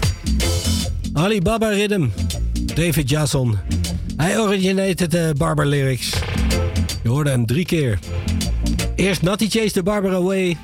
Alibaba 1.14 1.68
Rhythm. 1.68 2.08
David 2.54 3.10
Jason. 3.10 3.58
Hij 4.18 4.40
origineerde 4.40 5.08
de 5.08 5.34
Barber 5.38 5.66
lyrics. 5.66 6.10
Je 7.04 7.10
hoorde 7.10 7.30
hem 7.30 7.46
drie 7.46 7.66
keer. 7.66 8.00
Eerst 8.96 9.22
Natty 9.22 9.50
Chase 9.50 9.72
the 9.72 9.84
Barber 9.84 10.14
Away. 10.14 10.58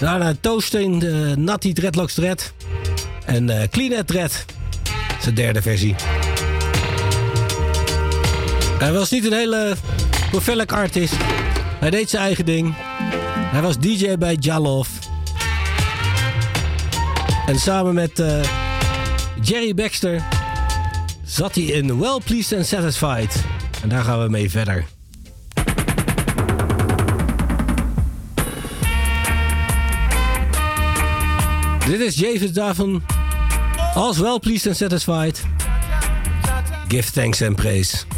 Daarna 0.00 0.34
Toasting 0.40 1.00
de 1.00 1.34
Natty 1.36 1.72
Dreadlocks 1.72 2.14
Dread. 2.14 2.52
En 3.24 3.50
eh 3.50 3.68
Clean 3.70 4.04
Dread. 4.04 4.44
Zijn 5.20 5.34
derde 5.34 5.62
versie. 5.62 5.94
Hij 8.78 8.92
was 8.92 9.10
niet 9.10 9.24
een 9.24 9.32
hele 9.32 9.76
prolific 10.30 10.72
artist. 10.72 11.14
Hij 11.78 11.90
deed 11.90 12.10
zijn 12.10 12.22
eigen 12.22 12.44
ding. 12.44 12.74
Hij 13.36 13.62
was 13.62 13.78
DJ 13.78 14.16
bij 14.16 14.34
Jalov. 14.40 14.88
En 17.46 17.58
samen 17.58 17.94
met 17.94 18.18
eh, 18.18 18.40
Jerry 19.42 19.74
Baxter 19.74 20.22
zat 21.24 21.54
hij 21.54 21.64
in 21.64 21.98
Well 21.98 22.18
Pleased 22.24 22.58
and 22.58 22.66
Satisfied. 22.66 23.44
En 23.82 23.88
daar 23.88 24.04
gaan 24.04 24.22
we 24.22 24.28
mee 24.28 24.50
verder. 24.50 24.84
Dit 31.86 32.00
is 32.00 32.14
Javis 32.18 32.52
Davon. 32.52 33.02
Als 33.94 34.18
Well 34.18 34.38
Pleased 34.38 34.66
and 34.66 34.76
Satisfied. 34.76 35.42
Give 36.88 37.10
thanks 37.12 37.42
and 37.42 37.56
praise. 37.56 38.15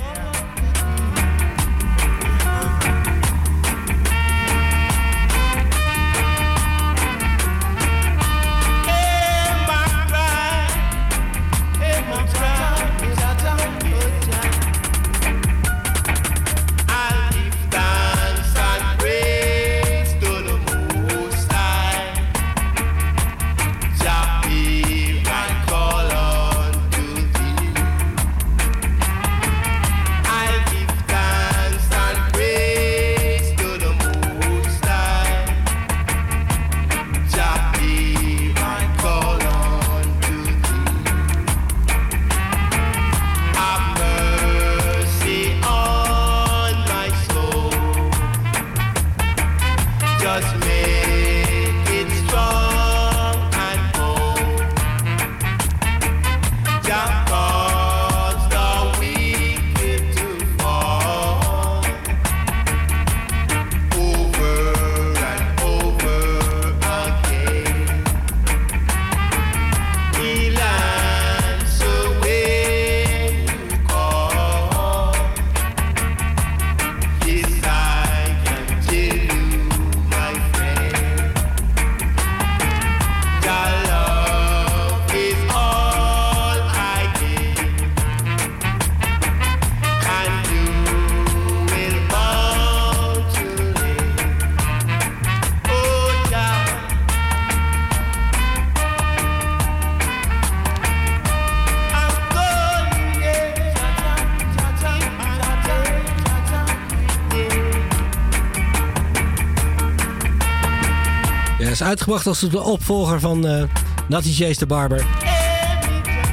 Uitgebracht 112.14 112.42
als 112.42 112.50
de 112.50 112.60
opvolger 112.60 113.20
van 113.20 113.46
eh 113.46 113.62
Natty 114.08 114.32
Chase 114.32 114.58
de 114.58 114.66
Barber. 114.66 115.06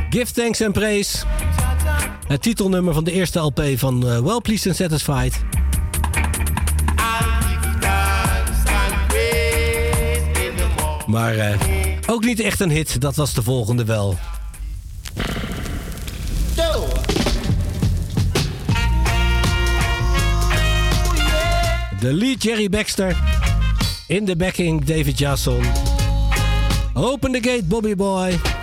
Give 0.10 0.34
Thanks 0.34 0.62
and 0.62 0.74
Praise. 0.74 1.18
Het 2.28 2.42
titelnummer 2.42 2.94
van 2.94 3.04
de 3.04 3.12
eerste 3.12 3.40
LP 3.40 3.62
van 3.76 4.08
eh, 4.08 4.20
Well 4.20 4.40
Pleased 4.42 4.68
and 4.68 4.76
Satisfied. 4.76 5.44
Maar 11.06 11.36
eh, 11.36 11.58
ook 12.06 12.24
niet 12.24 12.40
echt 12.40 12.60
een 12.60 12.72
hit, 12.72 13.02
dat 13.02 13.16
was 13.16 13.34
de 13.34 13.44
volgende 13.44 13.86
wel. 13.86 14.18
De 22.00 22.14
lead 22.14 22.44
Jerry 22.44 22.70
Baxter. 22.70 23.35
In 24.08 24.26
de 24.26 24.36
backing 24.36 24.86
David 24.86 25.18
Jahson. 25.18 25.64
Open 26.96 27.32
the 27.32 27.40
gate 27.40 27.68
Bobby 27.68 27.96
Boy. 27.96 28.55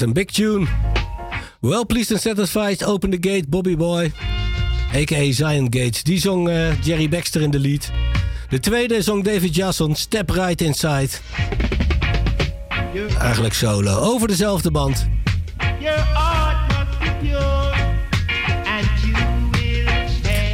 Een 0.00 0.12
big 0.12 0.24
tune. 0.24 0.66
Well 1.60 1.84
pleased 1.84 2.12
and 2.12 2.20
satisfied, 2.20 2.84
open 2.84 3.10
the 3.10 3.18
gate, 3.20 3.48
Bobby 3.48 3.76
Boy. 3.76 4.12
A.k.a. 4.94 5.32
Zion 5.32 5.66
Gates. 5.70 6.02
Die 6.02 6.20
zong 6.20 6.48
eh, 6.48 6.82
Jerry 6.82 7.08
Baxter 7.08 7.42
in 7.42 7.50
de 7.50 7.58
lead. 7.58 7.90
De 8.48 8.60
tweede 8.60 9.02
zong 9.02 9.24
David 9.24 9.54
Jason, 9.54 9.96
Step 9.96 10.30
Right 10.30 10.60
Inside. 10.60 11.08
Eigenlijk 13.18 13.54
solo, 13.54 13.98
over 13.98 14.28
dezelfde 14.28 14.70
band. 14.70 15.08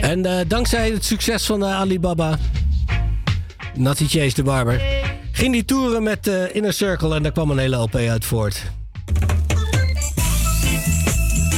En 0.00 0.26
eh, 0.26 0.46
dankzij 0.48 0.90
het 0.90 1.04
succes 1.04 1.46
van 1.46 1.64
eh, 1.64 1.78
Alibaba, 1.78 2.38
Natty 3.74 4.06
Chase 4.06 4.34
de 4.34 4.42
Barber, 4.42 4.82
ging 5.32 5.52
die 5.52 5.64
toeren 5.64 6.02
met 6.02 6.26
Inner 6.52 6.72
Circle 6.72 7.14
en 7.14 7.22
daar 7.22 7.32
kwam 7.32 7.50
een 7.50 7.58
hele 7.58 7.76
LP 7.76 7.94
uit 7.94 8.24
voort. 8.24 8.75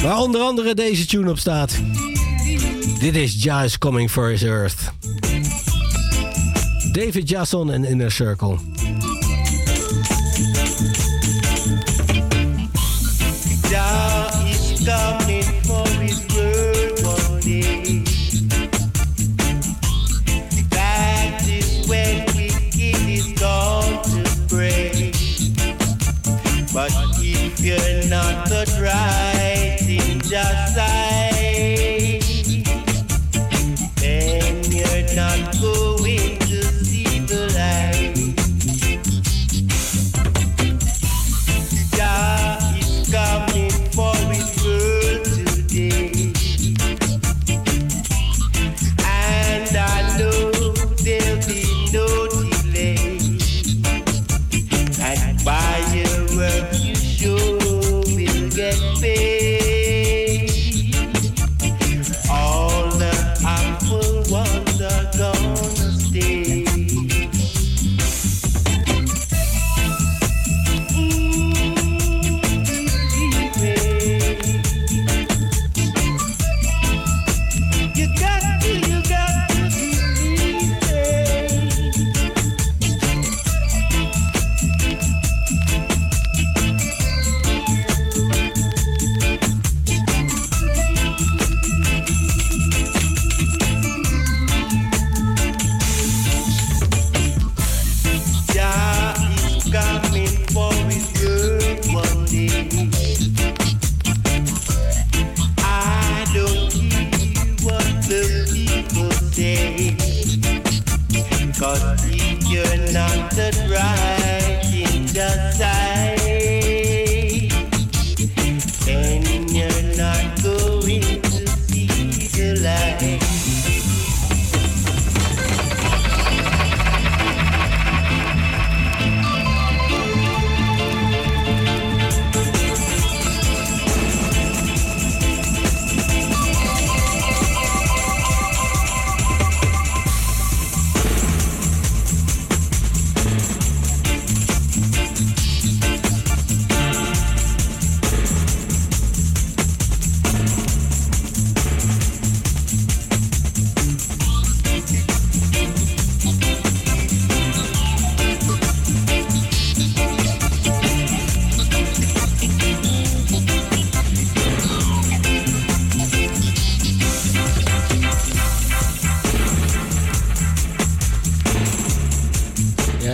Waar 0.01 0.17
onder 0.17 0.41
andere 0.41 0.73
deze 0.73 1.05
tune 1.05 1.29
op 1.29 1.39
staat. 1.39 1.79
Dit 2.99 3.15
is 3.15 3.43
is 3.43 3.77
Coming 3.77 4.11
for 4.11 4.27
His 4.27 4.43
Earth. 4.43 4.91
David 6.91 7.29
Jason 7.29 7.71
en 7.71 7.83
Inner 7.83 8.11
Circle. 8.11 8.57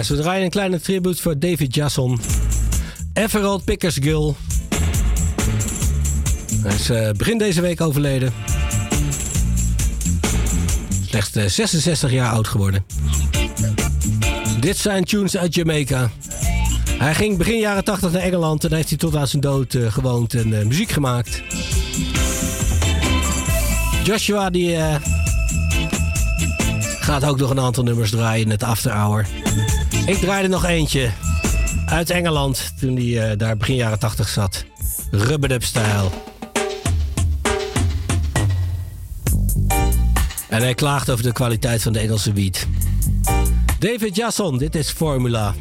Yes, 0.08 0.18
we 0.18 0.24
draaien 0.24 0.44
een 0.44 0.50
kleine 0.50 0.80
tribute 0.80 1.22
voor 1.22 1.40
David 1.40 1.76
Jasson. 1.76 2.20
Everald 3.14 3.64
Pickersgill. 3.64 4.34
Hij 6.62 6.76
is 6.76 6.90
eh, 6.90 7.12
begin 7.12 7.38
deze 7.38 7.62
week 7.62 7.82
overleden. 7.82 8.34
Slechts 11.06 11.36
eh, 11.36 11.46
66 11.46 12.12
jaar 12.12 12.32
oud 12.32 12.48
geworden. 12.48 12.86
Dit 14.60 14.78
zijn 14.78 15.04
tunes 15.04 15.38
uit 15.38 15.56
Jamaica. 15.56 16.10
Hij 16.90 17.16
ging 17.16 17.38
begin 17.38 17.60
jaren 17.60 17.84
80 17.84 18.12
naar 18.12 18.22
Engeland 18.22 18.64
en 18.64 18.74
heeft 18.74 18.90
hij 18.90 18.98
tot 18.98 19.16
aan 19.16 19.28
zijn 19.28 19.42
dood 19.42 19.74
eh, 19.74 19.92
gewoond 19.92 20.34
en 20.34 20.68
muziek 20.68 20.92
gemaakt. 20.92 21.42
Joshua 24.04 24.50
die 24.50 24.78
gaat 27.00 27.26
ook 27.26 27.38
nog 27.38 27.50
een 27.50 27.60
aantal 27.60 27.84
nummers 27.84 28.10
draaien 28.10 28.46
in 28.46 28.52
het 28.52 28.64
After 28.64 28.92
Hour. 28.92 29.45
Ik 30.06 30.18
draaide 30.18 30.48
nog 30.48 30.66
eentje 30.66 31.10
uit 31.86 32.10
Engeland 32.10 32.74
toen 32.80 32.96
hij 32.96 33.30
eh, 33.30 33.38
daar 33.38 33.58
begin 33.58 33.76
jaren 33.76 34.00
80 34.00 34.28
zat. 34.28 34.66
Rubber 35.12 35.62
style. 35.62 36.10
En 40.50 40.62
hij 40.62 40.74
klaagt 40.74 41.10
over 41.10 41.24
de 41.24 41.32
kwaliteit 41.32 41.82
van 41.82 41.94
de 41.94 42.00
Engelse 42.00 42.32
beat. 42.32 42.68
David 43.80 44.16
Jasson, 44.16 44.58
dit 44.58 44.76
is 44.76 44.90
Formula. 44.90 45.54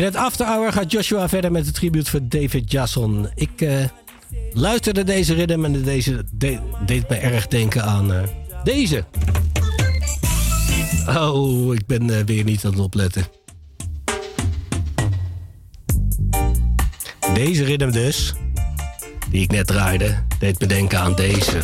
In 0.00 0.06
het 0.06 0.16
After 0.16 0.46
Hour 0.46 0.72
gaat 0.72 0.92
Joshua 0.92 1.28
verder 1.28 1.52
met 1.52 1.64
de 1.64 1.70
tribute 1.70 2.10
voor 2.10 2.20
David 2.22 2.70
Jasson. 2.70 3.28
Ik 3.34 3.60
eh, 3.60 3.84
luisterde 4.52 5.04
deze 5.04 5.34
rhythm 5.34 5.64
en 5.64 5.82
deze 5.82 6.24
de- 6.32 6.58
deed 6.86 7.08
me 7.08 7.16
erg 7.16 7.46
denken 7.46 7.84
aan 7.84 8.12
eh, 8.12 8.22
deze. 8.64 9.04
Oh, 11.08 11.74
ik 11.74 11.86
ben 11.86 12.18
eh, 12.18 12.24
weer 12.26 12.44
niet 12.44 12.64
aan 12.64 12.70
het 12.70 12.80
opletten. 12.80 13.26
Deze 17.34 17.64
rhythm 17.64 17.90
dus, 17.90 18.34
die 19.30 19.42
ik 19.42 19.50
net 19.50 19.66
draaide, 19.66 20.22
deed 20.38 20.60
me 20.60 20.66
denken 20.66 21.00
aan 21.00 21.14
deze. 21.14 21.58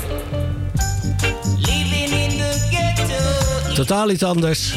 Totaal 3.74 4.10
iets 4.10 4.22
anders. 4.22 4.74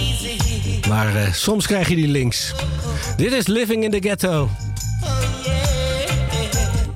Maar 0.88 1.30
soms 1.34 1.68
krijg 1.68 1.90
je 1.90 1.95
die 1.95 2.07
links. 2.07 2.53
Dit 3.19 3.31
is 3.31 3.47
Living 3.47 3.83
in 3.83 3.91
the 3.91 3.99
Ghetto. 3.99 4.49
Oh, 5.03 5.19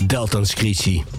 Delton 0.08 0.46
Screechie. 0.46 1.13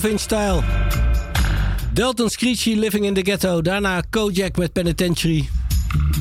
12-inch. 0.00 0.64
Delton 1.92 2.30
Screechy, 2.30 2.74
Living 2.74 3.04
in 3.04 3.14
the 3.14 3.22
Ghetto. 3.22 3.62
Daarna 3.62 4.02
Kojak 4.10 4.56
met 4.56 4.72
Penitentiary. 4.72 5.48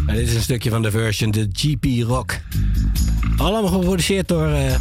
En 0.08 0.16
dit 0.16 0.28
is 0.28 0.36
een 0.36 0.42
stukje 0.42 0.70
van 0.70 0.82
de 0.82 0.92
version, 0.92 1.32
de 1.32 1.48
GP 1.52 1.86
Rock. 2.08 2.40
Allemaal 3.38 3.72
geproduceerd 3.72 4.28
door 4.28 4.50
uh, 4.50 4.76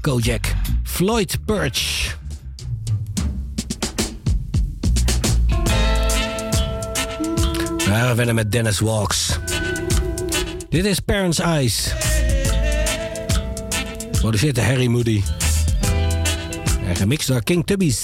Kojak. 0.00 0.44
Floyd 0.84 1.38
Perch. 1.44 2.16
Ja, 7.78 8.08
we 8.08 8.14
verder 8.14 8.34
met 8.34 8.52
Dennis 8.52 8.80
Walks. 8.80 9.38
Dit 10.68 10.84
is 10.84 11.00
Parents 11.00 11.38
Eyes. 11.38 11.92
Produceert 14.10 14.54
door 14.54 14.64
Harry 14.64 14.86
Moody. 14.86 15.22
En 16.86 16.96
gemixt 16.96 17.28
door 17.28 17.42
King 17.42 17.66
Tubbies. 17.66 18.01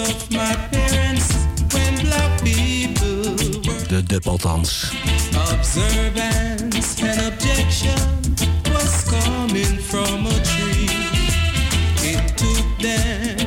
The 0.00 0.14
my 0.30 0.70
De 3.88 4.02
dub 4.02 4.26
althans. 4.28 4.92
Observance 5.52 7.02
and 7.02 7.20
objection 7.20 8.00
was 8.72 9.04
coming 9.10 9.76
from 9.78 10.26
a 10.26 10.40
tree. 10.42 10.88
It 12.02 12.22
took 12.38 12.78
them 12.78 13.39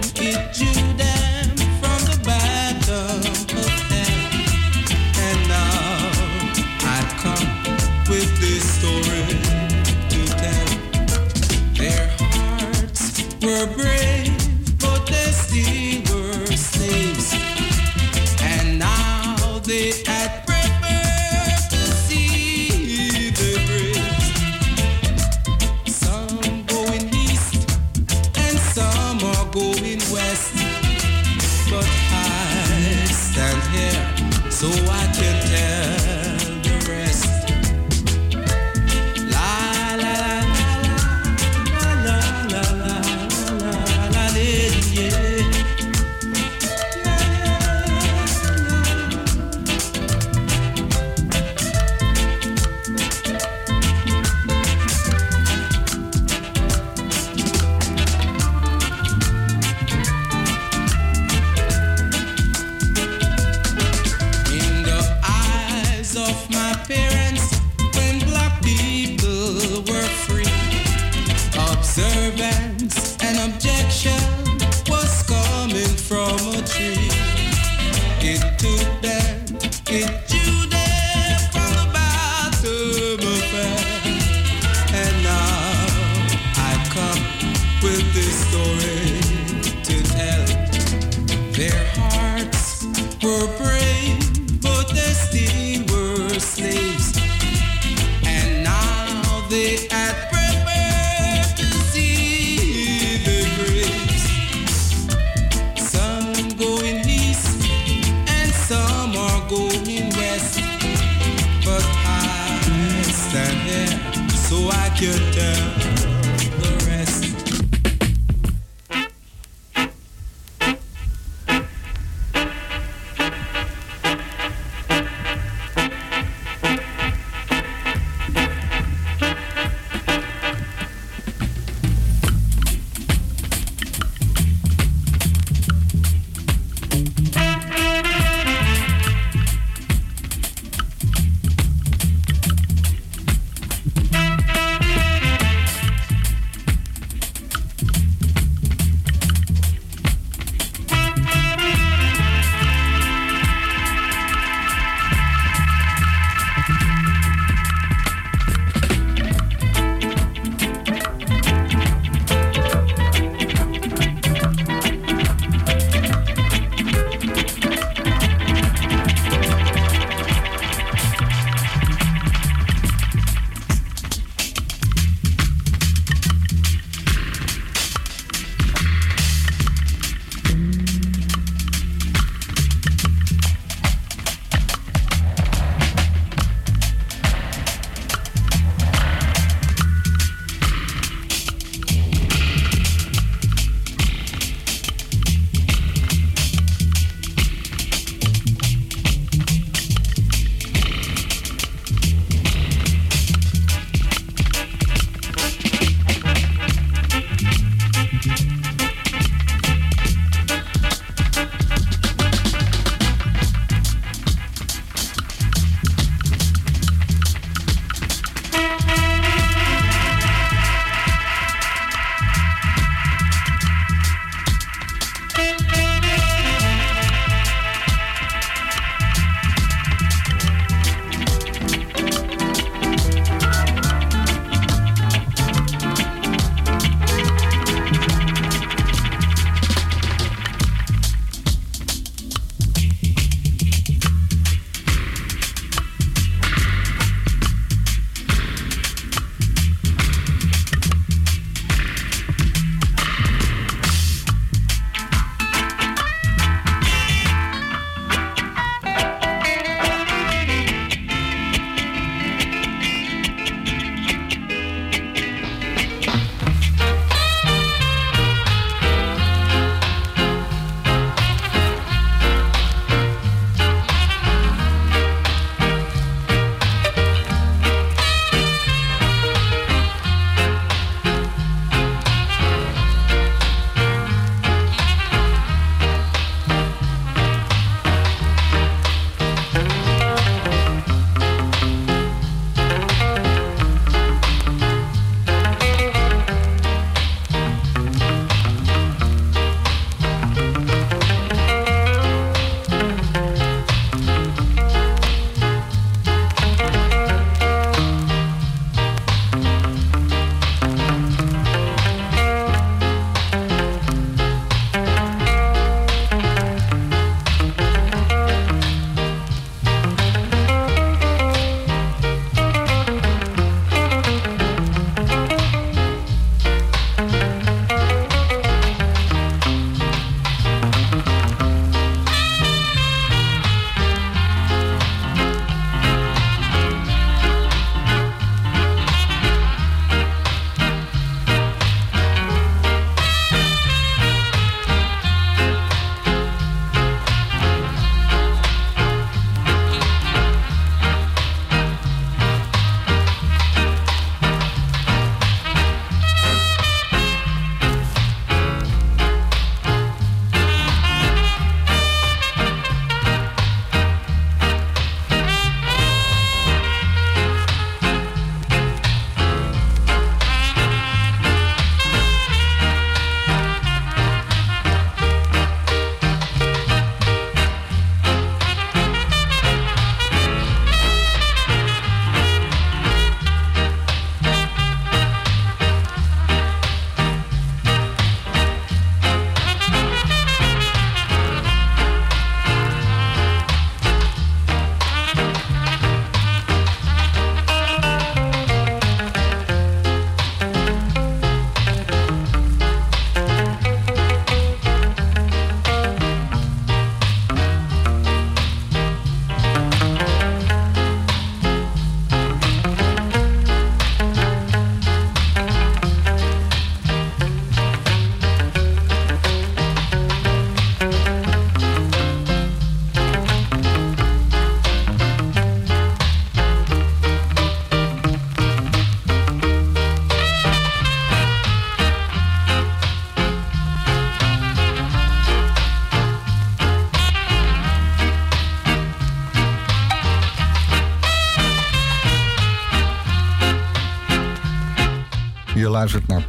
luistert 445.74 446.08
naar 446.08 446.26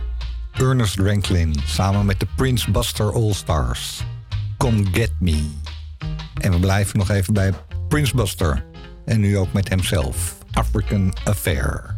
Ernest 0.53 0.99
Ranklin 0.99 1.55
samen 1.67 2.07
met 2.07 2.21
de 2.21 2.27
Prince 2.37 2.71
Buster 2.71 3.13
All 3.13 3.33
Stars. 3.33 4.03
Come 4.59 4.87
Get 4.93 5.13
Me. 5.19 5.51
En 6.41 6.53
we 6.53 6.59
blijven 6.59 6.99
nog 6.99 7.11
even 7.11 7.35
bij 7.35 7.53
Prince 7.89 8.17
Buster. 8.17 8.65
En 9.05 9.21
nu 9.21 9.39
ook 9.39 9.53
met 9.53 9.69
hemzelf. 9.69 10.39
African 10.53 11.15
Affair. 11.25 11.97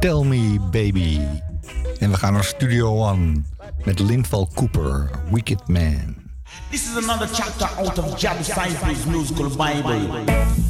Tell 0.00 0.24
Me 0.24 0.58
Baby. 0.70 1.20
En 1.98 2.10
we 2.10 2.16
gaan 2.16 2.32
naar 2.32 2.44
Studio 2.44 3.08
One 3.08 3.42
met 3.84 3.98
Linval 3.98 4.48
Cooper, 4.54 5.10
Wicked 5.30 5.68
Man. 5.68 6.16
This 6.70 6.82
is 6.82 7.04
another 7.04 7.28
chapter 7.32 7.68
out 7.78 7.98
of 7.98 8.20
Jab 8.20 8.42
Cypher's 8.42 9.04
musical 9.04 9.48
Bible. 9.48 10.67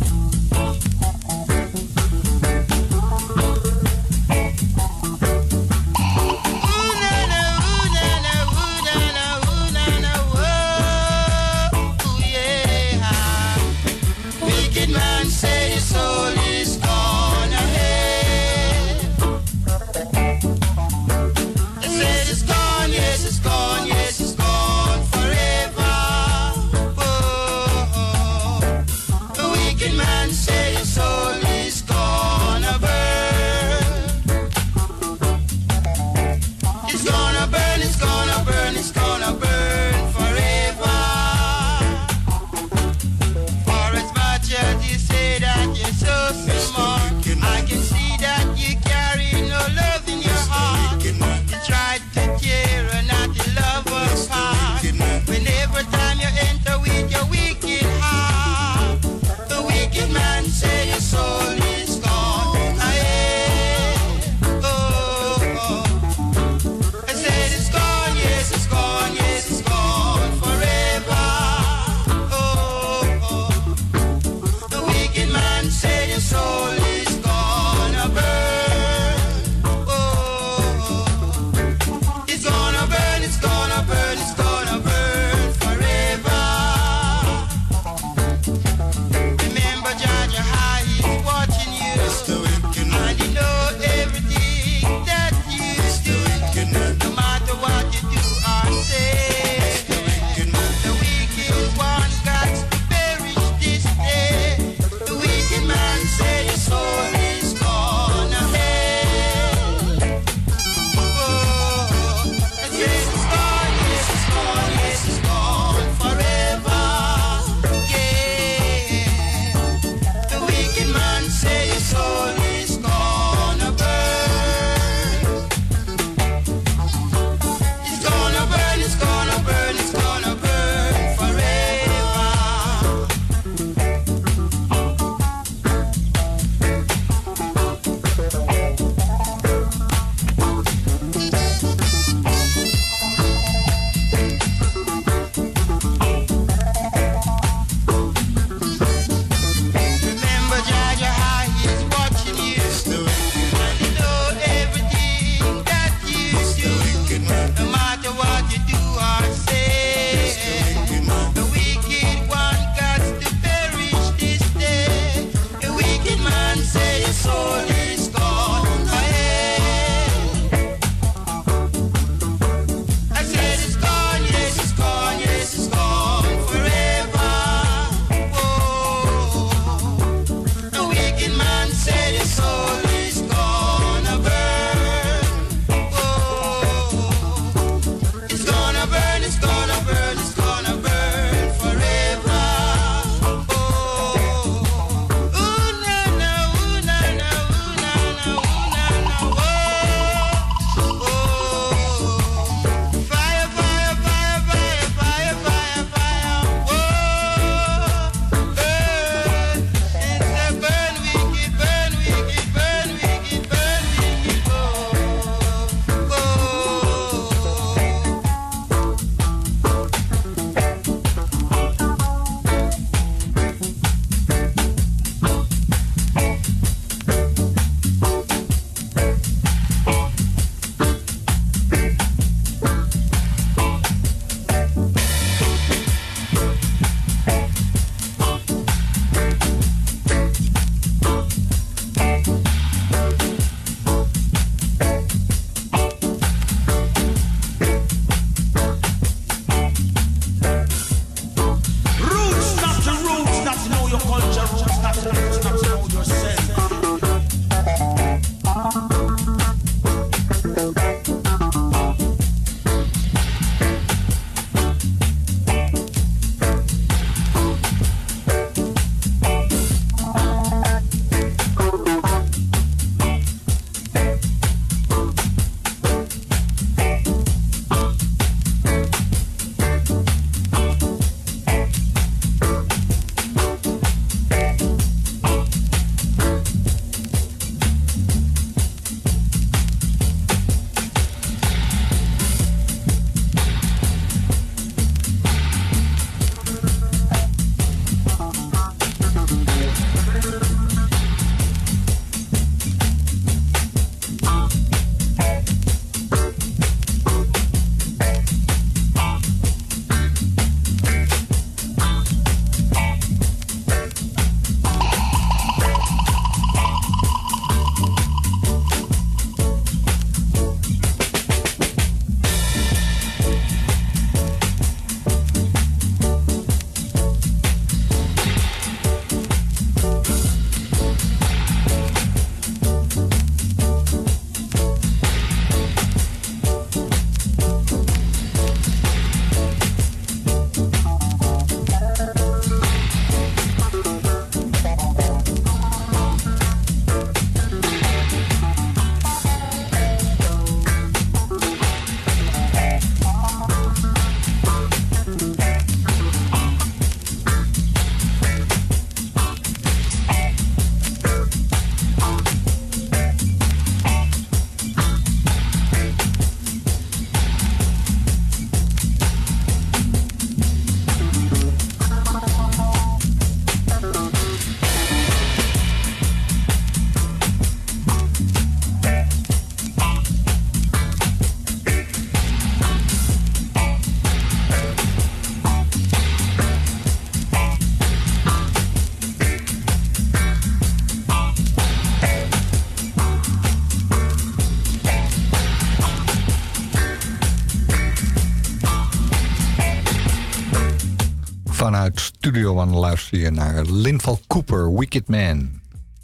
Luister 402.54 403.18
je 403.18 403.30
naar 403.30 403.64
Linval 403.64 404.20
Cooper, 404.26 404.74
Wicked 404.74 405.08
Man. 405.08 405.60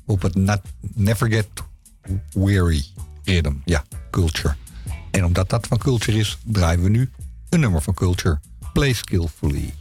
Op 0.06 0.22
het 0.22 0.34
Not, 0.34 0.60
Never 0.94 1.30
Get 1.30 1.48
Weary 2.32 2.84
rhythm. 3.24 3.54
Ja, 3.64 3.84
Culture. 4.10 4.54
En 5.10 5.24
omdat 5.24 5.48
dat 5.50 5.66
van 5.66 5.78
Culture 5.78 6.18
is, 6.18 6.38
draaien 6.44 6.82
we 6.82 6.88
nu 6.88 7.10
een 7.48 7.60
nummer 7.60 7.82
van 7.82 7.94
Culture. 7.94 8.40
Play 8.72 8.92
Skillfully. 8.92 9.74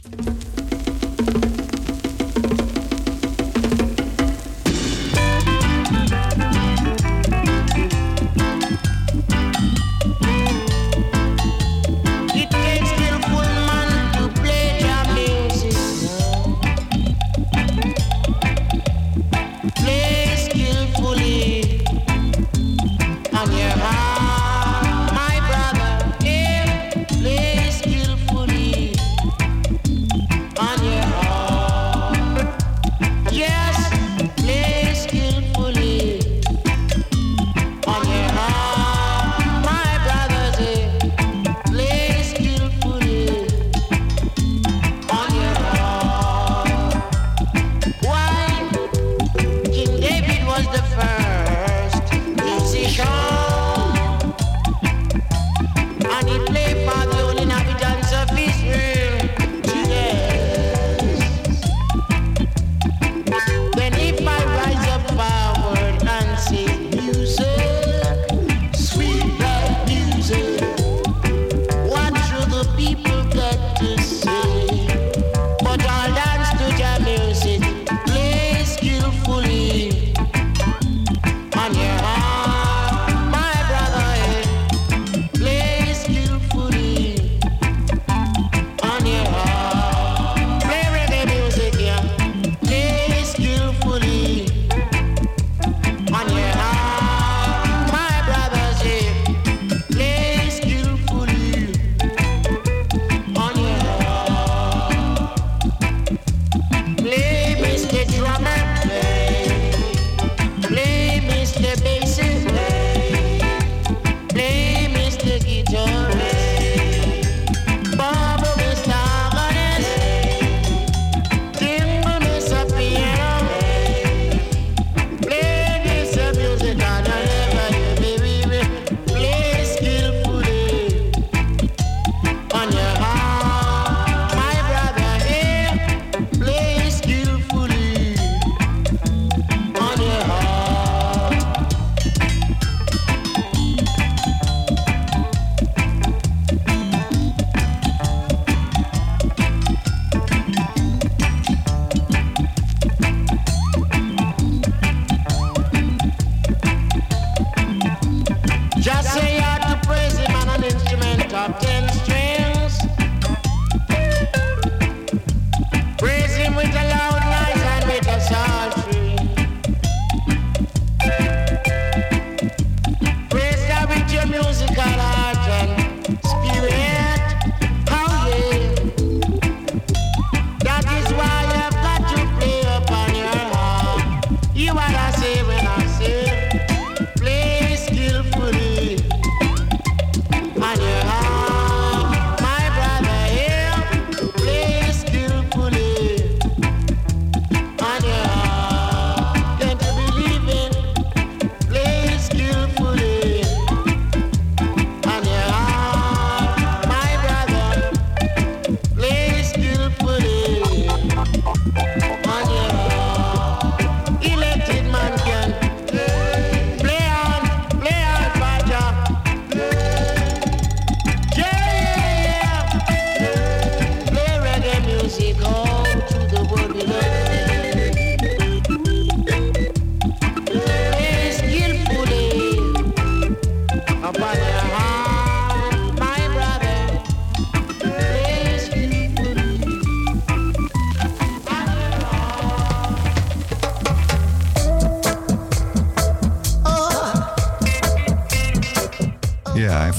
Peace. 176.22 176.43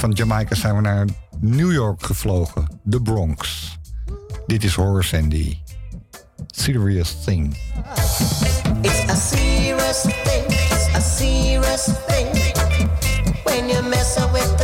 van 0.06 0.14
Jamaica 0.14 0.54
zijn 0.54 0.74
we 0.74 0.80
naar 0.80 1.06
New 1.40 1.72
York 1.72 2.02
gevlogen, 2.02 2.80
de 2.82 3.02
Bronx. 3.02 3.78
Dit 4.46 4.64
is 4.64 4.74
Horror 4.74 5.04
Sandy. 5.04 5.58
Serious 6.46 7.24
thing. 7.24 7.56
It's 8.82 9.10
a 9.10 9.14
serious 9.14 10.00
thing. 10.00 10.44
It's 10.46 10.94
a 10.94 11.00
serious 11.00 11.84
thing. 12.06 12.26
When 13.44 13.68
you 13.68 13.82
mess 13.88 14.16
up 14.18 14.32
with 14.32 14.55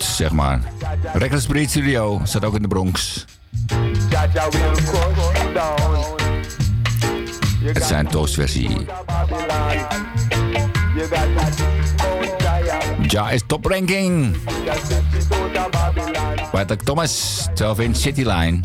doet, 0.00 0.08
zeg 0.08 0.30
maar. 0.30 0.60
Reckless 1.12 1.46
Breed 1.46 1.70
Studio 1.70 2.20
staat 2.24 2.44
ook 2.44 2.54
in 2.54 2.62
de 2.62 2.68
Bronx. 2.68 3.24
Het 7.62 7.84
zijn 7.84 8.06
toastversie. 8.06 8.86
Ja 13.08 13.30
is 13.30 13.42
top 13.46 13.64
ranking. 13.64 14.36
Patrick 16.50 16.82
Thomas, 16.82 17.46
12 17.54 17.80
in 17.80 17.94
Cityline. 17.94 18.60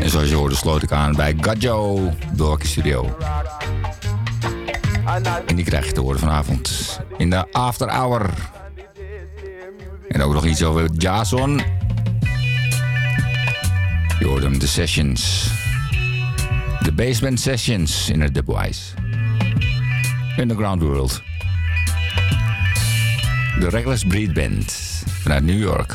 En 0.00 0.10
zoals 0.10 0.28
je 0.28 0.34
hoorde 0.34 0.54
sloot 0.54 0.82
ik 0.82 0.92
aan 0.92 1.14
bij 1.16 1.36
Gajo 1.40 2.10
de 2.36 2.56
Studio. 2.62 3.16
En 5.46 5.56
die 5.56 5.64
krijg 5.64 5.86
je 5.86 5.92
te 5.92 6.00
horen 6.00 6.18
vanavond 6.18 6.73
in 7.24 7.30
de 7.30 7.52
after 7.52 7.88
hour. 7.88 8.30
En 10.08 10.22
ook 10.22 10.32
nog 10.32 10.46
iets 10.46 10.62
over 10.62 10.90
Jason. 10.92 11.60
Je 14.18 14.26
hoort 14.26 14.42
hem, 14.42 14.58
de 14.58 14.66
sessions. 14.66 15.50
De 16.82 16.92
basement 16.92 17.40
sessions 17.40 18.10
in 18.10 18.20
het 18.20 18.34
Dubwise. 18.34 18.82
Underground 20.36 20.82
World. 20.82 21.22
De 23.60 23.68
Reckless 23.68 24.04
Breed 24.04 24.32
Band 24.32 24.72
vanuit 25.22 25.44
New 25.44 25.58
York. 25.58 25.93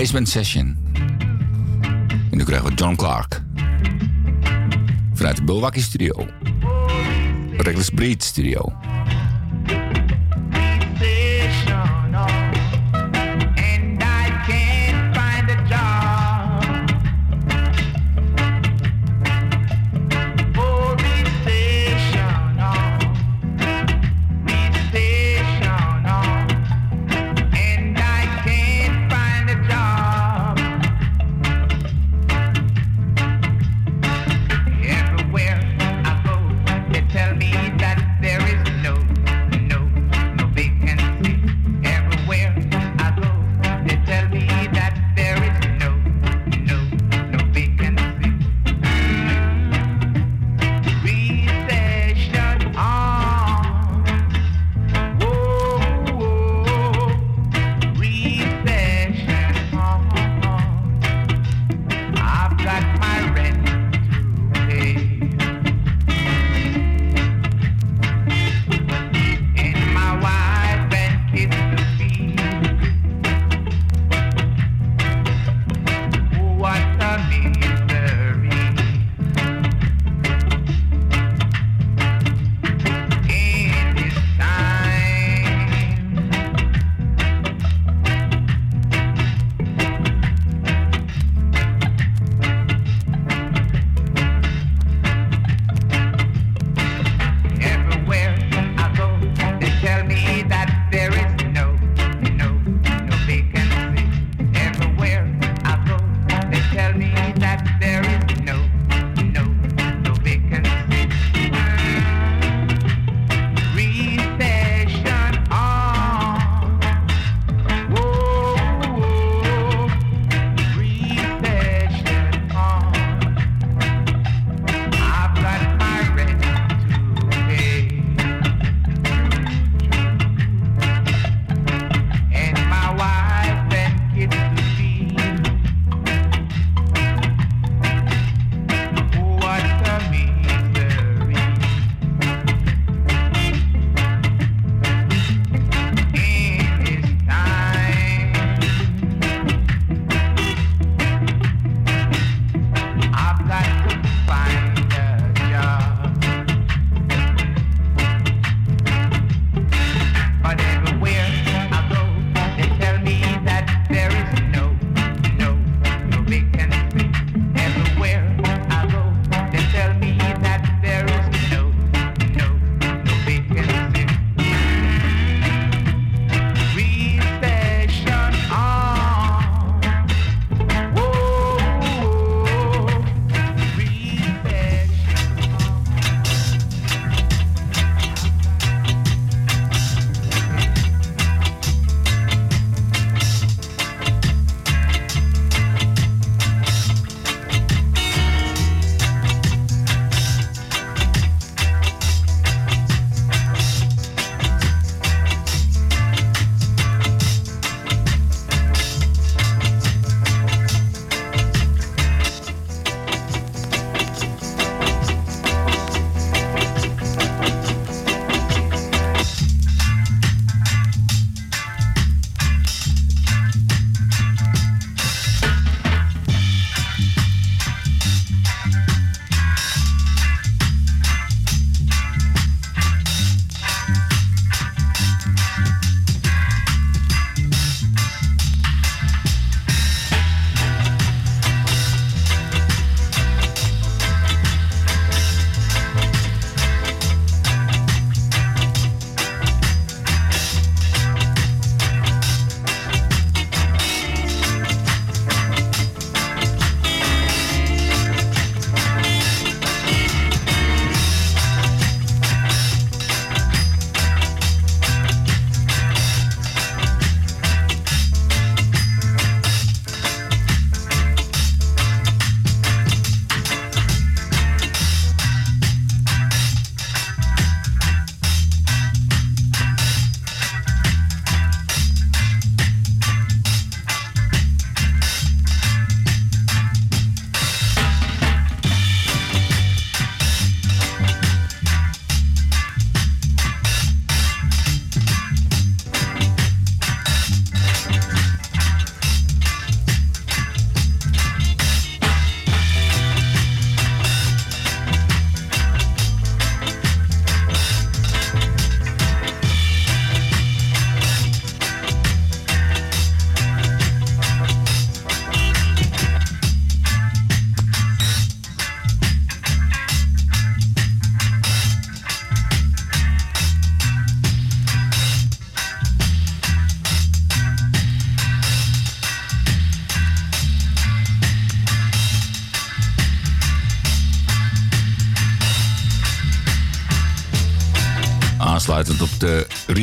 Basement 0.00 0.28
Session. 0.28 0.76
En 2.30 2.36
nu 2.36 2.44
krijgen 2.44 2.68
we 2.68 2.74
John 2.74 2.94
Clark. 2.94 3.42
Vanuit 5.14 5.36
de 5.36 5.42
Bulwakkie 5.42 5.82
Studio. 5.82 6.26
Reckless 7.56 7.90
Breed 7.90 8.22
Studio. 8.22 8.72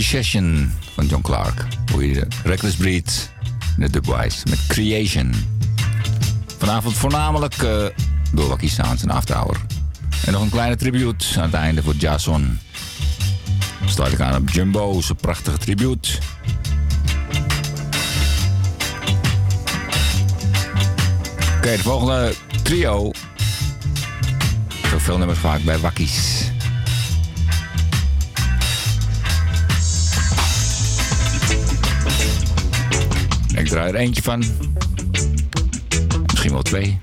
Session 0.07 0.71
van 0.93 1.05
John 1.05 1.21
Clark. 1.21 1.65
Hoe 1.91 2.09
je 2.09 2.27
Reckless 2.43 2.75
Breed 2.75 3.31
de 3.77 3.89
Dubwise 3.89 4.37
met 4.49 4.67
Creation. 4.67 5.33
Vanavond 6.57 6.95
voornamelijk 6.95 7.53
eh, 7.53 7.85
door 8.33 8.47
Wacky 8.47 8.69
Sounds 8.69 9.03
en 9.03 9.09
Afterhour 9.09 9.57
En 10.25 10.31
nog 10.31 10.41
een 10.41 10.49
kleine 10.49 10.75
tribute 10.75 11.25
aan 11.37 11.43
het 11.43 11.53
einde 11.53 11.83
voor 11.83 11.95
Jason. 11.95 12.59
Sluit 13.85 14.13
ik 14.13 14.19
aan 14.19 14.41
op 14.41 14.49
Jumbo, 14.49 15.01
zijn 15.01 15.17
prachtige 15.17 15.57
tribute. 15.57 16.09
Oké, 21.57 21.71
de 21.71 21.79
volgende 21.81 22.33
trio. 22.63 23.11
Zoveel 24.89 25.17
nummers 25.17 25.39
vaak 25.39 25.63
bij 25.63 25.79
Wakkies. 25.79 26.46
er 33.87 33.95
eentje 33.95 34.21
van. 34.21 34.43
Misschien 36.25 36.51
wel 36.51 36.61
twee. 36.61 36.99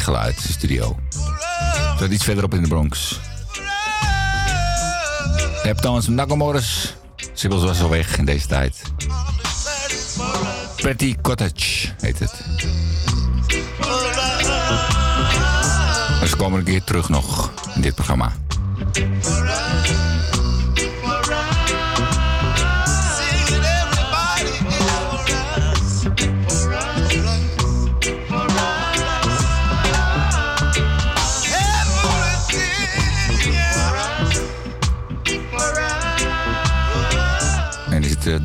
geluid, 0.00 0.42
de 0.42 0.52
studio. 0.52 0.98
Dat 1.98 2.10
iets 2.10 2.24
verderop 2.24 2.54
in 2.54 2.62
de 2.62 2.68
Bronx. 2.68 3.20
Neptones 5.64 6.06
Nakamores. 6.06 6.94
Sibyls 7.32 7.62
was 7.62 7.80
al 7.80 7.88
weg 7.88 8.18
in 8.18 8.24
deze 8.24 8.46
tijd. 8.46 8.82
Pretty 10.76 11.16
Cottage 11.22 11.88
heet 12.00 12.18
het. 12.18 12.44
Dus 16.20 16.36
komen 16.36 16.58
een 16.58 16.64
keer 16.64 16.84
terug 16.84 17.08
nog 17.08 17.52
in 17.74 17.80
dit 17.80 17.94
programma. 17.94 18.32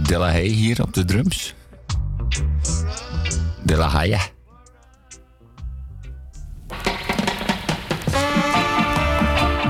Delahaye 0.08 0.50
hier 0.50 0.82
op 0.82 0.94
de 0.94 1.06
drums. 1.06 1.54
Delahaye. 3.64 4.18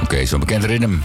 Oké, 0.04 0.26
zo'n 0.26 0.40
bekend 0.40 0.64
ritme. 0.64 0.98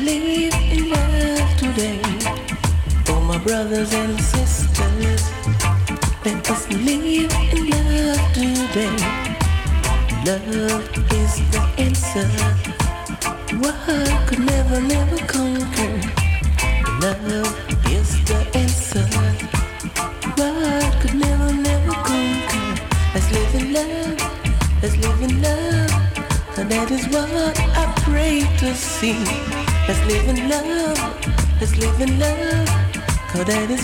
Live 0.00 0.54
in 0.72 0.88
love 0.88 1.56
today. 1.58 2.00
Oh, 3.08 3.20
my 3.20 3.36
brothers 3.36 3.92
and 3.92 4.18
sisters, 4.18 5.30
let 6.24 6.50
us 6.50 6.66
live 6.70 7.30
in 7.52 7.68
love 7.68 8.32
today. 8.32 8.96
Love 10.24 11.12
is 11.12 11.34
the 11.50 11.60
answer. 11.76 12.49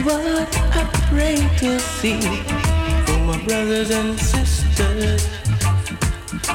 What 0.07 0.49
I 0.81 0.85
pray 1.11 1.37
to 1.59 1.81
see. 1.81 2.21
For 3.07 3.19
my 3.29 3.39
brothers 3.45 3.91
and 3.91 4.19
sisters. 4.19 5.23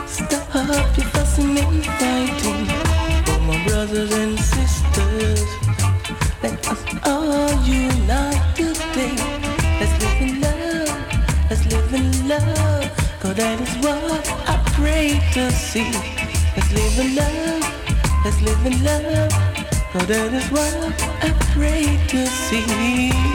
Stop 0.08 0.98
your 0.98 1.08
fussing 1.14 1.58
and 1.58 1.86
fighting. 2.00 2.66
For 3.26 3.40
my 3.42 3.58
brothers 3.68 4.12
and 4.14 4.40
sisters. 4.40 5.44
Let 6.42 6.66
us 6.72 6.82
all 7.04 7.52
unite 7.64 8.42
today. 8.56 9.16
Let's 9.80 9.96
live 10.04 10.22
in 10.26 10.42
love. 10.46 10.90
Let's 11.50 11.66
live 11.72 11.94
in 11.94 12.28
love. 12.30 12.88
Cause 13.20 13.36
that 13.36 13.60
is 13.60 13.76
what 13.84 14.24
I 14.48 14.56
pray 14.78 15.20
to 15.34 15.52
see. 15.52 15.92
Let's 16.56 16.72
live 16.72 16.98
in 17.04 17.16
love. 17.20 17.64
Let's 18.24 18.42
live 18.42 18.66
in 18.66 18.84
love. 18.84 19.32
Cause 19.92 20.08
that 20.08 20.34
is 20.34 20.48
what 20.52 20.94
I 21.22 21.30
pray 21.54 22.00
to 22.08 22.26
see. 22.28 23.31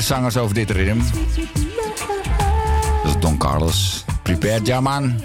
Meer 0.00 0.08
zangers 0.08 0.36
over 0.36 0.54
dit 0.54 0.70
ritme. 0.70 1.02
Dat 3.02 3.14
is 3.14 3.20
Don 3.20 3.36
Carlos. 3.36 4.04
Prepared, 4.22 4.66
ja 4.66 4.80
man. 4.80 5.20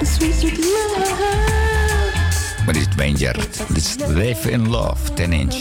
Sweet, 0.00 0.34
sweet 0.34 0.56
love. 0.56 1.14
Maar 2.64 2.74
dit 2.74 2.86
is 2.88 2.94
Wenjer. 2.96 3.36
Dit 3.68 3.76
is 3.76 3.96
Live 4.06 4.50
in 4.50 4.68
Love, 4.68 5.12
10 5.14 5.32
inch. 5.32 5.54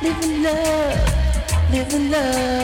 Live 0.00 0.20
in 0.20 0.40
love. 0.42 0.98
Live 1.70 1.98
love. 2.10 2.57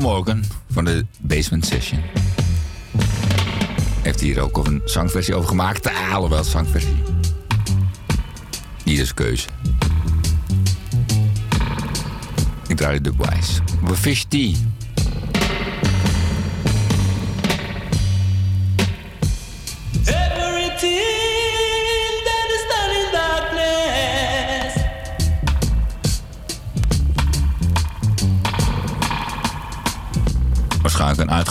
Morgan 0.00 0.44
van 0.70 0.84
de 0.84 1.06
Basement 1.20 1.66
Session. 1.66 2.00
Heeft 4.02 4.20
hier 4.20 4.40
ook 4.40 4.66
een 4.66 4.82
zangversie 4.84 5.34
over 5.34 5.48
gemaakt. 5.48 5.86
Ah, 5.86 6.14
alhoewel, 6.14 6.44
zangversie. 6.44 7.02
Ieders 8.84 9.14
keuze. 9.14 9.48
Ik 12.66 12.76
draai 12.76 13.00
de 13.00 13.10
dubwise. 13.10 13.60
We 13.84 13.94
Fish 13.94 14.22
Tea. 14.28 14.54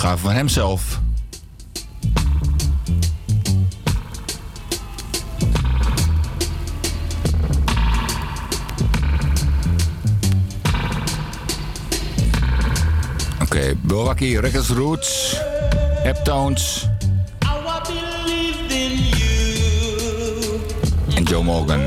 uitgave 0.07 0.27
van 0.27 0.33
hemzelf. 0.33 0.99
Oké, 13.41 13.43
okay, 13.43 13.77
Milwaukee 13.81 14.39
Records 14.39 14.69
Roots, 14.69 15.39
Heptones 16.03 16.87
en 21.15 21.23
Joe 21.23 21.43
Morgan. 21.43 21.86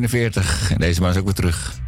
1944. 0.00 0.70
En 0.70 0.78
deze 0.78 1.00
man 1.00 1.10
is 1.10 1.16
ook 1.16 1.24
weer 1.24 1.34
terug. 1.34 1.79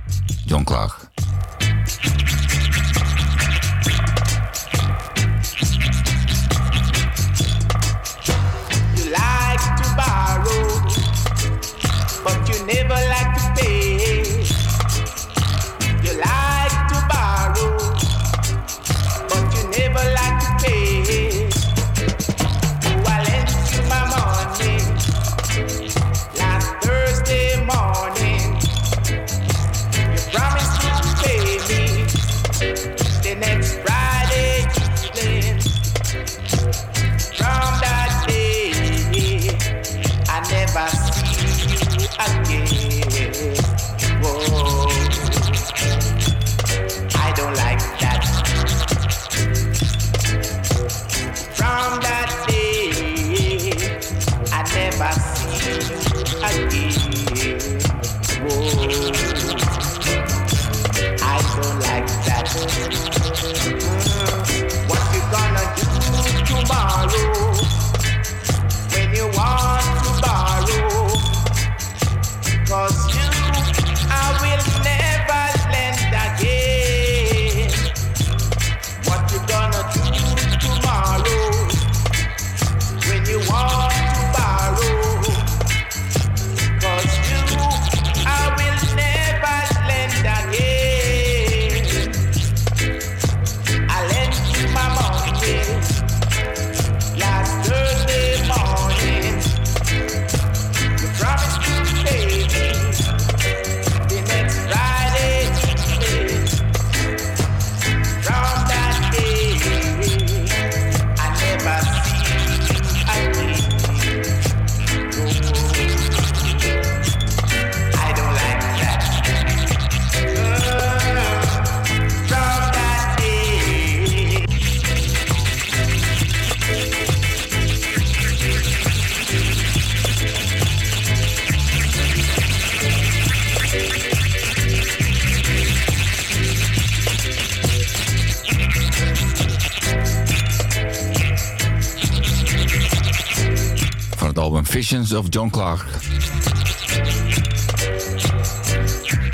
Of 145.12 145.26
John 145.28 145.50
Clark. 145.50 145.84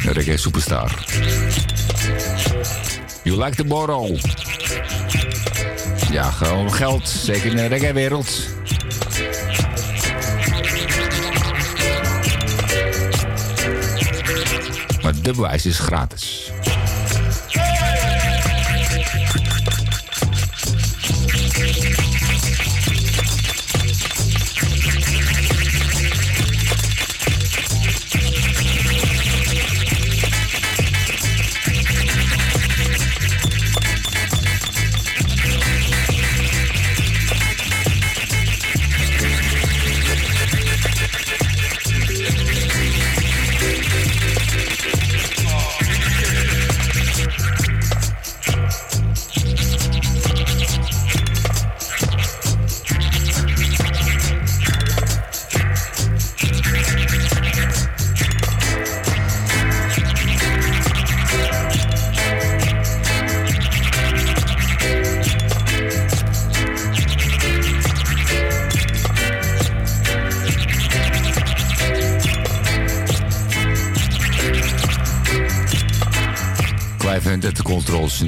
De 0.03 0.13
reggae 0.13 0.37
superstar. 0.37 1.05
You 3.23 3.45
like 3.45 3.57
to 3.57 3.65
borrow. 3.65 4.17
Ja, 6.11 6.31
gewoon 6.31 6.73
geld. 6.73 7.09
Zeker 7.09 7.51
in 7.51 7.57
de 7.57 7.67
reggae-wereld. 7.67 8.49
Maar 15.03 15.23
de 15.23 15.33
bewijs 15.33 15.67
is 15.67 15.79
gratis. 15.79 16.38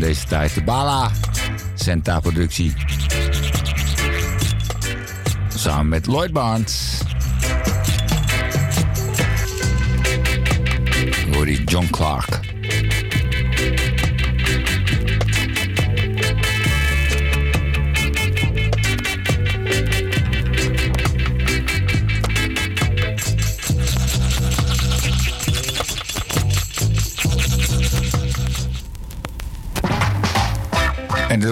Deze 0.00 0.24
tijd. 0.24 0.54
De 0.54 0.62
Bala 0.62 1.10
Senta 1.74 2.20
productie. 2.20 2.72
Samen 5.54 5.88
met 5.88 6.06
Lloyd 6.06 6.32
Barnes. 6.32 7.00
Hoor 11.32 11.50
John 11.50 11.86
Clark. 11.90 12.39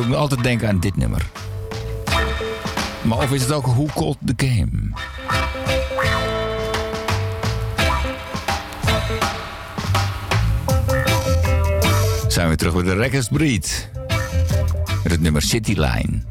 Me 0.09 0.17
altijd 0.17 0.43
denken 0.43 0.69
aan 0.69 0.81
dit 0.81 0.97
nummer. 0.97 1.27
Maar 3.03 3.19
of 3.19 3.33
is 3.33 3.41
het 3.43 3.53
ook 3.53 3.67
Who 3.67 3.87
Called 3.95 4.17
the 4.25 4.47
Game? 4.47 4.93
Zijn 12.29 12.49
we 12.49 12.57
terug 12.57 12.75
bij 12.75 12.83
de 12.83 12.95
Records 12.95 13.29
Breed. 13.29 13.91
Met 15.03 15.13
het 15.13 15.21
nummer 15.21 15.43
City 15.43 15.73
Line. 15.73 16.23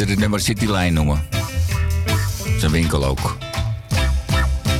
Ze 0.00 0.06
dit 0.06 0.18
nummer 0.18 0.40
Cityline 0.40 0.90
noemen. 0.90 1.22
Zijn 2.58 2.70
winkel 2.70 3.04
ook. 3.04 3.36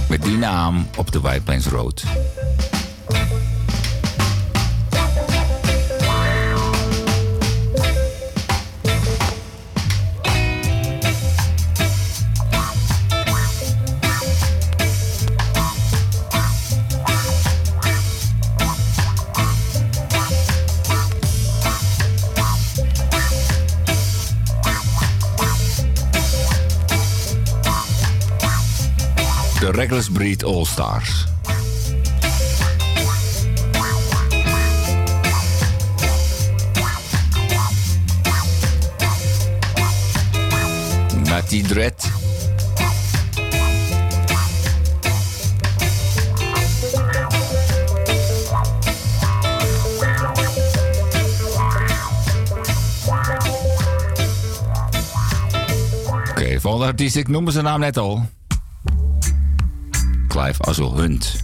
Met 0.08 0.22
die 0.22 0.36
naam 0.36 0.86
op 0.96 1.12
de 1.12 1.20
White 1.20 1.42
Plains 1.42 1.66
Road. 1.66 2.04
First 30.00 30.14
Breed 30.14 30.44
All 30.44 30.64
Stars. 30.64 31.26
Matty 41.28 41.62
Dredd. 41.62 42.08
volgende 56.60 56.86
artiest, 56.86 57.16
ik 57.16 57.28
noemde 57.28 57.50
zijn 57.50 57.64
naam 57.64 57.80
net 57.80 57.96
al. 57.96 58.28
Hunt. 60.78 61.42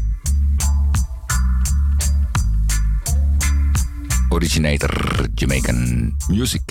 Originator 4.30 5.26
Jamaican 5.34 6.14
music. 6.28 6.65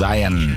Zion. 0.00 0.49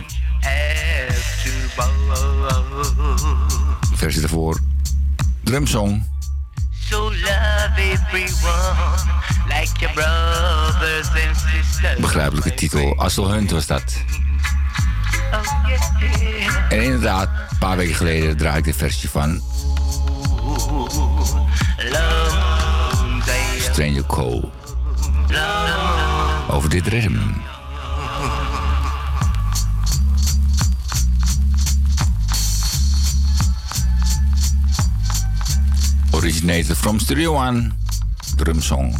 Originated 36.43 36.75
from 36.75 36.99
Stereo 36.99 37.35
One, 37.35 37.71
drum 38.35 38.61
song. 38.61 38.93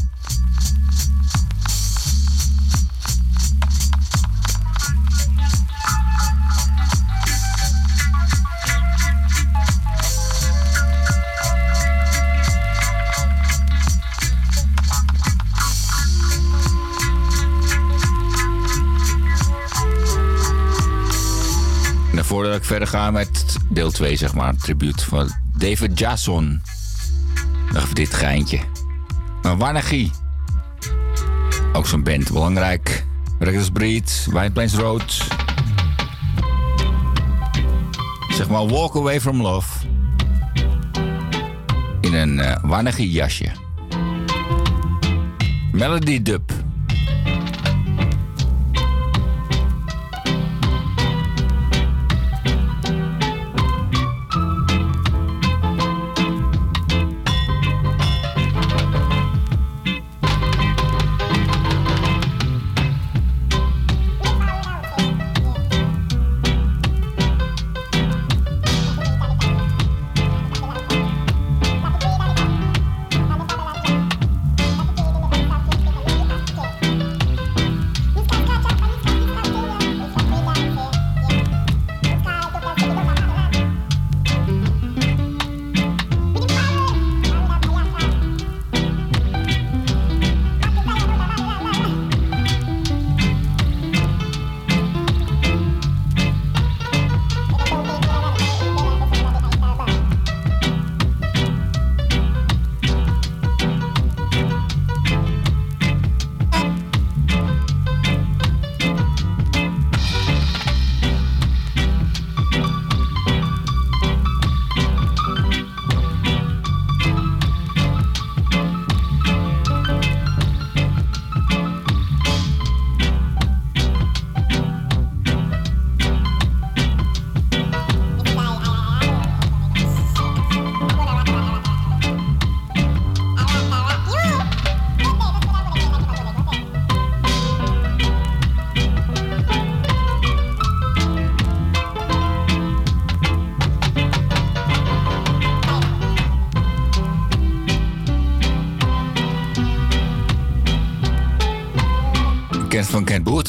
En 22.16 22.26
voordat 22.26 22.56
ik 22.56 22.64
verder 22.64 22.88
ga 22.88 23.12
met 23.12 23.58
deel 23.70 23.92
2, 23.92 24.16
zeg 24.16 24.34
maar, 24.34 24.56
tribuut 24.56 25.04
van 25.04 25.32
David 25.58 26.00
Jason. 26.00 26.62
Nog 27.74 27.94
dit 27.94 28.14
geintje. 28.14 28.60
Maar 29.42 29.58
Wanagie. 29.58 30.12
Ook 31.74 31.88
zo'n 31.88 32.04
band, 32.04 32.32
belangrijk. 32.32 33.06
Reckless 33.40 33.70
Breed, 33.70 34.28
White 34.30 34.52
Plains 34.52 34.74
Road. 34.76 35.28
Zeg 38.30 38.50
maar 38.50 38.68
Walk 38.68 38.96
Away 38.96 39.22
From 39.22 39.42
Love. 39.42 39.86
In 42.02 42.14
een 42.14 42.38
uh, 42.38 42.56
Wanagie 42.62 43.12
jasje. 43.12 43.52
Melody 45.72 46.22
Dub. 46.22 46.53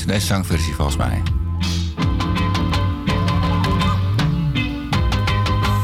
Boot, 0.05 0.15
deze 0.15 0.27
zangversie 0.27 0.75
volgens 0.75 0.97
mij. 0.97 1.23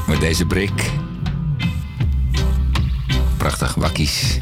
Met 0.06 0.20
deze 0.20 0.46
brik. 0.46 0.90
Prachtig 3.36 3.74
wakkies. 3.74 4.38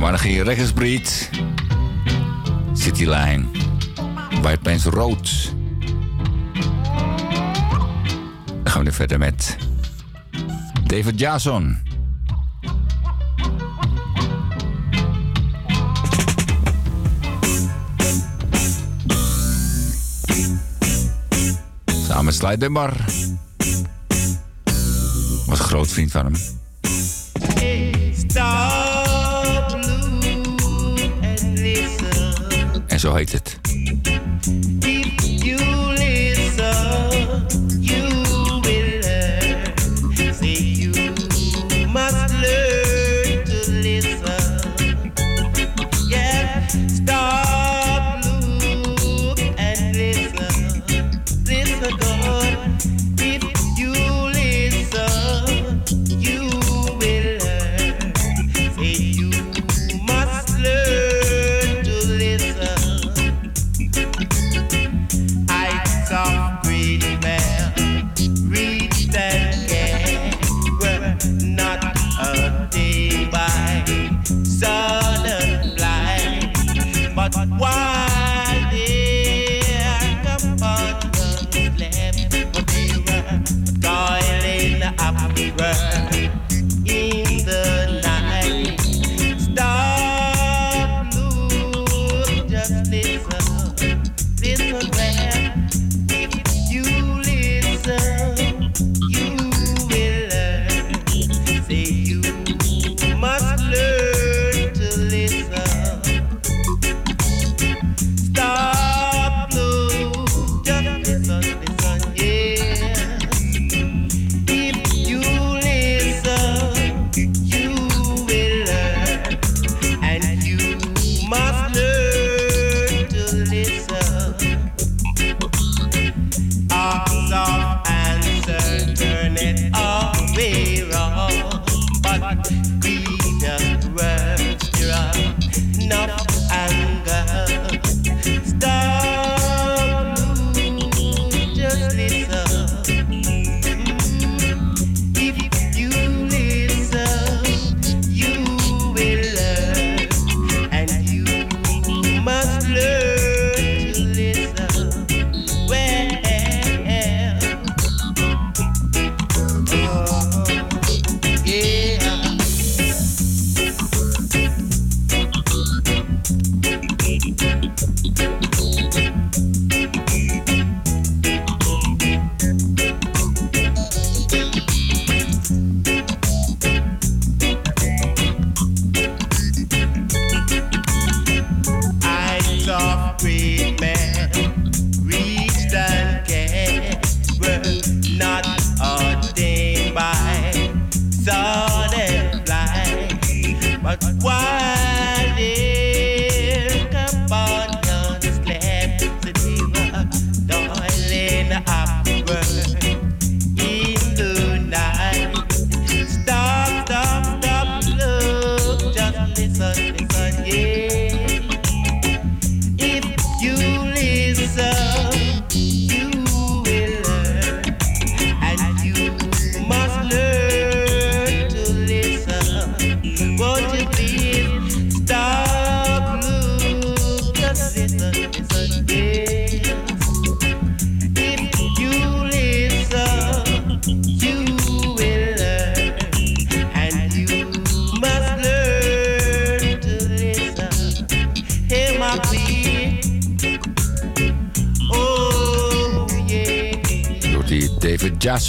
Maar 0.00 0.10
dan 0.10 0.18
ging 0.18 0.34
je 0.34 0.42
rechtersbreed. 0.42 1.30
Cityline. 2.72 3.44
White 4.42 4.58
Plains 4.62 4.84
Road. 4.84 5.52
Dan 8.46 8.72
gaan 8.72 8.84
we 8.84 8.92
verder 8.92 9.18
met 9.18 9.56
David 10.86 11.18
Jason. 11.18 11.89
Sly 22.50 22.58
Dunbar. 22.58 22.92
Was 25.46 25.58
een 25.58 25.64
groot 25.64 25.88
vriend 25.88 26.10
van 26.10 26.24
hem. 26.24 26.59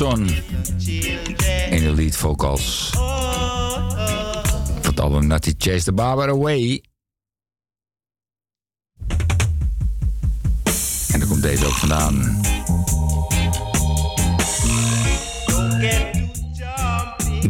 In 0.01 1.83
de 1.83 1.93
lead 1.95 2.15
vocals. 2.15 2.89
Van 2.89 4.81
het 4.81 4.99
album 4.99 5.27
Natty 5.27 5.53
Chase 5.57 5.83
the 5.83 5.93
Barber 5.93 6.29
Away. 6.29 6.83
En 11.11 11.19
daar 11.19 11.27
komt 11.27 11.41
deze 11.41 11.65
ook 11.65 11.71
vandaan. 11.71 12.41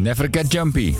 Never 0.00 0.28
Get 0.30 0.52
Jumpy. 0.52 0.94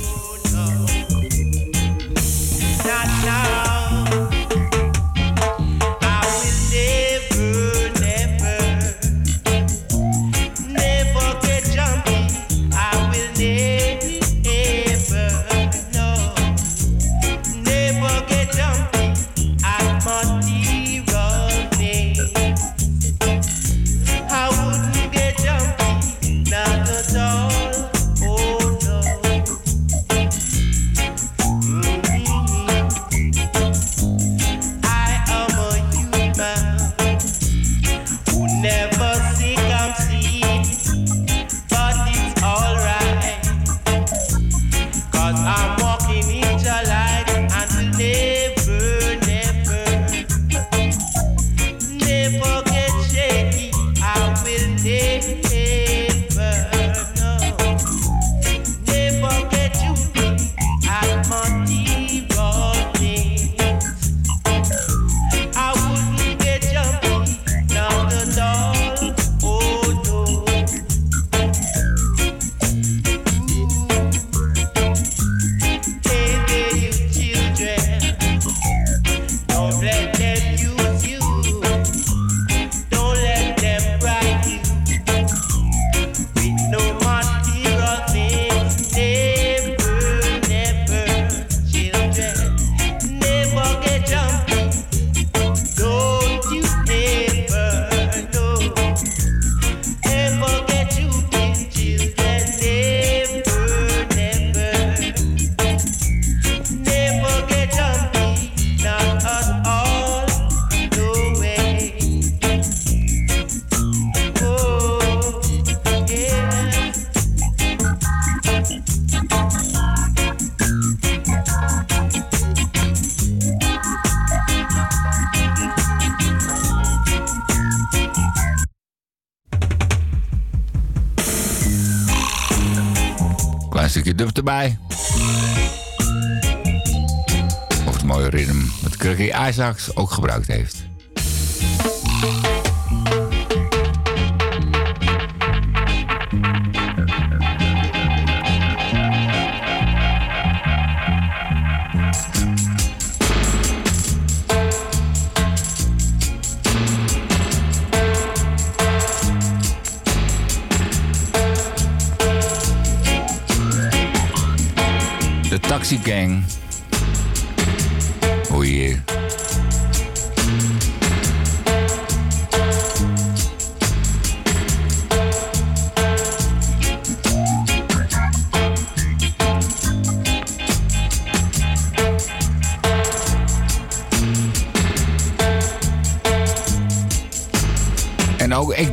ook 139.95 140.11
gebruikt 140.11 140.47
heeft. 140.47 140.82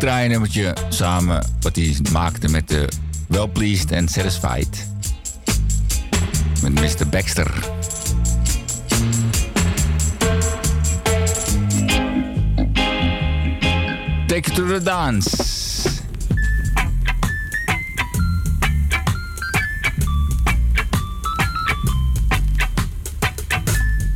En 0.09 0.15
ook 0.15 0.21
ik 0.21 0.25
draai 0.25 0.25
een 0.25 0.31
nummertje 0.31 0.95
samen 0.95 1.45
wat 1.61 1.75
hij 1.75 1.97
maakte 2.11 2.49
met 2.49 2.67
de 2.67 2.89
Well 3.27 3.47
Pleased 3.47 3.91
and 3.91 4.11
Satisfied. 4.11 4.88
Met 6.61 6.73
Mr. 6.73 7.09
Baxter. 7.09 7.53
Take 14.27 14.49
it 14.49 14.55
to 14.55 14.67
the 14.67 14.81
dance. 14.83 15.29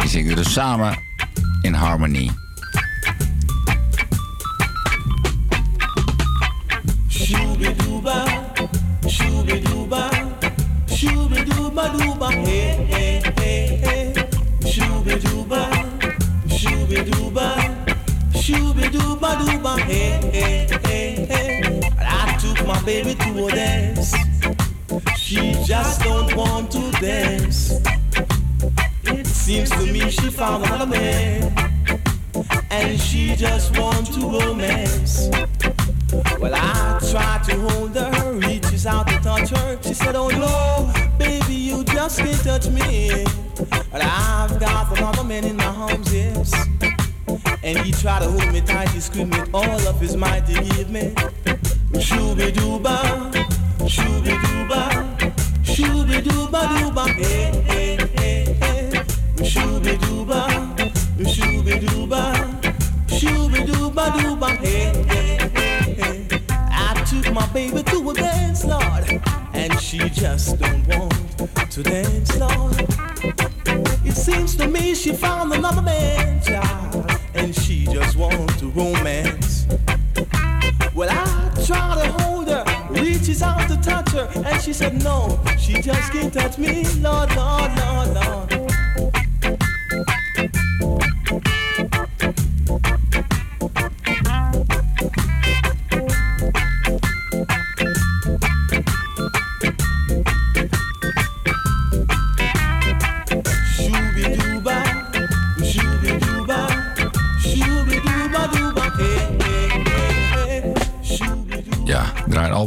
Zingen 0.05 0.35
dus 0.35 0.53
samen 0.53 1.02
shooby-dooba-dooba, 11.73 12.31
hey, 12.45 12.85
hey, 12.85 13.21
hey, 13.37 13.75
hey. 13.77 14.13
Shooby-dooba, 14.61 15.61
shooby-dooba, 16.47 17.47
shooby-dooba-dooba, 18.33 19.79
hey, 19.79 20.29
hey, 20.31 20.67
hey, 20.85 21.25
hey. 21.25 21.81
I 21.99 22.37
took 22.37 22.65
my 22.67 22.79
baby 22.83 23.15
to 23.15 23.47
a 23.47 23.51
dance. 23.51 24.13
She 25.17 25.53
just 25.65 26.01
don't 26.01 26.35
want 26.35 26.71
to 26.71 26.91
dance. 26.91 27.81
It 29.05 29.25
seems 29.25 29.71
to 29.71 29.85
me 29.91 30.11
she 30.11 30.29
found 30.29 30.65
another 30.65 30.85
man. 30.85 31.53
And 32.69 32.99
she 32.99 33.35
just 33.35 33.77
wants 33.77 34.15
to 34.15 34.21
romance. 34.21 35.29
Well, 36.39 36.53
I 36.53 36.99
tried 37.09 37.43
to 37.45 37.59
hold 37.59 37.95
her, 37.95 38.33
reaches 38.33 38.85
out 38.85 39.07
to 39.07 39.17
touch 39.19 39.49
her. 39.49 39.79
She 39.81 39.93
said, 39.93 40.15
Oh 40.15 40.27
no, 40.29 41.02
just 42.03 42.19
can't 42.19 42.43
touch 42.43 42.67
me. 42.67 43.23
Well, 43.93 44.01
I've 44.03 44.59
got 44.59 44.97
another 44.97 45.23
man 45.23 45.45
in 45.45 45.55
my 45.55 45.67
arms, 45.67 46.13
yes. 46.13 46.53
And 47.63 47.77
he 47.77 47.93
tried 47.93 48.23
to 48.23 48.29
hold 48.29 48.51
me 48.51 48.59
tight, 48.59 48.89
he 48.89 48.99
screamed 48.99 49.33
with 49.33 49.49
all 49.53 49.87
of 49.87 50.01
his 50.01 50.17
might 50.17 50.45
to 50.47 50.53
give 50.53 50.89
me. 50.89 51.13
Shooby 52.05 52.51
dooba, 52.51 52.97
shooby 53.87 54.35
dooba, 54.43 54.81
shooby 55.63 56.21
dooba 56.27 56.61
dooba, 56.75 57.07
eh, 57.07 57.61
hey, 57.71 57.95
eh, 57.95 58.03
eh, 58.03 58.05
hey, 58.17 58.43
hey, 58.45 58.83
hey. 58.83 59.03
Shooby 59.51 59.95
dooba, 60.03 60.41
shooby 61.33 61.79
dooba, 61.85 62.21
shooby 63.07 63.65
dooba 63.65 64.05
dooba, 64.17 64.49
hey, 64.57 64.91
hey, 65.07 65.49
hey, 65.55 65.93
hey. 66.01 66.41
I 66.49 67.01
took 67.07 67.33
my 67.33 67.47
baby 67.53 67.81
to 67.81 68.09
a 68.09 68.13
dance, 68.13 68.65
Lord, 68.65 69.21
and 69.53 69.79
she 69.79 70.09
just 70.09 70.59
don't 70.59 70.85
want 70.87 71.12
to 71.73 71.81
dance, 71.81 72.37
Lord. 72.37 72.79
It 74.05 74.15
seems 74.15 74.55
to 74.57 74.67
me 74.67 74.93
she 74.93 75.11
found 75.11 75.51
another 75.53 75.81
man, 75.81 76.39
child, 76.43 77.11
and 77.33 77.55
she 77.55 77.85
just 77.85 78.15
wants 78.15 78.59
to 78.59 78.67
romance. 78.67 79.65
Well, 80.93 81.09
I 81.09 81.63
try 81.65 81.99
to 81.99 82.11
hold 82.11 82.47
her, 82.49 82.63
reaches 82.91 83.41
out 83.41 83.67
to 83.69 83.77
touch 83.77 84.11
her, 84.11 84.29
and 84.45 84.61
she 84.61 84.71
said 84.71 85.03
no, 85.03 85.39
she 85.57 85.81
just 85.81 86.11
can't 86.11 86.31
touch 86.31 86.59
me, 86.59 86.85
Lord, 86.99 87.35
Lord, 87.35 87.71
Lord, 87.75 88.13
Lord. 88.13 88.62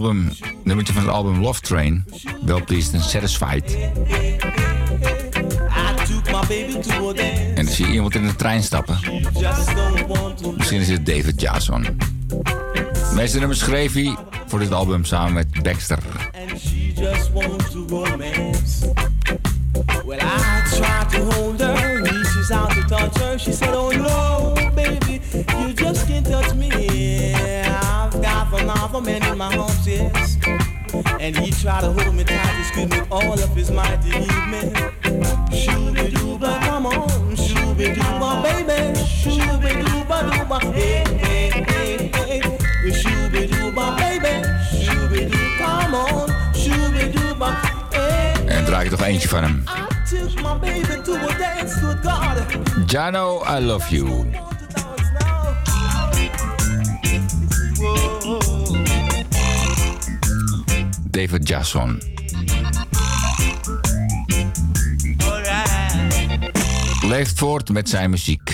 Album, 0.07 0.33
nummertje 0.65 0.93
van 0.93 1.03
het 1.03 1.13
album 1.13 1.41
Love 1.41 1.61
Train. 1.61 2.05
Well 2.45 2.63
Pleased 2.63 2.95
and 2.95 3.03
Satisfied. 3.03 3.77
En 7.55 7.65
dan 7.65 7.75
zie 7.75 7.87
je 7.87 7.93
iemand 7.93 8.15
in 8.15 8.27
de 8.27 8.37
trein 8.37 8.63
stappen. 8.63 8.99
Misschien 10.57 10.81
is 10.81 10.89
het 10.89 11.07
David 11.07 11.41
Jason. 11.41 11.83
De 11.83 13.13
meeste 13.15 13.39
nummers 13.39 13.59
schreef 13.59 13.93
hij 13.93 14.17
voor 14.47 14.59
dit 14.59 14.73
album 14.73 15.05
samen 15.05 15.33
met 15.33 15.63
Baxter. 15.63 15.99
Another 28.97 29.21
man 29.21 29.33
in 29.33 29.39
my 29.39 29.57
arms, 29.57 29.87
yes. 29.87 30.39
And 31.21 31.37
he 31.37 31.51
tried 31.51 31.83
to 31.83 31.93
hold 31.93 32.15
me 32.15 32.25
tight, 32.25 32.57
he 32.57 32.65
screamed 32.65 32.95
with 32.95 33.11
all 33.11 33.33
of 33.33 33.55
his 33.55 33.71
might 33.71 34.01
to 34.03 34.09
leave 34.09 34.47
me. 34.49 34.61
Shooby 35.57 36.11
dooba, 36.11 36.61
come 36.61 36.87
on, 36.87 37.09
shooby 37.37 37.95
dooba, 37.95 38.43
baby, 38.43 38.99
shooby 38.99 39.83
dooba 39.85 40.31
dooba, 40.31 40.73
hey, 40.73 41.05
hey, 41.19 41.51
hey, 41.51 42.11
hey. 42.15 42.41
Shooby 42.91 43.49
dooba, 43.49 43.97
baby, 43.99 44.47
shooby 44.73 45.31
doo, 45.31 45.59
come 45.59 45.95
on, 45.95 46.29
shooby 46.55 47.13
dooba, 47.13 47.55
hey. 47.93 48.47
En 48.47 48.65
draai 48.65 48.85
ik 48.85 48.91
toch 48.91 49.03
eentje 49.03 49.29
van 49.29 49.43
hem. 49.43 49.65
I. 49.67 49.85
Jano, 52.87 53.43
I 53.45 53.61
love 53.61 53.91
you. 53.91 54.46
David 61.17 61.49
Jason. 61.49 62.03
Leeft 67.03 67.39
voort 67.39 67.69
met 67.71 67.89
zijn 67.89 68.11
muziek. 68.11 68.46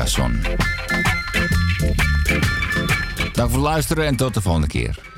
Jason. 0.00 0.40
Dank 3.32 3.50
voor 3.50 3.58
het 3.58 3.68
luisteren 3.68 4.06
en 4.06 4.16
tot 4.16 4.34
de 4.34 4.40
volgende 4.40 4.66
keer. 4.66 5.09